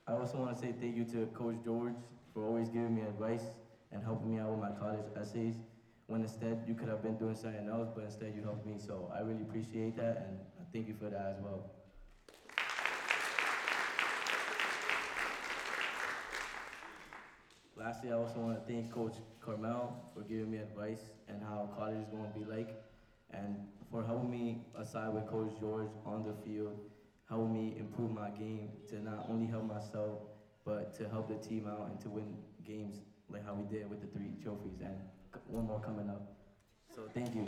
I 0.08 0.14
also 0.14 0.40
want 0.40 0.56
to 0.56 0.60
say 0.60 0.72
thank 0.80 0.96
you 0.96 1.06
to 1.06 1.28
Coach 1.28 1.58
George 1.64 1.96
for 2.34 2.44
always 2.44 2.70
giving 2.70 2.94
me 2.94 3.02
advice 3.02 3.52
and 3.92 4.04
helping 4.04 4.30
me 4.30 4.40
out 4.40 4.50
with 4.52 4.60
my 4.60 4.72
college 4.72 5.06
essays. 5.16 5.62
When 6.08 6.22
instead 6.22 6.60
you 6.66 6.76
could 6.76 6.88
have 6.88 7.02
been 7.02 7.16
doing 7.16 7.36
something 7.36 7.68
else, 7.68 7.90
but 7.94 8.04
instead 8.04 8.34
you 8.34 8.42
helped 8.42 8.66
me. 8.66 8.78
So 8.78 9.10
I 9.14 9.20
really 9.20 9.42
appreciate 9.42 9.96
that, 9.96 10.18
and 10.18 10.40
I 10.60 10.64
thank 10.72 10.88
you 10.88 10.94
for 10.94 11.10
that 11.10 11.30
as 11.30 11.40
well. 11.40 11.75
Lastly, 17.86 18.12
I 18.12 18.16
also 18.16 18.40
want 18.40 18.58
to 18.58 18.74
thank 18.74 18.92
Coach 18.92 19.14
Carmel 19.40 20.10
for 20.16 20.22
giving 20.22 20.50
me 20.50 20.58
advice 20.58 21.02
and 21.28 21.40
how 21.44 21.70
college 21.78 21.98
is 21.98 22.08
going 22.08 22.26
to 22.34 22.40
be 22.40 22.44
like, 22.44 22.82
and 23.30 23.58
for 23.92 24.04
helping 24.04 24.32
me 24.32 24.66
aside 24.76 25.14
with 25.14 25.28
Coach 25.28 25.52
George 25.60 25.92
on 26.04 26.24
the 26.24 26.34
field, 26.44 26.80
helping 27.30 27.54
me 27.54 27.76
improve 27.78 28.10
my 28.10 28.32
game 28.32 28.70
to 28.90 29.04
not 29.04 29.28
only 29.30 29.46
help 29.46 29.66
myself, 29.66 30.18
but 30.66 30.96
to 30.98 31.08
help 31.10 31.28
the 31.28 31.36
team 31.48 31.68
out 31.68 31.88
and 31.88 32.02
to 32.02 32.10
win 32.10 32.36
games 32.66 33.02
like 33.30 33.46
how 33.46 33.54
we 33.54 33.66
did 33.66 33.88
with 33.88 34.02
the 34.02 34.08
three 34.18 34.32
trophies, 34.42 34.82
and 34.82 34.98
one 35.46 35.68
more 35.68 35.80
coming 35.80 36.10
up. 36.10 36.34
So 36.96 37.04
thank 37.14 37.36
you. 37.36 37.46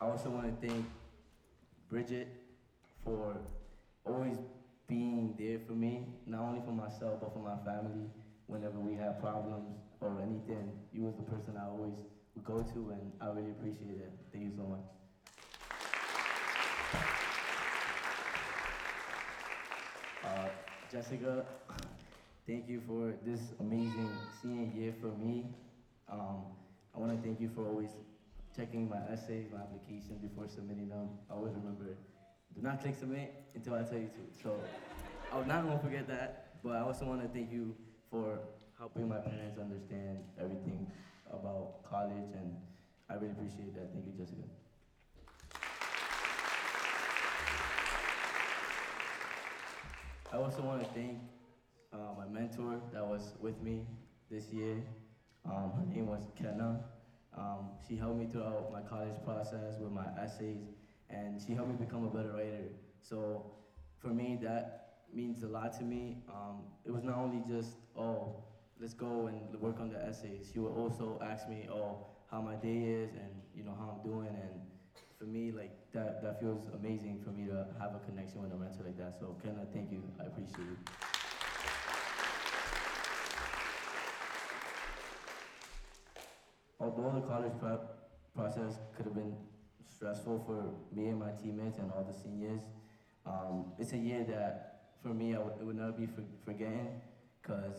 I 0.00 0.04
also 0.04 0.30
want 0.30 0.60
to 0.60 0.66
thank 0.66 0.84
Bridget 1.88 2.26
for 3.04 3.36
always 4.06 4.36
being 4.88 5.34
there 5.38 5.58
for 5.66 5.72
me, 5.72 6.06
not 6.26 6.42
only 6.42 6.60
for 6.64 6.72
myself, 6.72 7.20
but 7.20 7.32
for 7.32 7.40
my 7.40 7.56
family. 7.64 8.06
Whenever 8.46 8.78
we 8.78 8.94
have 8.94 9.20
problems 9.20 9.74
or 10.00 10.20
anything, 10.22 10.70
you 10.92 11.02
was 11.02 11.16
the 11.16 11.22
person 11.24 11.56
I 11.58 11.66
always 11.66 11.96
would 12.34 12.44
go 12.44 12.62
to, 12.62 12.90
and 12.90 13.12
I 13.20 13.26
really 13.26 13.50
appreciate 13.50 13.98
it. 13.98 14.12
Thank 14.32 14.44
you 14.44 14.52
so 14.56 14.62
much. 14.62 14.86
Uh, 20.24 20.48
Jessica, 20.92 21.44
thank 22.46 22.68
you 22.68 22.80
for 22.86 23.14
this 23.24 23.40
amazing 23.58 24.10
senior 24.40 24.70
year 24.72 24.94
for 25.00 25.08
me. 25.08 25.46
Um, 26.08 26.44
I 26.94 27.00
want 27.00 27.16
to 27.16 27.26
thank 27.26 27.40
you 27.40 27.50
for 27.54 27.66
always 27.66 27.90
checking 28.56 28.88
my 28.88 29.00
essays, 29.10 29.46
my 29.52 29.58
application 29.58 30.18
before 30.22 30.46
submitting 30.48 30.88
them. 30.88 31.08
I 31.28 31.34
always 31.34 31.54
remember, 31.54 31.96
do 32.56 32.62
not 32.62 32.80
click 32.80 32.94
submit 32.94 33.34
until 33.54 33.74
I 33.74 33.82
tell 33.82 33.98
you 33.98 34.08
to. 34.08 34.42
So 34.42 34.58
I 35.32 35.36
was 35.36 35.46
not 35.46 35.62
to 35.70 35.78
forget 35.78 36.08
that, 36.08 36.54
but 36.64 36.72
I 36.72 36.80
also 36.80 37.04
want 37.04 37.22
to 37.22 37.28
thank 37.28 37.52
you 37.52 37.76
for 38.10 38.38
helping 38.78 39.08
my 39.08 39.18
parents 39.18 39.58
understand 39.58 40.18
everything 40.40 40.90
about 41.30 41.82
college, 41.88 42.32
and 42.34 42.56
I 43.10 43.14
really 43.14 43.30
appreciate 43.30 43.74
that. 43.74 43.92
Thank 43.92 44.06
you, 44.06 44.12
Jessica. 44.16 44.42
I 50.32 50.36
also 50.38 50.62
want 50.62 50.82
to 50.82 50.88
thank 50.88 51.18
uh, 51.92 52.14
my 52.18 52.26
mentor 52.26 52.80
that 52.92 53.06
was 53.06 53.34
with 53.40 53.60
me 53.62 53.86
this 54.30 54.48
year. 54.52 54.82
Um, 55.44 55.72
her 55.76 55.94
name 55.94 56.06
was 56.06 56.26
Kenna. 56.36 56.80
Um, 57.36 57.68
she 57.86 57.96
helped 57.96 58.18
me 58.18 58.26
throughout 58.30 58.72
my 58.72 58.80
college 58.80 59.14
process 59.24 59.78
with 59.78 59.92
my 59.92 60.06
essays, 60.20 60.64
and 61.10 61.40
she 61.40 61.54
helped 61.54 61.70
me 61.70 61.76
become 61.84 62.04
a 62.04 62.08
better 62.08 62.32
writer. 62.32 62.68
So 63.00 63.52
for 63.98 64.08
me, 64.08 64.38
that 64.42 65.04
means 65.12 65.42
a 65.42 65.46
lot 65.46 65.72
to 65.78 65.84
me. 65.84 66.18
Um, 66.28 66.62
it 66.84 66.92
was 66.92 67.04
not 67.04 67.16
only 67.18 67.42
just, 67.48 67.76
oh, 67.96 68.44
let's 68.80 68.94
go 68.94 69.28
and 69.28 69.60
work 69.60 69.80
on 69.80 69.90
the 69.90 70.02
essays. 70.04 70.50
She 70.52 70.58
would 70.58 70.72
also 70.72 71.20
ask 71.22 71.48
me, 71.48 71.68
oh, 71.70 72.06
how 72.30 72.40
my 72.40 72.54
day 72.56 72.78
is 72.78 73.12
and 73.14 73.30
you 73.54 73.64
know 73.64 73.74
how 73.78 73.96
I'm 73.96 74.10
doing. 74.10 74.28
And 74.28 74.60
for 75.18 75.24
me, 75.24 75.52
like 75.52 75.72
that, 75.92 76.22
that 76.22 76.40
feels 76.40 76.68
amazing 76.74 77.22
for 77.24 77.30
me 77.30 77.46
to 77.46 77.66
have 77.80 77.94
a 77.94 78.00
connection 78.06 78.42
with 78.42 78.52
a 78.52 78.56
mentor 78.56 78.84
like 78.84 78.98
that. 78.98 79.16
So 79.18 79.36
Kenna, 79.42 79.66
thank 79.72 79.90
you. 79.90 80.02
I 80.20 80.24
appreciate 80.24 80.68
it. 80.68 80.90
Although 86.78 87.20
the 87.20 87.26
college 87.26 87.52
prep 87.58 88.10
process 88.34 88.74
could 88.96 89.06
have 89.06 89.14
been 89.14 89.34
stressful 89.96 90.44
for 90.46 90.64
me 90.94 91.08
and 91.08 91.18
my 91.18 91.30
teammates 91.42 91.78
and 91.78 91.90
all 91.92 92.04
the 92.04 92.12
seniors, 92.12 92.60
um, 93.24 93.72
it's 93.78 93.92
a 93.92 93.96
year 93.96 94.24
that 94.24 94.82
for 95.02 95.08
me 95.08 95.32
it 95.32 95.40
would 95.60 95.76
never 95.76 95.92
be 95.92 96.06
for, 96.06 96.22
forgetting 96.44 97.00
because 97.40 97.76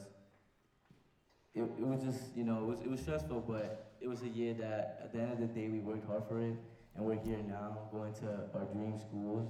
it, 1.53 1.61
it 1.61 1.85
was 1.85 2.03
just 2.03 2.35
you 2.35 2.43
know 2.43 2.63
it 2.63 2.65
was, 2.65 2.81
it 2.81 2.89
was 2.89 2.99
stressful, 3.01 3.43
but 3.47 3.93
it 4.01 4.07
was 4.07 4.21
a 4.23 4.27
year 4.29 4.53
that 4.55 4.99
at 5.03 5.13
the 5.13 5.19
end 5.19 5.33
of 5.33 5.39
the 5.39 5.47
day 5.47 5.69
we 5.69 5.79
worked 5.79 6.05
hard 6.07 6.23
for 6.27 6.41
it, 6.41 6.55
and 6.95 7.05
we're 7.05 7.21
here 7.23 7.39
now 7.47 7.77
going 7.91 8.13
to 8.13 8.27
our 8.53 8.65
dream 8.73 8.97
schools. 8.99 9.47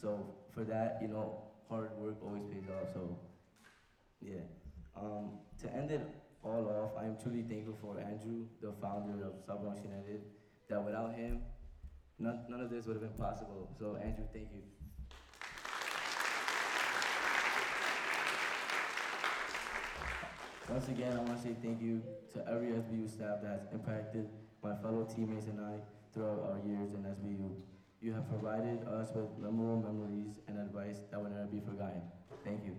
So 0.00 0.18
for 0.52 0.64
that, 0.64 0.98
you 1.02 1.08
know, 1.08 1.42
hard 1.68 1.90
work 1.98 2.16
always 2.24 2.44
pays 2.44 2.68
off. 2.70 2.92
So 2.92 3.18
yeah. 4.20 4.40
Um, 4.96 5.38
to 5.60 5.72
end 5.74 5.90
it 5.90 6.06
all 6.42 6.66
off, 6.68 7.02
I 7.02 7.06
am 7.06 7.16
truly 7.20 7.42
thankful 7.42 7.76
for 7.80 7.98
Andrew, 7.98 8.46
the 8.62 8.72
founder 8.80 9.26
of 9.26 9.46
Bronx 9.46 9.80
United, 9.82 10.22
that 10.68 10.82
without 10.82 11.14
him, 11.14 11.40
none, 12.18 12.44
none 12.48 12.60
of 12.60 12.70
this 12.70 12.86
would 12.86 12.96
have 12.96 13.02
been 13.02 13.18
possible. 13.18 13.74
So, 13.78 13.96
Andrew, 13.96 14.24
thank 14.32 14.48
you. 14.52 14.62
Once 20.68 20.88
again, 20.88 21.12
I 21.12 21.20
want 21.20 21.36
to 21.36 21.42
say 21.42 21.54
thank 21.62 21.80
you 21.82 22.02
to 22.32 22.48
every 22.48 22.68
SBU 22.68 23.08
staff 23.08 23.42
that 23.42 23.50
has 23.50 23.60
impacted 23.72 24.28
my 24.62 24.74
fellow 24.76 25.04
teammates 25.04 25.46
and 25.46 25.60
I 25.60 25.76
throughout 26.12 26.40
our 26.50 26.58
years 26.66 26.94
in 26.94 27.02
SBU. 27.02 27.50
You 28.00 28.12
have 28.12 28.28
provided 28.28 28.86
us 28.88 29.10
with 29.14 29.28
memorable 29.38 29.82
memories 29.82 30.40
and 30.48 30.58
advice 30.58 31.00
that 31.10 31.20
will 31.20 31.30
never 31.30 31.46
be 31.46 31.60
forgotten. 31.60 32.02
Thank 32.44 32.64
you. 32.64 32.76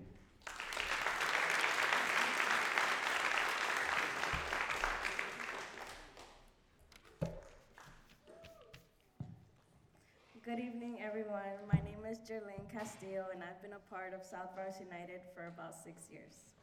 Good 10.45 10.61
evening, 10.61 11.01
everyone. 11.01 11.57
My 11.73 11.81
name 11.81 12.05
is 12.05 12.21
Jerlene 12.21 12.69
Castillo, 12.69 13.33
and 13.33 13.41
I've 13.41 13.57
been 13.65 13.73
a 13.73 13.81
part 13.89 14.13
of 14.13 14.21
South 14.21 14.53
Bronx 14.53 14.77
United 14.77 15.25
for 15.33 15.49
about 15.49 15.73
six 15.73 16.05
years. 16.05 16.53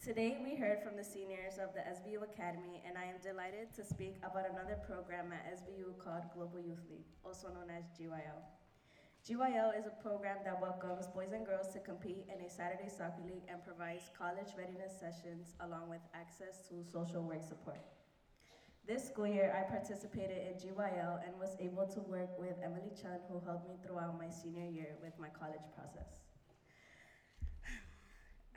Today, 0.00 0.40
we 0.40 0.56
heard 0.56 0.80
from 0.80 0.96
the 0.96 1.04
seniors 1.04 1.60
of 1.60 1.76
the 1.76 1.84
SBU 1.84 2.24
Academy, 2.24 2.80
and 2.88 2.96
I 2.96 3.04
am 3.04 3.20
delighted 3.20 3.68
to 3.76 3.84
speak 3.84 4.16
about 4.24 4.48
another 4.48 4.80
program 4.88 5.28
at 5.28 5.44
SBU 5.60 6.00
called 6.00 6.24
Global 6.32 6.56
Youth 6.56 6.88
League, 6.88 7.12
also 7.20 7.52
known 7.52 7.68
as 7.68 7.84
GYL. 7.92 8.40
GYL 9.28 9.76
is 9.76 9.84
a 9.84 10.00
program 10.00 10.40
that 10.48 10.56
welcomes 10.56 11.04
boys 11.12 11.36
and 11.36 11.44
girls 11.44 11.68
to 11.76 11.84
compete 11.84 12.24
in 12.32 12.40
a 12.40 12.48
Saturday 12.48 12.88
soccer 12.88 13.28
league 13.28 13.44
and 13.44 13.60
provides 13.60 14.08
college 14.16 14.56
readiness 14.56 14.96
sessions 14.96 15.52
along 15.60 15.92
with 15.92 16.00
access 16.16 16.64
to 16.72 16.80
social 16.80 17.20
work 17.20 17.44
support. 17.44 17.84
This 18.86 19.06
school 19.06 19.28
year, 19.28 19.54
I 19.54 19.70
participated 19.70 20.42
in 20.42 20.58
GYL 20.58 21.22
and 21.22 21.38
was 21.38 21.54
able 21.60 21.86
to 21.86 22.00
work 22.00 22.34
with 22.36 22.58
Emily 22.64 22.90
Chun, 23.00 23.22
who 23.30 23.38
helped 23.46 23.68
me 23.70 23.78
throughout 23.78 24.18
my 24.18 24.28
senior 24.28 24.66
year 24.66 24.98
with 25.00 25.14
my 25.22 25.28
college 25.30 25.62
process. 25.70 26.10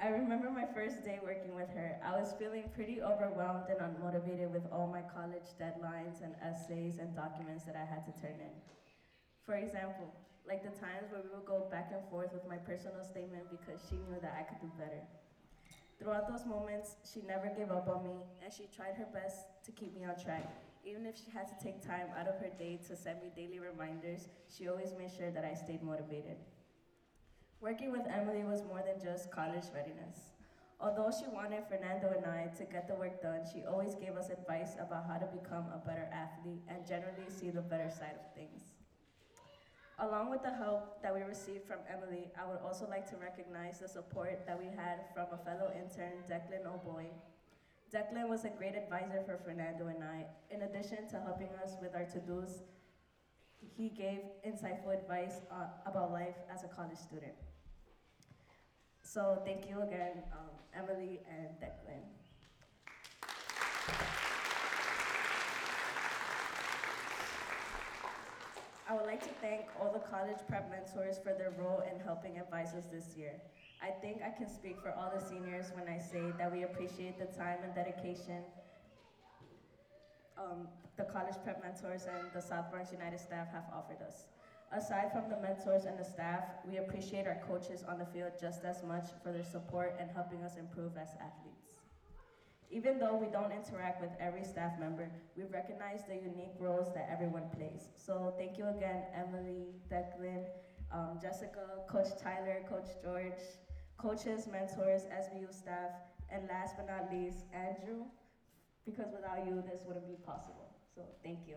I 0.01 0.09
remember 0.09 0.49
my 0.49 0.65
first 0.73 1.05
day 1.05 1.19
working 1.21 1.53
with 1.53 1.69
her, 1.69 1.95
I 2.03 2.17
was 2.17 2.34
feeling 2.39 2.65
pretty 2.73 3.01
overwhelmed 3.01 3.69
and 3.69 3.80
unmotivated 3.80 4.49
with 4.49 4.65
all 4.71 4.88
my 4.88 5.03
college 5.13 5.53
deadlines 5.61 6.21
and 6.26 6.34
essays 6.41 6.97
and 6.97 7.15
documents 7.15 7.63
that 7.65 7.76
I 7.78 7.86
had 7.86 8.03
to 8.09 8.11
turn 8.19 8.41
in. 8.41 8.57
For 9.45 9.55
example, 9.55 10.09
like 10.47 10.63
the 10.63 10.73
times 10.73 11.13
where 11.13 11.21
we 11.21 11.30
would 11.30 11.45
go 11.45 11.69
back 11.69 11.91
and 11.93 12.01
forth 12.09 12.34
with 12.34 12.45
my 12.49 12.57
personal 12.57 13.03
statement 13.03 13.45
because 13.49 13.86
she 13.88 13.95
knew 13.95 14.19
that 14.21 14.36
I 14.36 14.41
could 14.41 14.59
do 14.59 14.73
better. 14.78 15.05
Throughout 15.99 16.27
those 16.27 16.45
moments, 16.45 16.95
she 17.11 17.21
never 17.21 17.47
gave 17.55 17.71
up 17.71 17.87
on 17.87 18.03
me 18.03 18.17
and 18.43 18.53
she 18.53 18.67
tried 18.75 18.95
her 18.95 19.07
best 19.13 19.45
to 19.63 19.71
keep 19.71 19.95
me 19.95 20.03
on 20.03 20.15
track. 20.21 20.53
Even 20.83 21.05
if 21.05 21.15
she 21.17 21.31
had 21.31 21.47
to 21.47 21.63
take 21.63 21.81
time 21.81 22.07
out 22.19 22.27
of 22.27 22.37
her 22.37 22.51
day 22.59 22.79
to 22.87 22.95
send 22.95 23.21
me 23.21 23.31
daily 23.35 23.59
reminders, 23.59 24.27
she 24.47 24.67
always 24.67 24.93
made 24.97 25.11
sure 25.11 25.31
that 25.31 25.45
I 25.45 25.55
stayed 25.55 25.81
motivated. 25.81 26.37
Working 27.61 27.91
with 27.91 28.05
Emily 28.07 28.43
was 28.43 28.61
more 28.63 28.83
than 28.85 29.01
just 29.01 29.31
college 29.31 29.65
readiness. 29.73 30.35
Although 30.79 31.09
she 31.09 31.25
wanted 31.33 31.63
Fernando 31.67 32.13
and 32.15 32.25
I 32.25 32.51
to 32.57 32.65
get 32.65 32.87
the 32.87 32.95
work 32.95 33.21
done, 33.21 33.41
she 33.51 33.63
always 33.63 33.95
gave 33.95 34.17
us 34.17 34.29
advice 34.29 34.75
about 34.77 35.07
how 35.07 35.17
to 35.17 35.25
become 35.25 35.65
a 35.73 35.81
better 35.87 36.07
athlete 36.11 36.61
and 36.67 36.85
generally 36.85 37.29
see 37.29 37.49
the 37.49 37.61
better 37.61 37.89
side 37.89 38.19
of 38.19 38.35
things. 38.35 38.74
Along 39.99 40.29
with 40.29 40.43
the 40.43 40.51
help 40.51 41.01
that 41.01 41.13
we 41.15 41.21
received 41.21 41.65
from 41.65 41.79
Emily, 41.87 42.27
I 42.37 42.45
would 42.45 42.59
also 42.59 42.85
like 42.89 43.09
to 43.11 43.15
recognize 43.15 43.79
the 43.79 43.87
support 43.87 44.45
that 44.45 44.59
we 44.59 44.65
had 44.65 45.05
from 45.13 45.27
a 45.31 45.37
fellow 45.37 45.71
intern, 45.71 46.23
Declan 46.29 46.67
O'Boy. 46.67 47.05
Declan 47.93 48.27
was 48.27 48.43
a 48.43 48.49
great 48.49 48.75
advisor 48.75 49.23
for 49.25 49.37
Fernando 49.37 49.87
and 49.87 50.03
I. 50.03 50.25
In 50.51 50.63
addition 50.63 51.07
to 51.11 51.21
helping 51.21 51.47
us 51.63 51.77
with 51.81 51.95
our 51.95 52.03
to-dos, 52.03 52.63
he 53.77 53.87
gave 53.87 54.19
insightful 54.45 54.93
advice 54.93 55.39
uh, 55.49 55.67
about 55.85 56.11
life 56.11 56.35
as 56.53 56.65
a 56.65 56.67
college 56.67 56.97
student. 56.97 57.33
So 59.01 59.41
thank 59.45 59.69
you 59.69 59.81
again, 59.81 60.23
um, 60.33 60.51
Emily 60.73 61.21
and 61.29 61.47
Declan. 61.61 62.03
I 68.88 68.93
would 68.93 69.05
like 69.05 69.21
to 69.23 69.33
thank 69.41 69.65
all 69.81 69.91
the 69.91 69.99
college 69.99 70.38
prep 70.47 70.69
mentors 70.69 71.17
for 71.17 71.33
their 71.33 71.53
role 71.57 71.83
in 71.91 71.99
helping 72.03 72.38
advise 72.38 72.73
us 72.73 72.86
this 72.91 73.17
year. 73.17 73.33
I 73.81 73.89
think 73.89 74.21
I 74.21 74.29
can 74.29 74.47
speak 74.47 74.77
for 74.81 74.91
all 74.91 75.11
the 75.13 75.23
seniors 75.23 75.71
when 75.73 75.88
I 75.88 75.97
say 75.97 76.21
that 76.38 76.51
we 76.51 76.63
appreciate 76.63 77.17
the 77.17 77.25
time 77.25 77.59
and 77.63 77.73
dedication 77.73 78.43
um, 80.38 80.67
the 80.97 81.03
college 81.03 81.36
prep 81.43 81.61
mentors 81.63 82.07
and 82.07 82.27
the 82.33 82.41
South 82.41 82.71
Bronx 82.71 82.91
United 82.91 83.19
staff 83.19 83.47
have 83.51 83.65
offered 83.73 84.01
us. 84.05 84.25
Aside 84.71 85.11
from 85.11 85.29
the 85.29 85.39
mentors 85.39 85.86
and 85.86 85.97
the 85.97 86.03
staff, 86.03 86.43
we 86.67 86.77
appreciate 86.77 87.27
our 87.27 87.39
coaches 87.47 87.83
on 87.88 87.97
the 87.97 88.05
field 88.05 88.31
just 88.39 88.63
as 88.65 88.83
much 88.83 89.07
for 89.23 89.31
their 89.31 89.43
support 89.43 89.95
and 89.99 90.09
helping 90.11 90.43
us 90.43 90.57
improve 90.57 90.97
as 90.97 91.09
athletes. 91.15 91.64
Even 92.76 92.99
though 92.99 93.15
we 93.15 93.28
don't 93.28 93.53
interact 93.53 94.01
with 94.01 94.11
every 94.19 94.43
staff 94.43 94.78
member, 94.78 95.09
we 95.38 95.43
recognize 95.45 96.01
the 96.09 96.15
unique 96.15 96.59
roles 96.59 96.93
that 96.93 97.07
everyone 97.09 97.43
plays. 97.55 97.88
So 97.95 98.34
thank 98.38 98.57
you 98.57 98.67
again, 98.67 99.01
Emily, 99.15 99.67
Declan, 99.89 100.43
um, 100.91 101.17
Jessica, 101.21 101.88
Coach 101.89 102.19
Tyler, 102.21 102.65
Coach 102.67 102.89
George, 103.01 103.39
coaches, 103.97 104.45
mentors, 104.51 105.03
SBU 105.03 105.53
staff, 105.53 105.91
and 106.30 106.49
last 106.49 106.76
but 106.76 106.88
not 106.88 107.09
least, 107.13 107.45
Andrew, 107.53 108.03
because 108.86 109.07
without 109.13 109.47
you, 109.47 109.63
this 109.65 109.84
wouldn't 109.88 110.09
be 110.09 110.17
possible. 110.26 110.76
So 110.93 111.03
thank 111.23 111.47
you. 111.47 111.55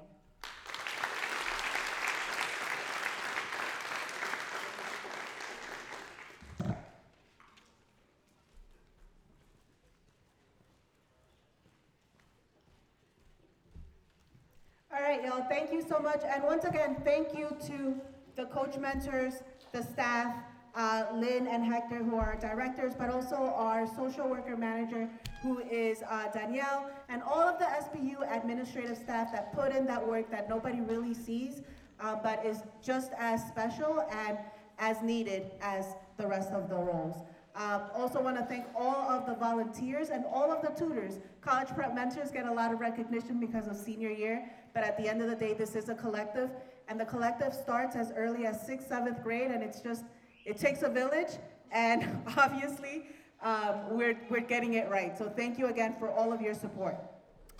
All 14.91 14.98
right, 15.09 15.25
y'all, 15.25 15.47
thank 15.49 15.73
you 15.73 15.81
so 15.81 15.99
much. 15.99 16.21
And 16.23 16.43
once 16.45 16.65
again, 16.65 16.97
thank 17.03 17.37
you 17.37 17.49
to 17.67 17.99
the 18.37 18.45
coach 18.47 18.77
mentors, 18.77 19.43
the 19.73 19.83
staff, 19.83 20.35
uh, 20.75 21.05
Lynn 21.15 21.47
and 21.47 21.65
Hector, 21.65 21.97
who 21.97 22.17
are 22.17 22.37
directors, 22.37 22.93
but 22.95 23.09
also 23.09 23.37
our 23.37 23.87
social 23.97 24.29
worker 24.29 24.55
manager, 24.55 25.09
who 25.43 25.61
is 25.61 26.03
uh, 26.09 26.29
Danielle, 26.33 26.91
and 27.09 27.23
all 27.23 27.41
of 27.41 27.59
the 27.59 27.65
SBU 27.65 28.37
administrative 28.37 28.99
staff 28.99 29.33
that 29.33 29.55
put 29.55 29.75
in 29.75 29.87
that 29.87 30.07
work 30.07 30.31
that 30.31 30.47
nobody 30.47 30.83
really 30.83 31.15
sees, 31.15 31.63
uh, 32.01 32.17
but 32.23 32.45
is 32.45 32.59
just 32.85 33.13
as 33.19 33.43
special 33.49 34.07
and 34.11 34.37
as 34.79 35.03
needed 35.03 35.51
as 35.63 35.87
the 36.19 36.27
rest 36.27 36.51
of 36.51 36.69
the 36.69 36.77
roles. 36.77 37.25
Uh, 37.57 37.81
also 37.95 38.23
want 38.23 38.37
to 38.37 38.45
thank 38.45 38.65
all 38.77 39.11
of 39.11 39.27
the 39.27 39.35
volunteers 39.35 40.11
and 40.11 40.25
all 40.27 40.53
of 40.53 40.63
the 40.63 40.69
tutors. 40.69 41.19
College 41.41 41.69
prep 41.69 41.93
mentors 41.93 42.31
get 42.31 42.47
a 42.47 42.53
lot 42.53 42.73
of 42.73 42.79
recognition 42.79 43.41
because 43.41 43.67
of 43.67 43.77
senior 43.77 44.11
year, 44.11 44.49
but 44.75 44.85
at 44.85 44.97
the 44.97 45.09
end 45.09 45.23
of 45.23 45.29
the 45.29 45.37
day, 45.37 45.55
this 45.55 45.75
is 45.75 45.89
a 45.89 45.95
collective, 45.95 46.51
and 46.89 46.99
the 46.99 47.05
collective 47.05 47.53
starts 47.53 47.97
as 47.97 48.13
early 48.17 48.47
as 48.47 48.65
sixth, 48.65 48.89
seventh 48.89 49.23
grade, 49.23 49.51
and 49.51 49.63
it's 49.63 49.81
just, 49.81 50.05
it 50.45 50.59
takes 50.59 50.83
a 50.83 50.89
village, 50.89 51.31
and 51.71 52.23
obviously, 52.37 53.07
um, 53.43 53.97
we're, 53.97 54.19
we're 54.31 54.41
getting 54.41 54.75
it 54.75 54.89
right. 54.89 55.17
So 55.17 55.29
thank 55.29 55.59
you 55.59 55.67
again 55.67 55.95
for 55.99 56.11
all 56.11 56.33
of 56.33 56.41
your 56.41 56.55
support. 56.55 56.97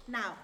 Now, 0.07 0.37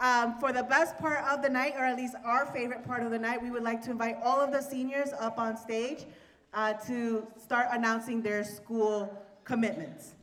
um, 0.00 0.38
for 0.40 0.52
the 0.52 0.62
best 0.62 0.96
part 0.98 1.24
of 1.24 1.42
the 1.42 1.48
night, 1.48 1.74
or 1.76 1.84
at 1.84 1.96
least 1.96 2.14
our 2.24 2.46
favorite 2.46 2.86
part 2.86 3.02
of 3.02 3.10
the 3.10 3.18
night, 3.18 3.42
we 3.42 3.50
would 3.50 3.62
like 3.62 3.82
to 3.82 3.90
invite 3.90 4.16
all 4.22 4.40
of 4.40 4.50
the 4.50 4.62
seniors 4.62 5.10
up 5.18 5.38
on 5.38 5.56
stage 5.56 6.06
uh, 6.54 6.72
to 6.86 7.26
start 7.36 7.68
announcing 7.70 8.22
their 8.22 8.42
school 8.42 9.22
commitments. 9.44 10.14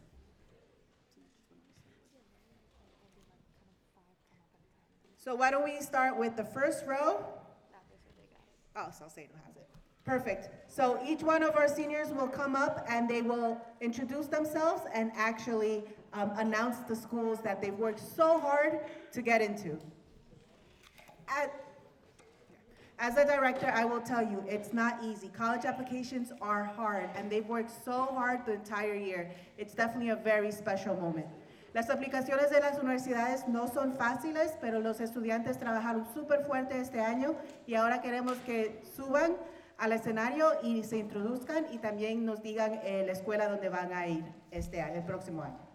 So 5.27 5.35
why 5.35 5.51
don't 5.51 5.65
we 5.65 5.81
start 5.81 6.17
with 6.17 6.37
the 6.37 6.45
first 6.45 6.85
row? 6.87 7.21
Oh, 8.77 8.87
Salcedo 8.97 9.33
has 9.45 9.57
it. 9.57 9.67
Perfect. 10.05 10.71
So 10.71 11.01
each 11.05 11.21
one 11.21 11.43
of 11.43 11.57
our 11.57 11.67
seniors 11.67 12.13
will 12.13 12.29
come 12.29 12.55
up 12.55 12.85
and 12.89 13.09
they 13.09 13.21
will 13.21 13.59
introduce 13.81 14.27
themselves 14.27 14.83
and 14.93 15.11
actually 15.17 15.83
um, 16.13 16.31
announce 16.37 16.77
the 16.87 16.95
schools 16.95 17.41
that 17.41 17.61
they've 17.61 17.77
worked 17.77 17.99
so 17.99 18.39
hard 18.39 18.79
to 19.11 19.21
get 19.21 19.41
into. 19.41 19.77
As, 21.27 21.49
as 22.97 23.17
a 23.17 23.25
director, 23.25 23.69
I 23.75 23.83
will 23.83 23.99
tell 23.99 24.23
you, 24.23 24.41
it's 24.47 24.71
not 24.71 25.03
easy. 25.03 25.27
College 25.27 25.65
applications 25.65 26.31
are 26.39 26.63
hard 26.63 27.09
and 27.17 27.29
they've 27.29 27.47
worked 27.47 27.71
so 27.83 28.05
hard 28.13 28.45
the 28.45 28.53
entire 28.53 28.95
year. 28.95 29.29
It's 29.57 29.73
definitely 29.73 30.11
a 30.11 30.15
very 30.15 30.53
special 30.53 30.95
moment. 30.95 31.27
Las 31.73 31.89
aplicaciones 31.89 32.49
de 32.49 32.59
las 32.59 32.79
universidades 32.79 33.47
no 33.47 33.67
son 33.67 33.93
fáciles, 33.93 34.57
pero 34.61 34.79
los 34.79 35.01
estudiantes 35.01 35.57
trabajaron 35.57 36.05
súper 36.13 36.45
fuerte 36.45 36.79
este 36.79 37.01
año 37.01 37.35
y 37.65 37.75
ahora 37.75 38.01
queremos 38.01 38.37
que 38.45 38.81
suban 38.95 39.33
al 39.77 39.91
escenario 39.91 40.53
y 40.63 40.83
se 40.83 40.97
introduzcan 40.97 41.67
y 41.71 41.77
también 41.77 42.25
nos 42.25 42.41
digan 42.41 42.79
eh, 42.83 43.03
la 43.05 43.11
escuela 43.11 43.47
donde 43.47 43.69
van 43.69 43.93
a 43.93 44.07
ir 44.07 44.23
este 44.49 44.81
año, 44.81 44.95
el 44.95 45.05
próximo 45.05 45.43
año. 45.43 45.67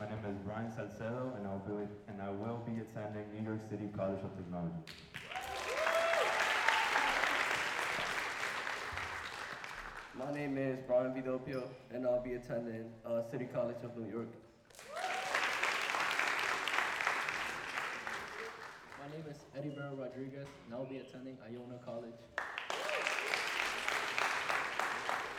My 0.00 0.08
name 0.08 0.18
is 0.26 0.38
Brian 0.44 0.68
Salcedo, 0.74 1.36
and 1.36 1.46
I 1.46 2.30
will 2.30 2.58
be 2.66 2.80
attending 2.80 3.32
New 3.32 3.44
York 3.44 3.60
City 3.70 3.88
College 3.94 4.24
of 4.24 4.34
Technology. 4.36 4.82
My 10.14 10.30
name 10.30 10.58
is 10.58 10.78
Brian 10.86 11.14
Vidopio, 11.14 11.62
and 11.90 12.06
I'll 12.06 12.22
be 12.22 12.34
attending 12.34 12.90
uh, 13.06 13.22
City 13.30 13.46
College 13.46 13.78
of 13.82 13.96
New 13.96 14.10
York. 14.10 14.28
My 19.00 19.08
name 19.16 19.24
is 19.30 19.38
Eddie 19.56 19.70
Barrow 19.70 19.96
Rodriguez, 19.96 20.46
and 20.66 20.74
I'll 20.74 20.84
be 20.84 20.98
attending 20.98 21.38
Iona 21.42 21.78
College. 21.82 22.12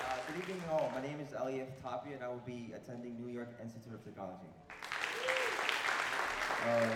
Uh, 0.02 0.18
good 0.28 0.42
evening 0.42 0.62
all. 0.72 0.92
My 0.96 1.02
name 1.04 1.20
is 1.20 1.36
Elliot 1.36 1.72
Tapia 1.84 2.16
and 2.16 2.24
I 2.24 2.30
will 2.30 2.42
be 2.44 2.74
attending 2.76 3.22
New 3.24 3.32
York 3.32 3.50
Institute 3.62 3.94
of 3.94 4.04
Technology. 4.04 4.50
Uh, 6.66 6.90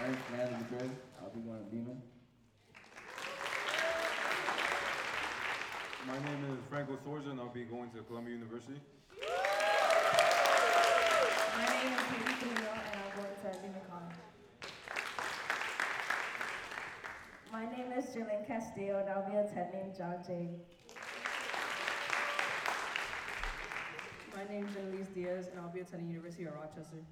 my 0.00 0.06
name's 0.08 0.18
Fernando 0.28 0.56
Madrid. 0.58 0.90
I'll 1.22 1.30
be 1.30 1.40
going 1.42 1.58
to 1.60 1.70
Beeman. 1.70 2.02
My 6.06 6.14
name 6.14 6.44
is 6.50 6.58
Franco 6.70 6.96
Sorja, 7.06 7.30
and 7.30 7.38
I'll 7.38 7.52
be 7.52 7.64
going 7.64 7.90
to 7.90 8.02
Columbia 8.04 8.34
University. 8.34 8.80
My 11.56 11.66
name 11.66 11.92
is 11.92 12.00
Katie 12.08 12.36
Trujillo, 12.40 12.72
and 12.72 12.96
I'm 12.96 13.12
going 13.16 13.36
to 13.36 13.58
Beaman 13.60 13.84
College. 13.90 14.16
My 17.52 17.66
name 17.66 17.92
is 17.92 18.06
Jillian 18.06 18.46
Castillo, 18.46 19.00
and 19.00 19.10
I'll 19.10 19.28
be 19.28 19.36
attending 19.36 19.92
John 19.96 20.16
Jay. 20.26 20.48
My 24.34 24.44
name 24.50 24.66
is 24.66 24.76
Annalise 24.76 25.08
Diaz, 25.14 25.48
and 25.50 25.60
I'll 25.60 25.68
be 25.68 25.80
attending 25.80 26.08
University 26.08 26.44
of 26.44 26.54
Rochester. 26.54 27.04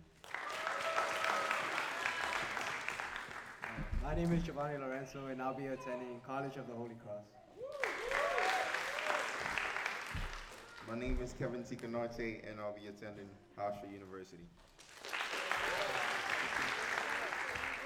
My 4.03 4.15
name 4.15 4.33
is 4.33 4.43
Giovanni 4.45 4.79
Lorenzo, 4.79 5.27
and 5.27 5.43
I'll 5.43 5.55
be 5.55 5.67
attending 5.67 6.23
College 6.27 6.57
of 6.57 6.67
the 6.67 6.75
Holy 6.75 6.95
Cross. 7.05 7.38
My 10.89 10.99
name 10.99 11.19
is 11.23 11.35
Kevin 11.39 11.63
Ticanarte, 11.63 12.49
and 12.49 12.59
I'll 12.59 12.75
be 12.75 12.87
attending 12.87 13.29
Hofstra 13.59 13.93
University. 13.93 14.49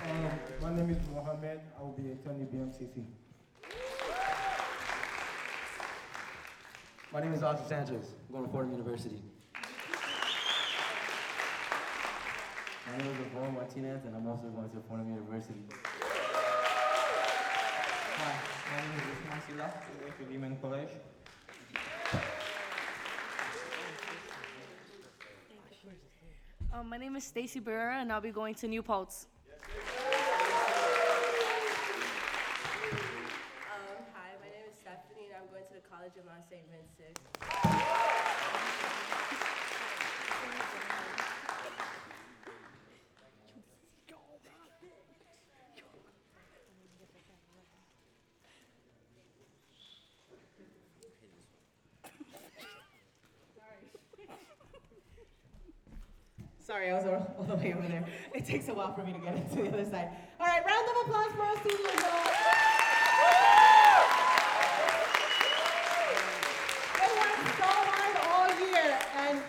Um, 0.08 0.30
my 0.62 0.72
name 0.72 0.88
is 0.90 0.98
Mohammed. 1.12 1.60
I 1.76 1.82
will 1.82 1.96
be 1.98 2.12
attending 2.12 2.46
BMCC. 2.46 3.04
My 7.12 7.20
name 7.20 7.34
is 7.34 7.42
Austin 7.42 7.66
Sanchez. 7.66 8.06
I'm 8.28 8.34
going 8.36 8.46
to 8.46 8.52
Fordham 8.52 8.70
University. 8.70 9.20
My 12.86 12.98
name 12.98 13.06
is 13.08 13.16
Yvonne 13.32 13.54
Martinez, 13.54 14.04
and 14.04 14.14
I'm 14.14 14.28
also 14.28 14.46
going 14.46 14.70
to 14.70 14.76
Fordham 14.88 15.08
University. 15.08 15.64
Hi, 18.14 18.34
my 18.70 18.76
name 18.80 18.94
is 18.94 19.02
Usman 19.18 19.42
Sila. 19.48 19.64
I'm 19.64 19.98
going 19.98 20.12
to 20.18 20.32
Lehman 20.32 20.56
College. 20.62 20.90
Um, 26.82 26.88
my 26.88 26.96
name 26.96 27.14
is 27.14 27.22
Stacy 27.22 27.60
Barrera, 27.60 28.02
and 28.02 28.10
I'll 28.10 28.20
be 28.20 28.32
going 28.32 28.54
to 28.56 28.66
New 28.66 28.82
Paltz. 28.82 29.28
Um, 29.54 29.78
hi, 34.12 34.30
my 34.40 34.48
name 34.48 34.66
is 34.68 34.74
Stephanie, 34.80 35.28
and 35.28 35.36
I'm 35.40 35.48
going 35.52 35.62
to 35.68 35.74
the 35.74 35.88
College 35.88 36.16
of 36.18 36.26
Mount 36.26 36.42
St. 36.50 36.66
Vincent. 36.72 37.20
Sorry, 56.72 56.90
I 56.90 56.94
was 56.94 57.04
all 57.04 57.36
all 57.38 57.44
the 57.44 57.56
way 57.56 57.74
over 57.74 57.86
there. 57.86 58.02
It 58.34 58.46
takes 58.46 58.68
a 58.68 58.72
while 58.72 58.94
for 58.94 59.04
me 59.04 59.12
to 59.12 59.18
get 59.18 59.34
into 59.50 59.56
the 59.56 59.68
other 59.68 59.84
side. 59.84 60.08
All 60.40 60.46
right, 60.46 60.64
round 60.64 60.88
of 60.88 60.96
applause 61.04 61.32
for 61.36 61.42
our 61.42 61.56
seniors. 61.56 62.00
They 66.96 67.10
worked 67.20 67.44
so 67.60 67.68
hard 67.92 68.14
all 68.32 68.48
year, 68.66 68.98
and 69.18 69.42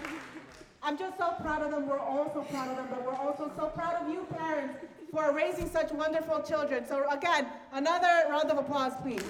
I'm 0.84 0.98
just 0.98 1.18
so 1.18 1.32
proud 1.40 1.62
of 1.62 1.72
them. 1.72 1.88
We're 1.88 1.98
all 1.98 2.30
so 2.34 2.42
proud 2.42 2.72
of 2.72 2.76
them, 2.76 2.88
but 2.90 3.06
we're 3.06 3.16
also 3.16 3.50
so 3.56 3.68
proud 3.68 4.04
of 4.04 4.10
you 4.10 4.28
parents 4.38 4.80
for 5.10 5.34
raising 5.34 5.70
such 5.70 5.94
wonderful 5.94 6.42
children. 6.42 6.86
So 6.86 7.10
again, 7.10 7.48
another 7.72 8.28
round 8.28 8.52
of 8.52 8.58
applause, 8.58 8.92
please. 9.02 9.24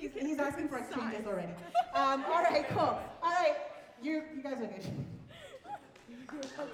He's, 0.00 0.10
he's 0.14 0.38
asking 0.38 0.68
for 0.68 0.78
exchanges 0.78 1.26
already. 1.26 1.52
Um, 1.94 2.24
all 2.24 2.42
right, 2.42 2.66
cool. 2.70 2.98
All 3.22 3.30
right, 3.30 3.56
you, 4.02 4.22
you 4.34 4.42
guys 4.42 4.54
are 4.54 4.66
good. 4.66 4.86
Round 6.08 6.40
of 6.40 6.44
applause. 6.46 6.68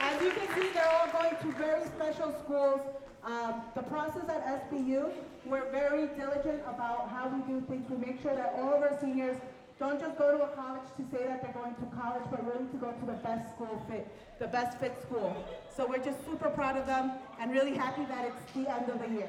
As 0.00 0.22
you 0.22 0.30
can 0.32 0.54
see, 0.54 0.68
they're 0.74 0.88
all 0.88 1.08
going 1.12 1.36
to 1.40 1.58
very 1.58 1.84
special 1.86 2.34
schools. 2.44 2.80
Um, 3.22 3.62
the 3.74 3.82
process 3.82 4.28
at 4.28 4.70
SBU, 4.70 5.10
we're 5.46 5.70
diligent 6.16 6.62
about 6.66 7.08
how 7.10 7.28
we 7.28 7.40
do 7.52 7.64
things. 7.66 7.88
We 7.90 7.96
make 7.96 8.22
sure 8.22 8.34
that 8.34 8.54
all 8.56 8.74
of 8.74 8.82
our 8.82 8.98
seniors 9.00 9.36
don't 9.78 10.00
just 10.00 10.16
go 10.16 10.36
to 10.36 10.44
a 10.44 10.48
college 10.48 10.86
to 10.96 11.02
say 11.10 11.26
that 11.26 11.42
they're 11.42 11.52
going 11.52 11.74
to 11.74 11.96
college, 11.96 12.22
but 12.30 12.44
really 12.46 12.66
to 12.70 12.76
go 12.76 12.92
to 12.92 13.06
the 13.06 13.18
best 13.24 13.54
school 13.54 13.84
fit, 13.88 14.06
the 14.38 14.46
best 14.46 14.78
fit 14.78 14.94
school. 15.02 15.36
So 15.76 15.86
we're 15.86 16.04
just 16.04 16.24
super 16.24 16.48
proud 16.48 16.76
of 16.76 16.86
them 16.86 17.12
and 17.40 17.50
really 17.50 17.74
happy 17.74 18.04
that 18.06 18.26
it's 18.26 18.52
the 18.52 18.70
end 18.70 18.88
of 18.88 19.00
the 19.00 19.08
year. 19.08 19.28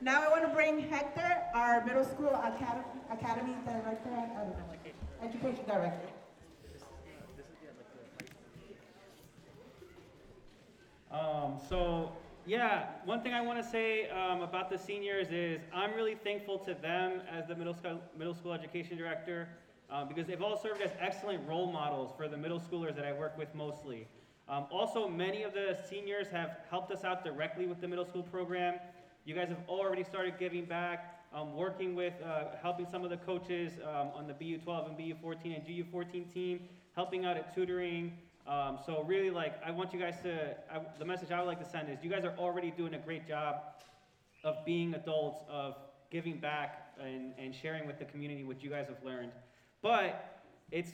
Now 0.00 0.22
I 0.22 0.28
want 0.28 0.42
to 0.42 0.54
bring 0.54 0.78
Hector, 0.78 1.42
our 1.54 1.84
middle 1.84 2.04
school 2.04 2.28
academy, 2.28 2.84
academy 3.10 3.54
director, 3.66 4.10
know, 4.10 4.54
education 5.22 5.64
director. 5.66 6.08
Um, 11.10 11.58
so, 11.68 12.12
yeah, 12.48 12.86
one 13.04 13.20
thing 13.22 13.34
I 13.34 13.42
want 13.42 13.62
to 13.62 13.70
say 13.70 14.08
um, 14.08 14.40
about 14.40 14.70
the 14.70 14.78
seniors 14.78 15.30
is 15.30 15.60
I'm 15.70 15.92
really 15.92 16.14
thankful 16.14 16.58
to 16.60 16.72
them 16.72 17.20
as 17.30 17.46
the 17.46 17.54
middle 17.54 17.74
school, 17.74 18.00
middle 18.16 18.34
school 18.34 18.54
education 18.54 18.96
director 18.96 19.50
um, 19.90 20.08
because 20.08 20.26
they've 20.26 20.40
all 20.40 20.56
served 20.56 20.80
as 20.80 20.90
excellent 20.98 21.46
role 21.46 21.70
models 21.70 22.10
for 22.16 22.26
the 22.26 22.38
middle 22.38 22.58
schoolers 22.58 22.96
that 22.96 23.04
I 23.04 23.12
work 23.12 23.36
with 23.36 23.54
mostly. 23.54 24.08
Um, 24.48 24.64
also, 24.70 25.06
many 25.06 25.42
of 25.42 25.52
the 25.52 25.76
seniors 25.90 26.28
have 26.28 26.60
helped 26.70 26.90
us 26.90 27.04
out 27.04 27.22
directly 27.22 27.66
with 27.66 27.82
the 27.82 27.88
middle 27.88 28.06
school 28.06 28.22
program. 28.22 28.76
You 29.26 29.34
guys 29.34 29.48
have 29.48 29.60
already 29.68 30.02
started 30.02 30.38
giving 30.38 30.64
back, 30.64 31.20
um, 31.34 31.54
working 31.54 31.94
with, 31.94 32.14
uh, 32.24 32.56
helping 32.62 32.86
some 32.90 33.04
of 33.04 33.10
the 33.10 33.18
coaches 33.18 33.74
um, 33.84 34.10
on 34.14 34.26
the 34.26 34.32
BU12 34.32 34.88
and 34.88 34.96
BU14 34.96 35.54
and 35.54 35.66
GU14 35.66 36.32
team, 36.32 36.60
helping 36.94 37.26
out 37.26 37.36
at 37.36 37.54
tutoring. 37.54 38.14
Um, 38.48 38.78
so 38.84 39.04
really, 39.06 39.30
like, 39.30 39.60
I 39.62 39.70
want 39.70 39.92
you 39.92 40.00
guys 40.00 40.14
to, 40.22 40.56
I, 40.72 40.80
the 40.98 41.04
message 41.04 41.30
I 41.30 41.38
would 41.38 41.46
like 41.46 41.62
to 41.62 41.68
send 41.68 41.90
is 41.90 42.02
you 42.02 42.08
guys 42.08 42.24
are 42.24 42.34
already 42.38 42.70
doing 42.70 42.94
a 42.94 42.98
great 42.98 43.28
job 43.28 43.56
of 44.42 44.64
being 44.64 44.94
adults, 44.94 45.44
of 45.50 45.74
giving 46.10 46.38
back 46.38 46.94
and, 46.98 47.34
and 47.38 47.54
sharing 47.54 47.86
with 47.86 47.98
the 47.98 48.06
community 48.06 48.44
what 48.44 48.62
you 48.62 48.70
guys 48.70 48.86
have 48.88 49.04
learned. 49.04 49.32
But 49.82 50.44
it's, 50.70 50.92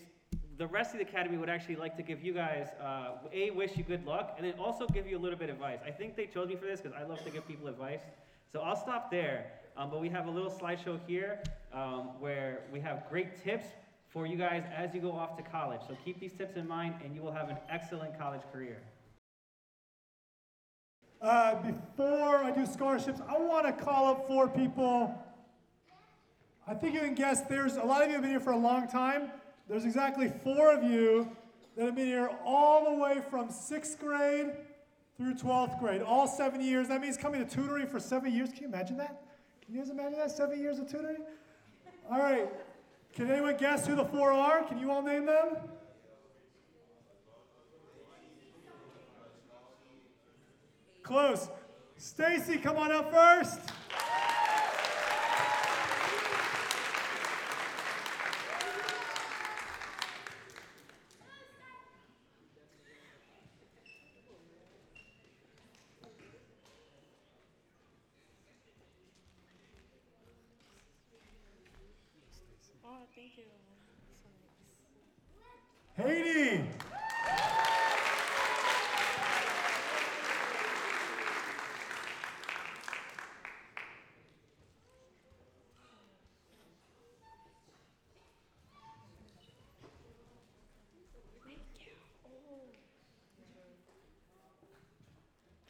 the 0.58 0.66
rest 0.66 0.92
of 0.92 0.98
the 0.98 1.04
academy 1.04 1.36
would 1.36 1.48
actually 1.48 1.76
like 1.76 1.96
to 1.96 2.02
give 2.02 2.22
you 2.22 2.32
guys, 2.34 2.68
uh, 2.82 3.12
A, 3.32 3.50
wish 3.52 3.76
you 3.76 3.84
good 3.84 4.04
luck, 4.04 4.34
and 4.36 4.44
then 4.44 4.54
also 4.58 4.86
give 4.88 5.06
you 5.06 5.16
a 5.16 5.22
little 5.22 5.38
bit 5.38 5.48
of 5.48 5.54
advice. 5.54 5.78
I 5.86 5.92
think 5.92 6.16
they 6.16 6.26
chose 6.26 6.48
me 6.48 6.56
for 6.56 6.66
this 6.66 6.80
because 6.80 6.96
I 7.00 7.04
love 7.04 7.22
to 7.24 7.30
give 7.30 7.46
people 7.46 7.68
advice. 7.68 8.00
So 8.52 8.60
I'll 8.60 8.76
stop 8.76 9.12
there. 9.12 9.46
Um, 9.76 9.90
but 9.90 10.00
we 10.00 10.08
have 10.08 10.26
a 10.26 10.30
little 10.30 10.50
slideshow 10.50 10.98
here 11.06 11.40
um, 11.72 12.20
where 12.20 12.62
we 12.72 12.80
have 12.80 13.04
great 13.08 13.42
tips 13.42 13.66
for 14.14 14.26
you 14.26 14.36
guys 14.36 14.62
as 14.74 14.94
you 14.94 15.00
go 15.00 15.10
off 15.10 15.36
to 15.36 15.42
college. 15.42 15.80
So 15.88 15.96
keep 16.04 16.20
these 16.20 16.32
tips 16.32 16.56
in 16.56 16.68
mind 16.68 16.94
and 17.04 17.14
you 17.14 17.20
will 17.20 17.32
have 17.32 17.50
an 17.50 17.58
excellent 17.68 18.16
college 18.16 18.42
career. 18.52 18.80
Uh, 21.20 21.56
before 21.56 22.44
I 22.44 22.52
do 22.52 22.64
scholarships, 22.64 23.20
I 23.28 23.36
want 23.38 23.66
to 23.66 23.72
call 23.72 24.06
up 24.06 24.28
four 24.28 24.46
people. 24.48 25.12
I 26.66 26.74
think 26.74 26.94
you 26.94 27.00
can 27.00 27.14
guess 27.14 27.40
there's 27.42 27.76
a 27.76 27.82
lot 27.82 28.02
of 28.02 28.08
you 28.08 28.14
have 28.14 28.22
been 28.22 28.30
here 28.30 28.40
for 28.40 28.52
a 28.52 28.56
long 28.56 28.86
time. 28.86 29.30
There's 29.68 29.84
exactly 29.84 30.32
four 30.44 30.72
of 30.72 30.84
you 30.84 31.28
that 31.76 31.86
have 31.86 31.96
been 31.96 32.06
here 32.06 32.30
all 32.44 32.84
the 32.84 33.02
way 33.02 33.20
from 33.30 33.50
sixth 33.50 33.98
grade 33.98 34.52
through 35.16 35.34
12th 35.34 35.80
grade, 35.80 36.02
all 36.02 36.28
seven 36.28 36.60
years. 36.60 36.88
That 36.88 37.00
means 37.00 37.16
coming 37.16 37.44
to 37.44 37.52
tutoring 37.52 37.88
for 37.88 37.98
seven 37.98 38.32
years. 38.32 38.50
Can 38.50 38.62
you 38.62 38.68
imagine 38.68 38.96
that? 38.98 39.22
Can 39.64 39.74
you 39.74 39.80
guys 39.80 39.90
imagine 39.90 40.18
that? 40.18 40.30
Seven 40.30 40.60
years 40.60 40.78
of 40.78 40.88
tutoring? 40.88 41.22
All 42.10 42.18
right. 42.20 42.48
Can 43.14 43.30
anyone 43.30 43.56
guess 43.56 43.86
who 43.86 43.94
the 43.94 44.04
four 44.04 44.32
are? 44.32 44.64
Can 44.64 44.78
you 44.80 44.90
all 44.90 45.02
name 45.02 45.26
them? 45.26 45.56
Close. 51.04 51.48
Stacy, 51.96 52.56
come 52.58 52.76
on 52.76 52.90
up 52.90 53.12
first. 53.12 53.60
Oh, 72.86 73.06
thank 73.14 73.38
you. 73.38 73.44
Haiti. 75.96 76.64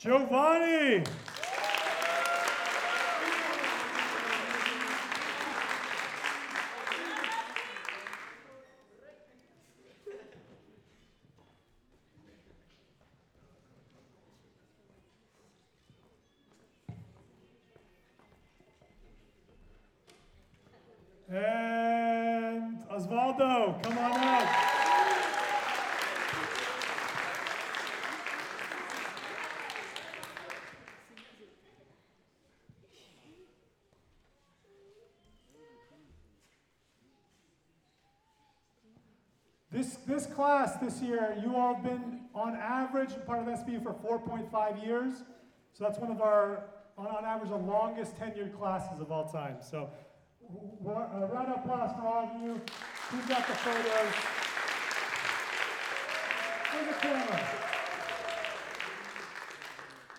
Giovanni. 0.04 1.02
This 40.84 41.00
year, 41.00 41.34
you 41.42 41.56
all 41.56 41.74
have 41.74 41.82
been 41.82 42.20
on 42.34 42.56
average 42.56 43.10
part 43.26 43.40
of 43.40 43.46
SBU 43.46 43.82
for 43.82 43.94
4.5 43.94 44.84
years. 44.84 45.14
So 45.72 45.84
that's 45.84 45.98
one 45.98 46.10
of 46.10 46.20
our, 46.20 46.64
on, 46.98 47.06
on 47.06 47.24
average, 47.24 47.50
the 47.50 47.56
longest 47.56 48.16
tenured 48.18 48.56
classes 48.58 49.00
of 49.00 49.10
all 49.10 49.26
time. 49.26 49.56
So 49.60 49.88
uh, 50.86 51.26
round 51.32 51.48
of 51.48 51.60
applause 51.60 51.90
for 51.96 52.06
all 52.06 52.30
of 52.34 52.42
you. 52.42 52.60
Who's 53.08 53.26
got 53.26 53.46
the 53.46 53.54
photos? 53.54 54.14
Where's 56.70 56.94
the 56.94 57.00
camera? 57.00 57.48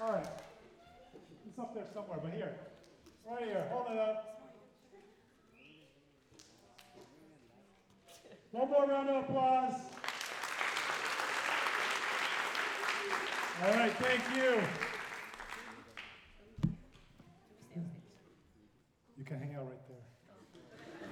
All 0.01 0.11
right. 0.13 0.27
It's 1.47 1.59
up 1.59 1.75
there 1.75 1.85
somewhere, 1.93 2.17
but 2.23 2.33
here. 2.33 2.55
Right 3.29 3.43
here. 3.43 3.67
Hold 3.71 3.91
it 3.91 3.99
up. 3.99 4.31
One 8.51 8.69
more 8.69 8.87
round 8.87 9.09
of 9.09 9.25
applause. 9.25 9.94
All 13.65 13.71
right, 13.71 13.91
thank 13.93 14.21
you. 14.35 14.61
You 19.17 19.25
can 19.25 19.39
hang 19.39 19.55
out 19.55 19.65
right 19.67 19.79
there. 19.87 21.09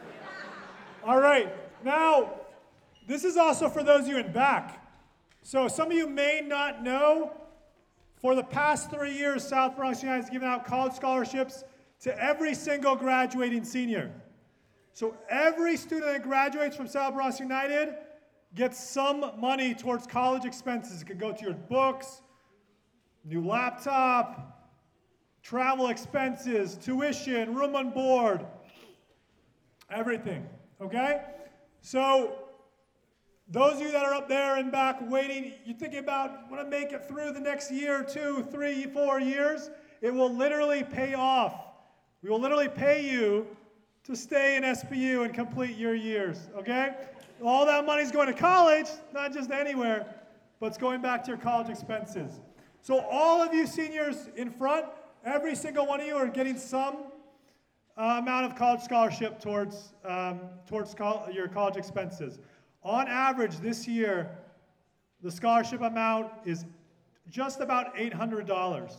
All 1.04 1.20
right, 1.20 1.52
now, 1.84 2.34
this 3.08 3.24
is 3.24 3.38
also 3.38 3.70
for 3.70 3.82
those 3.82 4.02
of 4.02 4.08
you 4.10 4.18
in 4.18 4.32
back. 4.32 4.86
So, 5.42 5.68
some 5.68 5.88
of 5.88 5.98
you 5.98 6.08
may 6.08 6.42
not 6.46 6.84
know, 6.84 7.32
for 8.22 8.36
the 8.36 8.44
past 8.44 8.92
three 8.92 9.18
years, 9.18 9.48
South 9.48 9.76
Bronx 9.76 10.04
United 10.04 10.22
has 10.22 10.30
given 10.30 10.48
out 10.48 10.64
college 10.64 10.94
scholarships 10.94 11.64
to 12.02 12.24
every 12.24 12.54
single 12.54 12.96
graduating 12.96 13.64
senior. 13.64 14.12
So 14.94 15.18
every 15.28 15.76
student 15.76 16.12
that 16.12 16.22
graduates 16.22 16.76
from 16.76 16.88
South 16.88 17.16
Bronx 17.16 17.40
United 17.40 17.96
gets 18.54 18.80
some 18.80 19.32
money 19.40 19.74
towards 19.74 20.06
college 20.06 20.46
expenses. 20.46 21.02
It 21.02 21.06
could 21.06 21.20
go 21.20 21.32
to 21.32 21.44
your 21.44 21.56
books, 21.56 22.22
new 23.26 23.46
laptop, 23.46 24.72
travel 25.42 25.90
expenses, 25.90 26.76
tuition, 26.76 27.54
room 27.54 27.76
and 27.76 27.94
board, 27.94 28.46
everything. 29.90 30.48
Okay? 30.82 31.22
So 31.82 32.36
those 33.50 33.74
of 33.76 33.82
you 33.82 33.92
that 33.92 34.06
are 34.06 34.14
up 34.14 34.28
there 34.28 34.56
and 34.56 34.72
back 34.72 34.98
waiting, 35.10 35.54
you're 35.66 35.78
thinking 35.78 36.00
about 36.00 36.50
want 36.50 36.64
to 36.64 36.70
make 36.70 36.92
it 36.92 37.08
through 37.08 37.34
the 37.34 37.40
next 37.40 37.72
year, 37.72 38.04
two, 38.04 38.48
three, 38.52 38.86
four 38.86 39.20
years, 39.20 39.70
it 40.02 40.14
will 40.14 40.34
literally 40.34 40.84
pay 40.84 41.14
off. 41.14 41.54
We 42.22 42.30
will 42.30 42.40
literally 42.40 42.70
pay 42.70 43.10
you 43.10 43.46
to 44.06 44.16
stay 44.16 44.58
in 44.58 44.64
SBU 44.64 45.26
and 45.26 45.34
complete 45.34 45.78
your 45.78 45.96
years, 45.96 46.50
okay? 46.58 46.96
All 47.44 47.66
that 47.66 47.86
money's 47.86 48.12
going 48.12 48.28
to 48.28 48.34
college, 48.34 48.88
not 49.14 49.34
just 49.34 49.52
anywhere, 49.52 50.06
but 50.60 50.68
it's 50.68 50.78
going 50.78 51.02
back 51.02 51.24
to 51.24 51.30
your 51.30 51.38
college 51.38 51.70
expenses. 51.70 52.40
So 52.84 53.00
all 53.00 53.42
of 53.42 53.54
you 53.54 53.66
seniors 53.66 54.28
in 54.36 54.52
front, 54.52 54.86
every 55.24 55.56
single 55.56 55.88
one 55.88 56.02
of 56.02 56.06
you 56.06 56.18
are 56.18 56.28
getting 56.28 56.58
some 56.58 56.98
uh, 57.98 58.20
amount 58.22 58.46
of 58.46 58.58
college 58.58 58.82
scholarship 58.82 59.40
towards, 59.40 59.94
um, 60.04 60.42
towards 60.68 60.94
your 61.32 61.48
college 61.48 61.78
expenses. 61.78 62.40
On 62.84 63.08
average, 63.08 63.60
this 63.60 63.88
year, 63.88 64.38
the 65.22 65.32
scholarship 65.32 65.80
amount 65.80 66.28
is 66.44 66.66
just 67.30 67.62
about 67.62 67.96
$800, 67.96 68.94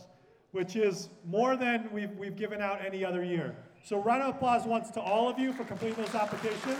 which 0.49 0.75
is 0.75 1.09
more 1.23 1.55
than 1.55 1.87
we've, 1.93 2.17
we've 2.17 2.35
given 2.35 2.61
out 2.61 2.83
any 2.83 3.05
other 3.05 3.23
year. 3.23 3.55
So 3.83 4.01
round 4.01 4.23
of 4.23 4.33
applause 4.33 4.65
once 4.65 4.89
to 4.91 4.99
all 4.99 5.29
of 5.29 5.37
you 5.37 5.53
for 5.53 5.63
completing 5.63 6.03
those 6.03 6.15
applications. 6.15 6.79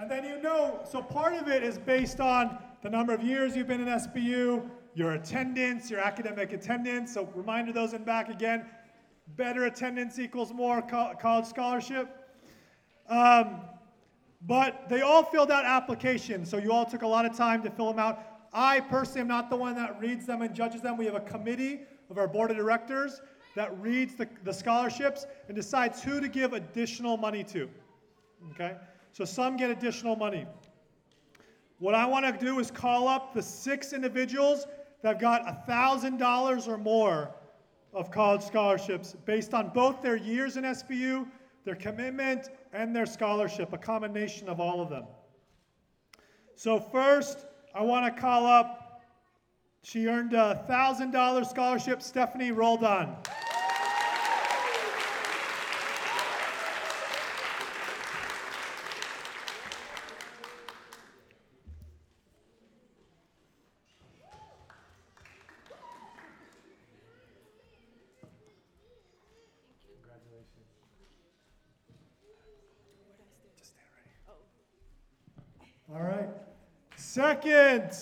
And 0.00 0.10
then 0.10 0.24
you 0.24 0.40
know, 0.40 0.80
so 0.90 1.02
part 1.02 1.34
of 1.34 1.46
it 1.48 1.62
is 1.62 1.76
based 1.76 2.20
on 2.20 2.56
the 2.82 2.88
number 2.88 3.12
of 3.12 3.22
years 3.22 3.54
you've 3.54 3.66
been 3.66 3.82
in 3.82 3.86
SBU, 3.86 4.66
your 4.94 5.12
attendance, 5.12 5.90
your 5.90 6.00
academic 6.00 6.54
attendance. 6.54 7.12
So 7.12 7.28
reminder 7.34 7.70
those 7.70 7.92
in 7.92 8.02
back 8.02 8.30
again, 8.30 8.64
better 9.36 9.66
attendance 9.66 10.18
equals 10.18 10.54
more 10.54 10.80
co- 10.80 11.12
college 11.20 11.44
scholarship. 11.44 12.08
Um, 13.10 13.60
but 14.46 14.88
they 14.88 15.02
all 15.02 15.22
filled 15.22 15.50
out 15.50 15.66
applications, 15.66 16.48
so 16.48 16.56
you 16.56 16.72
all 16.72 16.86
took 16.86 17.02
a 17.02 17.06
lot 17.06 17.26
of 17.26 17.36
time 17.36 17.62
to 17.62 17.70
fill 17.70 17.88
them 17.88 17.98
out. 17.98 18.22
I 18.54 18.80
personally 18.80 19.20
am 19.20 19.28
not 19.28 19.50
the 19.50 19.56
one 19.56 19.76
that 19.76 20.00
reads 20.00 20.24
them 20.24 20.40
and 20.40 20.54
judges 20.54 20.80
them. 20.80 20.96
We 20.96 21.04
have 21.04 21.14
a 21.14 21.20
committee 21.20 21.80
of 22.08 22.16
our 22.16 22.26
board 22.26 22.50
of 22.50 22.56
directors 22.56 23.20
that 23.54 23.78
reads 23.82 24.14
the, 24.14 24.26
the 24.44 24.52
scholarships 24.52 25.26
and 25.48 25.54
decides 25.54 26.02
who 26.02 26.22
to 26.22 26.28
give 26.28 26.54
additional 26.54 27.18
money 27.18 27.44
to. 27.44 27.68
Okay? 28.52 28.76
So 29.12 29.24
some 29.24 29.56
get 29.56 29.70
additional 29.70 30.16
money. 30.16 30.46
What 31.78 31.94
I 31.94 32.06
want 32.06 32.26
to 32.26 32.44
do 32.44 32.58
is 32.58 32.70
call 32.70 33.08
up 33.08 33.34
the 33.34 33.42
six 33.42 33.92
individuals 33.92 34.66
that 35.02 35.08
have 35.14 35.20
got 35.20 35.66
$1,000 35.66 36.68
or 36.68 36.78
more 36.78 37.30
of 37.92 38.10
college 38.10 38.42
scholarships 38.42 39.16
based 39.24 39.54
on 39.54 39.70
both 39.70 40.02
their 40.02 40.16
years 40.16 40.56
in 40.56 40.64
SBU, 40.64 41.26
their 41.64 41.74
commitment, 41.74 42.50
and 42.72 42.94
their 42.94 43.06
scholarship, 43.06 43.72
a 43.72 43.78
combination 43.78 44.48
of 44.48 44.60
all 44.60 44.80
of 44.80 44.90
them. 44.90 45.04
So, 46.54 46.78
first, 46.78 47.46
I 47.74 47.82
want 47.82 48.14
to 48.14 48.20
call 48.20 48.46
up, 48.46 49.02
she 49.82 50.06
earned 50.06 50.34
a 50.34 50.64
$1,000 50.68 51.46
scholarship, 51.46 52.02
Stephanie 52.02 52.52
Roldan. 52.52 53.16
All 75.92 76.02
right. 76.02 76.28
Second, 77.42 77.96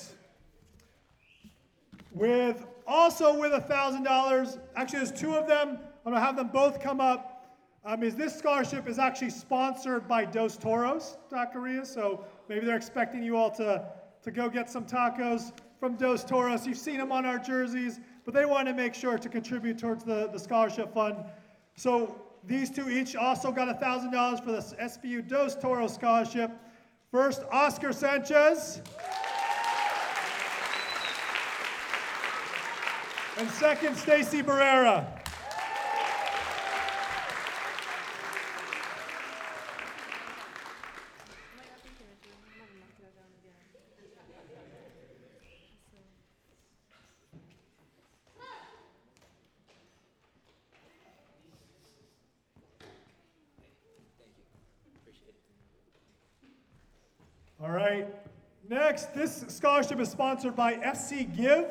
with 2.12 2.66
also 2.86 3.39
with 3.39 3.53
a 3.53 3.61
thousand 3.61 4.03
dollars. 4.03 4.59
Actually, 4.74 5.01
there's 5.01 5.20
two 5.20 5.34
of 5.34 5.47
them. 5.47 5.78
I'm 6.05 6.12
gonna 6.12 6.24
have 6.24 6.34
them 6.34 6.49
both 6.49 6.80
come 6.80 7.01
up. 7.01 7.57
Um, 7.84 8.03
is 8.03 8.16
this 8.16 8.36
scholarship 8.36 8.89
is 8.89 8.99
actually 8.99 9.30
sponsored 9.30 10.09
by 10.09 10.24
Dos 10.24 10.57
Toros 10.57 11.18
Taqueria, 11.30 11.86
so 11.86 12.24
maybe 12.49 12.66
they're 12.66 12.76
expecting 12.76 13.22
you 13.22 13.36
all 13.36 13.51
to 13.53 13.84
to 14.22 14.30
go 14.32 14.49
get 14.49 14.68
some 14.68 14.84
tacos 14.84 15.53
from 15.78 15.95
Dos 15.95 16.24
Toros. 16.24 16.66
You've 16.66 16.78
seen 16.78 16.99
them 16.99 17.12
on 17.12 17.24
our 17.24 17.39
jerseys, 17.39 18.01
but 18.24 18.34
they 18.34 18.45
wanted 18.45 18.72
to 18.72 18.76
make 18.76 18.95
sure 18.95 19.18
to 19.18 19.28
contribute 19.28 19.78
towards 19.78 20.03
the, 20.03 20.28
the 20.32 20.39
scholarship 20.39 20.93
fund. 20.93 21.16
So 21.76 22.20
these 22.45 22.70
two 22.70 22.91
each 22.91 23.14
also 23.14 23.53
got 23.53 23.68
a 23.68 23.74
thousand 23.74 24.11
dollars 24.11 24.41
for 24.41 24.51
the 24.51 24.59
SBU 24.59 25.28
Dos 25.28 25.55
Toros 25.55 25.95
scholarship. 25.95 26.51
First, 27.11 27.43
Oscar 27.51 27.93
Sanchez. 27.93 28.82
And 33.39 33.49
second, 33.51 33.97
Stacy 33.97 34.43
Barrera. 34.43 35.07
All 57.62 57.70
right. 57.70 58.09
Next, 58.68 59.14
this 59.14 59.45
scholarship 59.47 60.01
is 60.01 60.11
sponsored 60.11 60.57
by 60.57 60.74
FC 60.74 61.36
Give. 61.36 61.66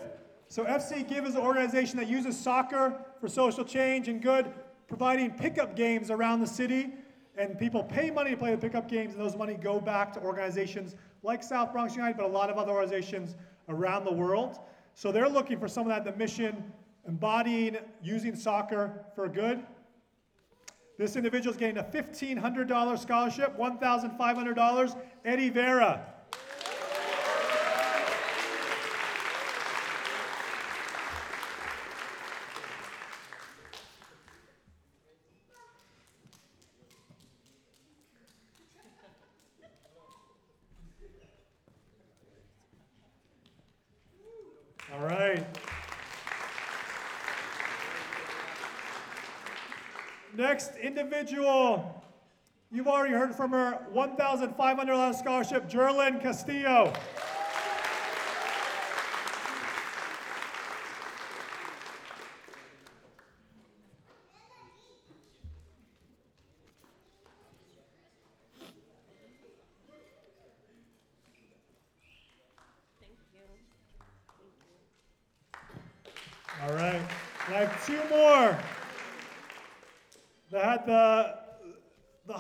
So, 0.50 0.64
FC 0.64 1.08
Give 1.08 1.26
is 1.26 1.36
an 1.36 1.42
organization 1.42 1.98
that 1.98 2.08
uses 2.08 2.40
soccer 2.40 2.98
for 3.20 3.28
social 3.28 3.66
change 3.66 4.08
and 4.08 4.22
good, 4.22 4.50
providing 4.88 5.32
pickup 5.32 5.76
games 5.76 6.10
around 6.10 6.40
the 6.40 6.48
city. 6.48 6.94
And 7.38 7.60
people 7.60 7.84
pay 7.84 8.10
money 8.10 8.32
to 8.32 8.38
play 8.38 8.52
the 8.52 8.58
pickup 8.58 8.88
games, 8.88 9.14
and 9.14 9.22
those 9.22 9.36
money 9.36 9.56
go 9.56 9.80
back 9.80 10.14
to 10.14 10.22
organizations 10.22 10.96
like 11.22 11.44
South 11.44 11.74
Bronx 11.74 11.96
United, 11.96 12.18
but 12.18 12.26
a 12.26 12.30
lot 12.30 12.50
of 12.50 12.58
other 12.58 12.72
organizations 12.72 13.36
around 13.68 14.06
the 14.06 14.14
world. 14.14 14.60
So, 14.94 15.12
they're 15.12 15.30
looking 15.30 15.60
for 15.60 15.68
someone 15.68 15.94
that 15.94 16.10
the 16.10 16.18
mission 16.18 16.72
embodying 17.06 17.78
using 18.02 18.36
soccer 18.36 19.06
for 19.16 19.28
good. 19.28 19.64
This 20.98 21.16
individual 21.16 21.54
is 21.54 21.60
getting 21.60 21.78
a 21.78 21.84
$1,500 21.84 23.00
scholarship, 23.00 23.58
$1,500. 23.58 24.98
Eddie 25.26 25.50
Vera. 25.50 26.02
Next 50.38 50.76
individual, 51.28 52.04
you've 52.72 52.88
already 52.88 53.14
heard 53.14 53.36
from 53.36 53.52
her, 53.52 53.80
$1,500 53.94 55.16
scholarship, 55.16 55.70
Jerlyn 55.70 56.22
Castillo. 56.22 56.94
All 76.64 76.74
right, 76.74 77.02
I 77.50 77.52
have 77.52 77.86
two 77.86 78.02
more 78.10 78.58
that 80.52 80.64
had 80.64 80.86
the, 80.86 81.36
the 82.26 82.34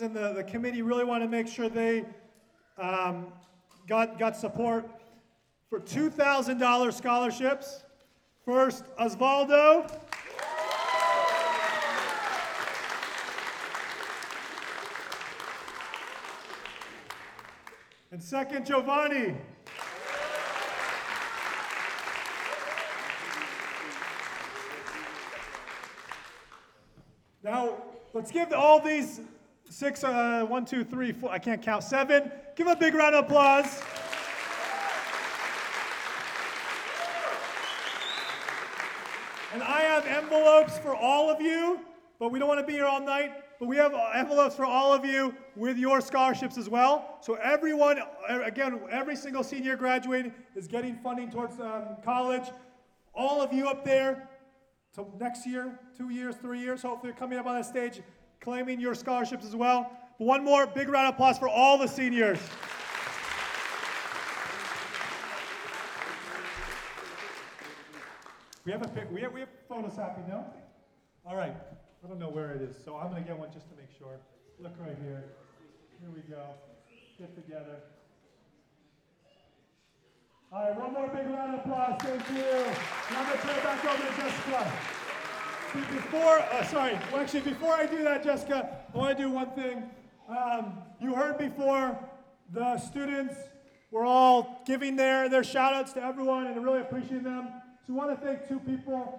and 0.00 0.16
the, 0.16 0.32
the 0.32 0.44
committee 0.44 0.80
really 0.80 1.04
wanted 1.04 1.26
to 1.26 1.30
make 1.30 1.46
sure 1.46 1.68
they 1.68 2.04
um, 2.78 3.26
got, 3.86 4.18
got 4.18 4.36
support 4.36 4.88
for 5.68 5.80
$2,000 5.80 6.92
scholarships. 6.92 7.82
First, 8.44 8.84
Osvaldo. 8.98 9.90
And 18.10 18.22
second, 18.22 18.64
Giovanni. 18.64 19.34
Now, 27.42 27.76
let's 28.14 28.30
give 28.30 28.52
all 28.52 28.80
these 28.80 29.20
six, 29.72 30.04
uh, 30.04 30.44
one, 30.46 30.64
two, 30.64 30.84
three, 30.84 31.12
four, 31.12 31.30
I 31.30 31.38
can't 31.38 31.62
count, 31.62 31.82
seven. 31.82 32.30
Give 32.56 32.66
a 32.66 32.76
big 32.76 32.94
round 32.94 33.14
of 33.14 33.24
applause. 33.24 33.82
And 39.54 39.62
I 39.62 39.80
have 39.82 40.06
envelopes 40.06 40.78
for 40.78 40.94
all 40.94 41.30
of 41.30 41.40
you, 41.40 41.80
but 42.18 42.30
we 42.30 42.38
don't 42.38 42.48
want 42.48 42.60
to 42.60 42.66
be 42.66 42.74
here 42.74 42.86
all 42.86 43.00
night. 43.00 43.32
But 43.58 43.68
we 43.68 43.76
have 43.76 43.94
envelopes 44.14 44.56
for 44.56 44.64
all 44.64 44.92
of 44.92 45.04
you 45.04 45.34
with 45.56 45.78
your 45.78 46.00
scholarships 46.00 46.58
as 46.58 46.68
well. 46.68 47.18
So 47.20 47.34
everyone, 47.34 47.98
again, 48.28 48.80
every 48.90 49.16
single 49.16 49.44
senior 49.44 49.76
graduating 49.76 50.34
is 50.54 50.66
getting 50.66 50.96
funding 50.96 51.30
towards 51.30 51.60
um, 51.60 51.96
college. 52.04 52.44
All 53.14 53.40
of 53.40 53.52
you 53.52 53.68
up 53.68 53.84
there, 53.84 54.28
so 54.94 55.12
next 55.20 55.46
year, 55.46 55.78
two 55.96 56.10
years, 56.10 56.36
three 56.36 56.60
years, 56.60 56.82
hopefully 56.82 57.12
coming 57.12 57.38
up 57.38 57.46
on 57.46 57.54
that 57.56 57.66
stage, 57.66 58.02
claiming 58.42 58.80
your 58.80 58.94
scholarships 58.94 59.46
as 59.46 59.56
well. 59.56 59.90
But 60.18 60.26
one 60.26 60.44
more 60.44 60.66
big 60.66 60.88
round 60.88 61.08
of 61.08 61.14
applause 61.14 61.38
for 61.38 61.48
all 61.48 61.78
the 61.78 61.86
seniors. 61.86 62.38
We 68.64 68.70
have 68.70 68.82
a 68.82 68.88
pic, 68.88 69.10
we 69.10 69.20
have, 69.22 69.32
we 69.32 69.40
have 69.40 69.48
photos 69.68 69.96
happening 69.96 70.28
now. 70.28 70.46
All 71.24 71.36
right, 71.36 71.54
I 72.04 72.08
don't 72.08 72.20
know 72.20 72.28
where 72.28 72.52
it 72.52 72.62
is, 72.62 72.76
so 72.84 72.96
I'm 72.96 73.10
gonna 73.10 73.22
get 73.22 73.36
one 73.36 73.50
just 73.52 73.68
to 73.70 73.76
make 73.76 73.90
sure. 73.98 74.18
Look 74.60 74.72
right 74.78 74.96
here. 75.02 75.24
Here 76.00 76.10
we 76.14 76.20
go. 76.22 76.42
Get 77.18 77.34
together. 77.34 77.78
All 80.52 80.62
right, 80.62 80.78
one 80.78 80.92
more 80.92 81.08
big 81.08 81.26
round 81.26 81.54
of 81.54 81.60
applause. 81.60 82.00
Thank 82.02 82.22
you. 82.30 82.44
I'm 83.10 83.26
gonna 83.26 83.40
turn 83.40 83.56
it 83.56 83.64
back 83.64 83.84
over 83.84 84.02
to 84.02 84.20
Jessica. 84.20 85.01
Before, 85.72 86.38
uh, 86.38 86.64
sorry, 86.66 86.98
well, 87.10 87.22
actually, 87.22 87.40
before 87.40 87.72
I 87.72 87.86
do 87.86 88.04
that, 88.04 88.22
Jessica, 88.22 88.76
I 88.94 88.98
want 88.98 89.16
to 89.16 89.24
do 89.24 89.30
one 89.30 89.50
thing. 89.52 89.82
Um, 90.28 90.74
you 91.00 91.14
heard 91.14 91.38
before 91.38 91.98
the 92.52 92.76
students 92.76 93.34
were 93.90 94.04
all 94.04 94.62
giving 94.66 94.96
their, 94.96 95.30
their 95.30 95.42
shout 95.42 95.72
outs 95.72 95.94
to 95.94 96.02
everyone 96.02 96.46
and 96.46 96.60
I 96.60 96.62
really 96.62 96.80
appreciate 96.80 97.24
them. 97.24 97.48
So, 97.86 97.94
I 97.94 97.96
want 97.96 98.20
to 98.20 98.26
thank 98.26 98.46
two 98.46 98.60
people. 98.60 99.18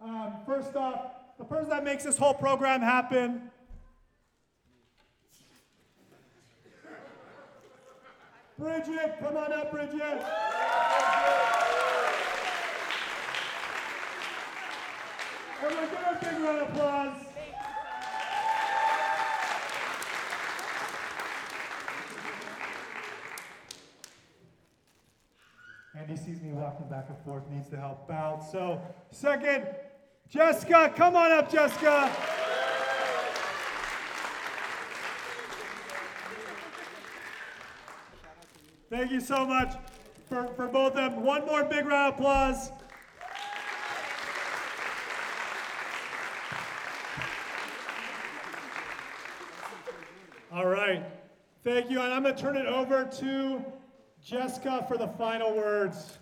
Um, 0.00 0.34
first 0.46 0.76
off, 0.76 1.00
the 1.36 1.44
person 1.44 1.70
that 1.70 1.82
makes 1.82 2.04
this 2.04 2.16
whole 2.16 2.34
program 2.34 2.80
happen. 2.80 3.50
Bridget, 8.56 9.16
come 9.20 9.36
on 9.36 9.52
up, 9.52 9.72
Bridget. 9.72 10.24
Everyone, 15.60 15.90
give 15.90 15.98
her 15.98 16.14
a 16.14 16.24
big 16.24 16.40
round 16.40 16.58
of 16.60 16.70
applause. 16.70 17.16
Andy 25.96 26.16
sees 26.16 26.40
me 26.40 26.52
walking 26.52 26.86
back 26.88 27.06
and 27.08 27.18
forth, 27.24 27.42
needs 27.50 27.68
to 27.70 27.76
help 27.76 28.08
out. 28.08 28.44
So, 28.52 28.80
second, 29.10 29.66
Jessica, 30.28 30.92
come 30.94 31.16
on 31.16 31.32
up, 31.32 31.50
Jessica. 31.50 32.08
Thank 38.88 39.10
you 39.10 39.20
so 39.20 39.44
much 39.44 39.74
for, 40.28 40.46
for 40.54 40.68
both 40.68 40.94
of 40.94 41.14
them. 41.14 41.24
One 41.24 41.44
more 41.46 41.64
big 41.64 41.84
round 41.84 42.14
of 42.14 42.20
applause. 42.20 42.70
All 50.50 50.66
right. 50.66 51.04
Thank 51.68 51.90
you. 51.90 52.00
And 52.00 52.14
I'm 52.14 52.22
going 52.22 52.34
to 52.34 52.40
turn 52.40 52.56
it 52.56 52.64
over 52.64 53.04
to 53.04 53.62
Jessica 54.24 54.86
for 54.88 54.96
the 54.96 55.06
final 55.06 55.54
words. 55.54 56.16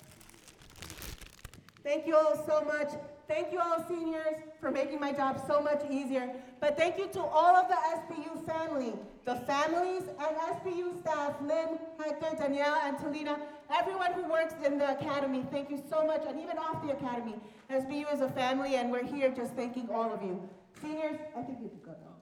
Thank 1.84 2.04
you 2.04 2.16
all 2.16 2.44
so 2.44 2.62
much. 2.62 2.88
Thank 3.28 3.52
you 3.52 3.60
all 3.60 3.84
seniors 3.88 4.42
for 4.60 4.72
making 4.72 4.98
my 4.98 5.12
job 5.12 5.40
so 5.46 5.60
much 5.60 5.88
easier. 5.88 6.34
But 6.60 6.76
thank 6.76 6.98
you 6.98 7.06
to 7.12 7.20
all 7.20 7.54
of 7.54 7.68
the 7.68 7.76
SBU 7.76 8.44
family, 8.44 8.92
the 9.24 9.36
families 9.46 10.02
and 10.18 10.36
SBU 10.58 11.00
staff, 11.02 11.36
Lynn, 11.40 11.78
Hector, 12.00 12.36
Danielle, 12.36 12.80
and 12.82 12.96
Talina, 12.96 13.38
everyone 13.72 14.14
who 14.14 14.28
works 14.28 14.54
in 14.64 14.78
the 14.78 14.98
academy. 14.98 15.46
Thank 15.52 15.70
you 15.70 15.80
so 15.88 16.04
much, 16.04 16.24
and 16.28 16.40
even 16.40 16.58
off 16.58 16.84
the 16.84 16.90
academy. 16.90 17.36
SBU 17.70 18.12
is 18.12 18.20
a 18.20 18.30
family, 18.30 18.74
and 18.74 18.90
we're 18.90 19.04
here 19.04 19.30
just 19.30 19.54
thanking 19.54 19.88
all 19.94 20.12
of 20.12 20.20
you. 20.22 20.42
Seniors, 20.82 21.20
I 21.36 21.42
think 21.42 21.60
you 21.62 21.68
can 21.68 21.80
go 21.84 21.92
now. 21.92 22.15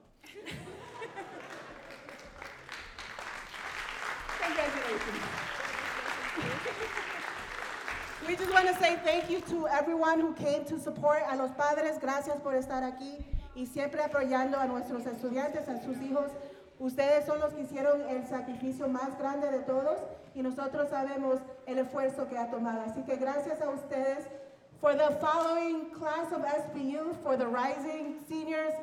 We 8.27 8.35
just 8.35 8.51
want 8.51 8.67
to 8.67 8.75
say 8.75 8.97
thank 9.03 9.29
you 9.29 9.39
to 9.41 9.67
everyone 9.67 10.19
who 10.19 10.33
came 10.33 10.65
to 10.65 10.79
support 10.79 11.23
a 11.29 11.37
los 11.37 11.51
padres. 11.51 11.99
Gracias 11.99 12.39
por 12.41 12.53
estar 12.53 12.83
aquí 12.83 13.23
y 13.55 13.65
siempre 13.65 14.01
apoyando 14.01 14.59
a 14.59 14.65
nuestros 14.65 15.05
estudiantes, 15.05 15.69
a 15.69 15.81
sus 15.83 15.97
hijos. 16.01 16.31
Ustedes 16.79 17.25
son 17.25 17.39
los 17.39 17.53
que 17.53 17.61
hicieron 17.61 18.01
el 18.09 18.27
sacrificio 18.27 18.87
más 18.87 19.17
grande 19.17 19.49
de 19.51 19.59
todos 19.59 19.97
y 20.33 20.41
nosotros 20.41 20.89
sabemos 20.89 21.39
el 21.65 21.77
esfuerzo 21.77 22.27
que 22.27 22.37
ha 22.37 22.49
tomado. 22.49 22.81
Así 22.81 23.03
que 23.03 23.15
gracias 23.15 23.61
a 23.61 23.69
ustedes. 23.69 24.25
For 24.81 24.93
the 24.93 25.17
following 25.21 25.91
class 25.91 26.31
of 26.33 26.43
SBU, 26.43 27.15
for 27.23 27.37
the 27.37 27.47
rising 27.47 28.19
seniors, 28.27 28.73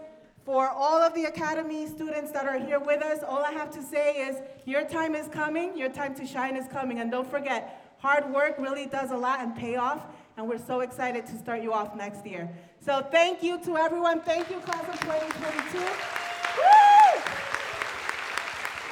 for 0.44 0.68
all 0.68 1.00
of 1.00 1.14
the 1.14 1.24
academy 1.24 1.86
students 1.86 2.32
that 2.32 2.46
are 2.46 2.58
here 2.58 2.80
with 2.80 3.02
us, 3.02 3.22
all 3.26 3.44
I 3.44 3.52
have 3.52 3.70
to 3.72 3.82
say 3.82 4.14
is 4.16 4.36
your 4.64 4.84
time 4.84 5.14
is 5.14 5.28
coming, 5.28 5.76
your 5.76 5.88
time 5.88 6.14
to 6.16 6.26
shine 6.26 6.56
is 6.56 6.66
coming. 6.66 6.98
And 6.98 7.10
don't 7.10 7.30
forget, 7.30 7.94
hard 7.98 8.28
work 8.32 8.56
really 8.58 8.86
does 8.86 9.12
a 9.12 9.16
lot 9.16 9.40
and 9.40 9.54
pay 9.54 9.76
off. 9.76 10.04
And 10.36 10.48
we're 10.48 10.58
so 10.58 10.80
excited 10.80 11.26
to 11.26 11.38
start 11.38 11.62
you 11.62 11.72
off 11.72 11.94
next 11.94 12.26
year. 12.26 12.50
So 12.80 13.06
thank 13.12 13.42
you 13.42 13.58
to 13.64 13.76
everyone. 13.76 14.20
Thank 14.22 14.50
you, 14.50 14.58
class 14.58 14.82
of 14.88 14.98
2022. 15.00 15.78
Woo! 15.78 15.84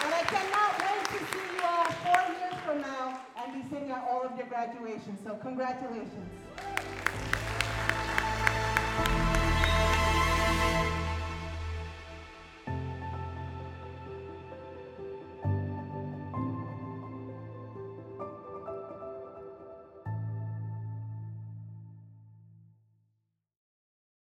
And 0.02 0.14
I 0.14 0.22
cannot 0.22 0.78
wait 0.78 1.04
to 1.18 1.18
see 1.32 1.56
you 1.56 1.62
all 1.64 1.90
four 2.04 2.22
years 2.38 2.54
from 2.64 2.80
now 2.82 3.20
and 3.42 3.62
be 3.62 3.68
sitting 3.74 3.90
at 3.90 4.06
all 4.08 4.22
of 4.22 4.36
your 4.36 4.46
graduations. 4.46 5.18
So 5.24 5.34
congratulations. 5.42 6.28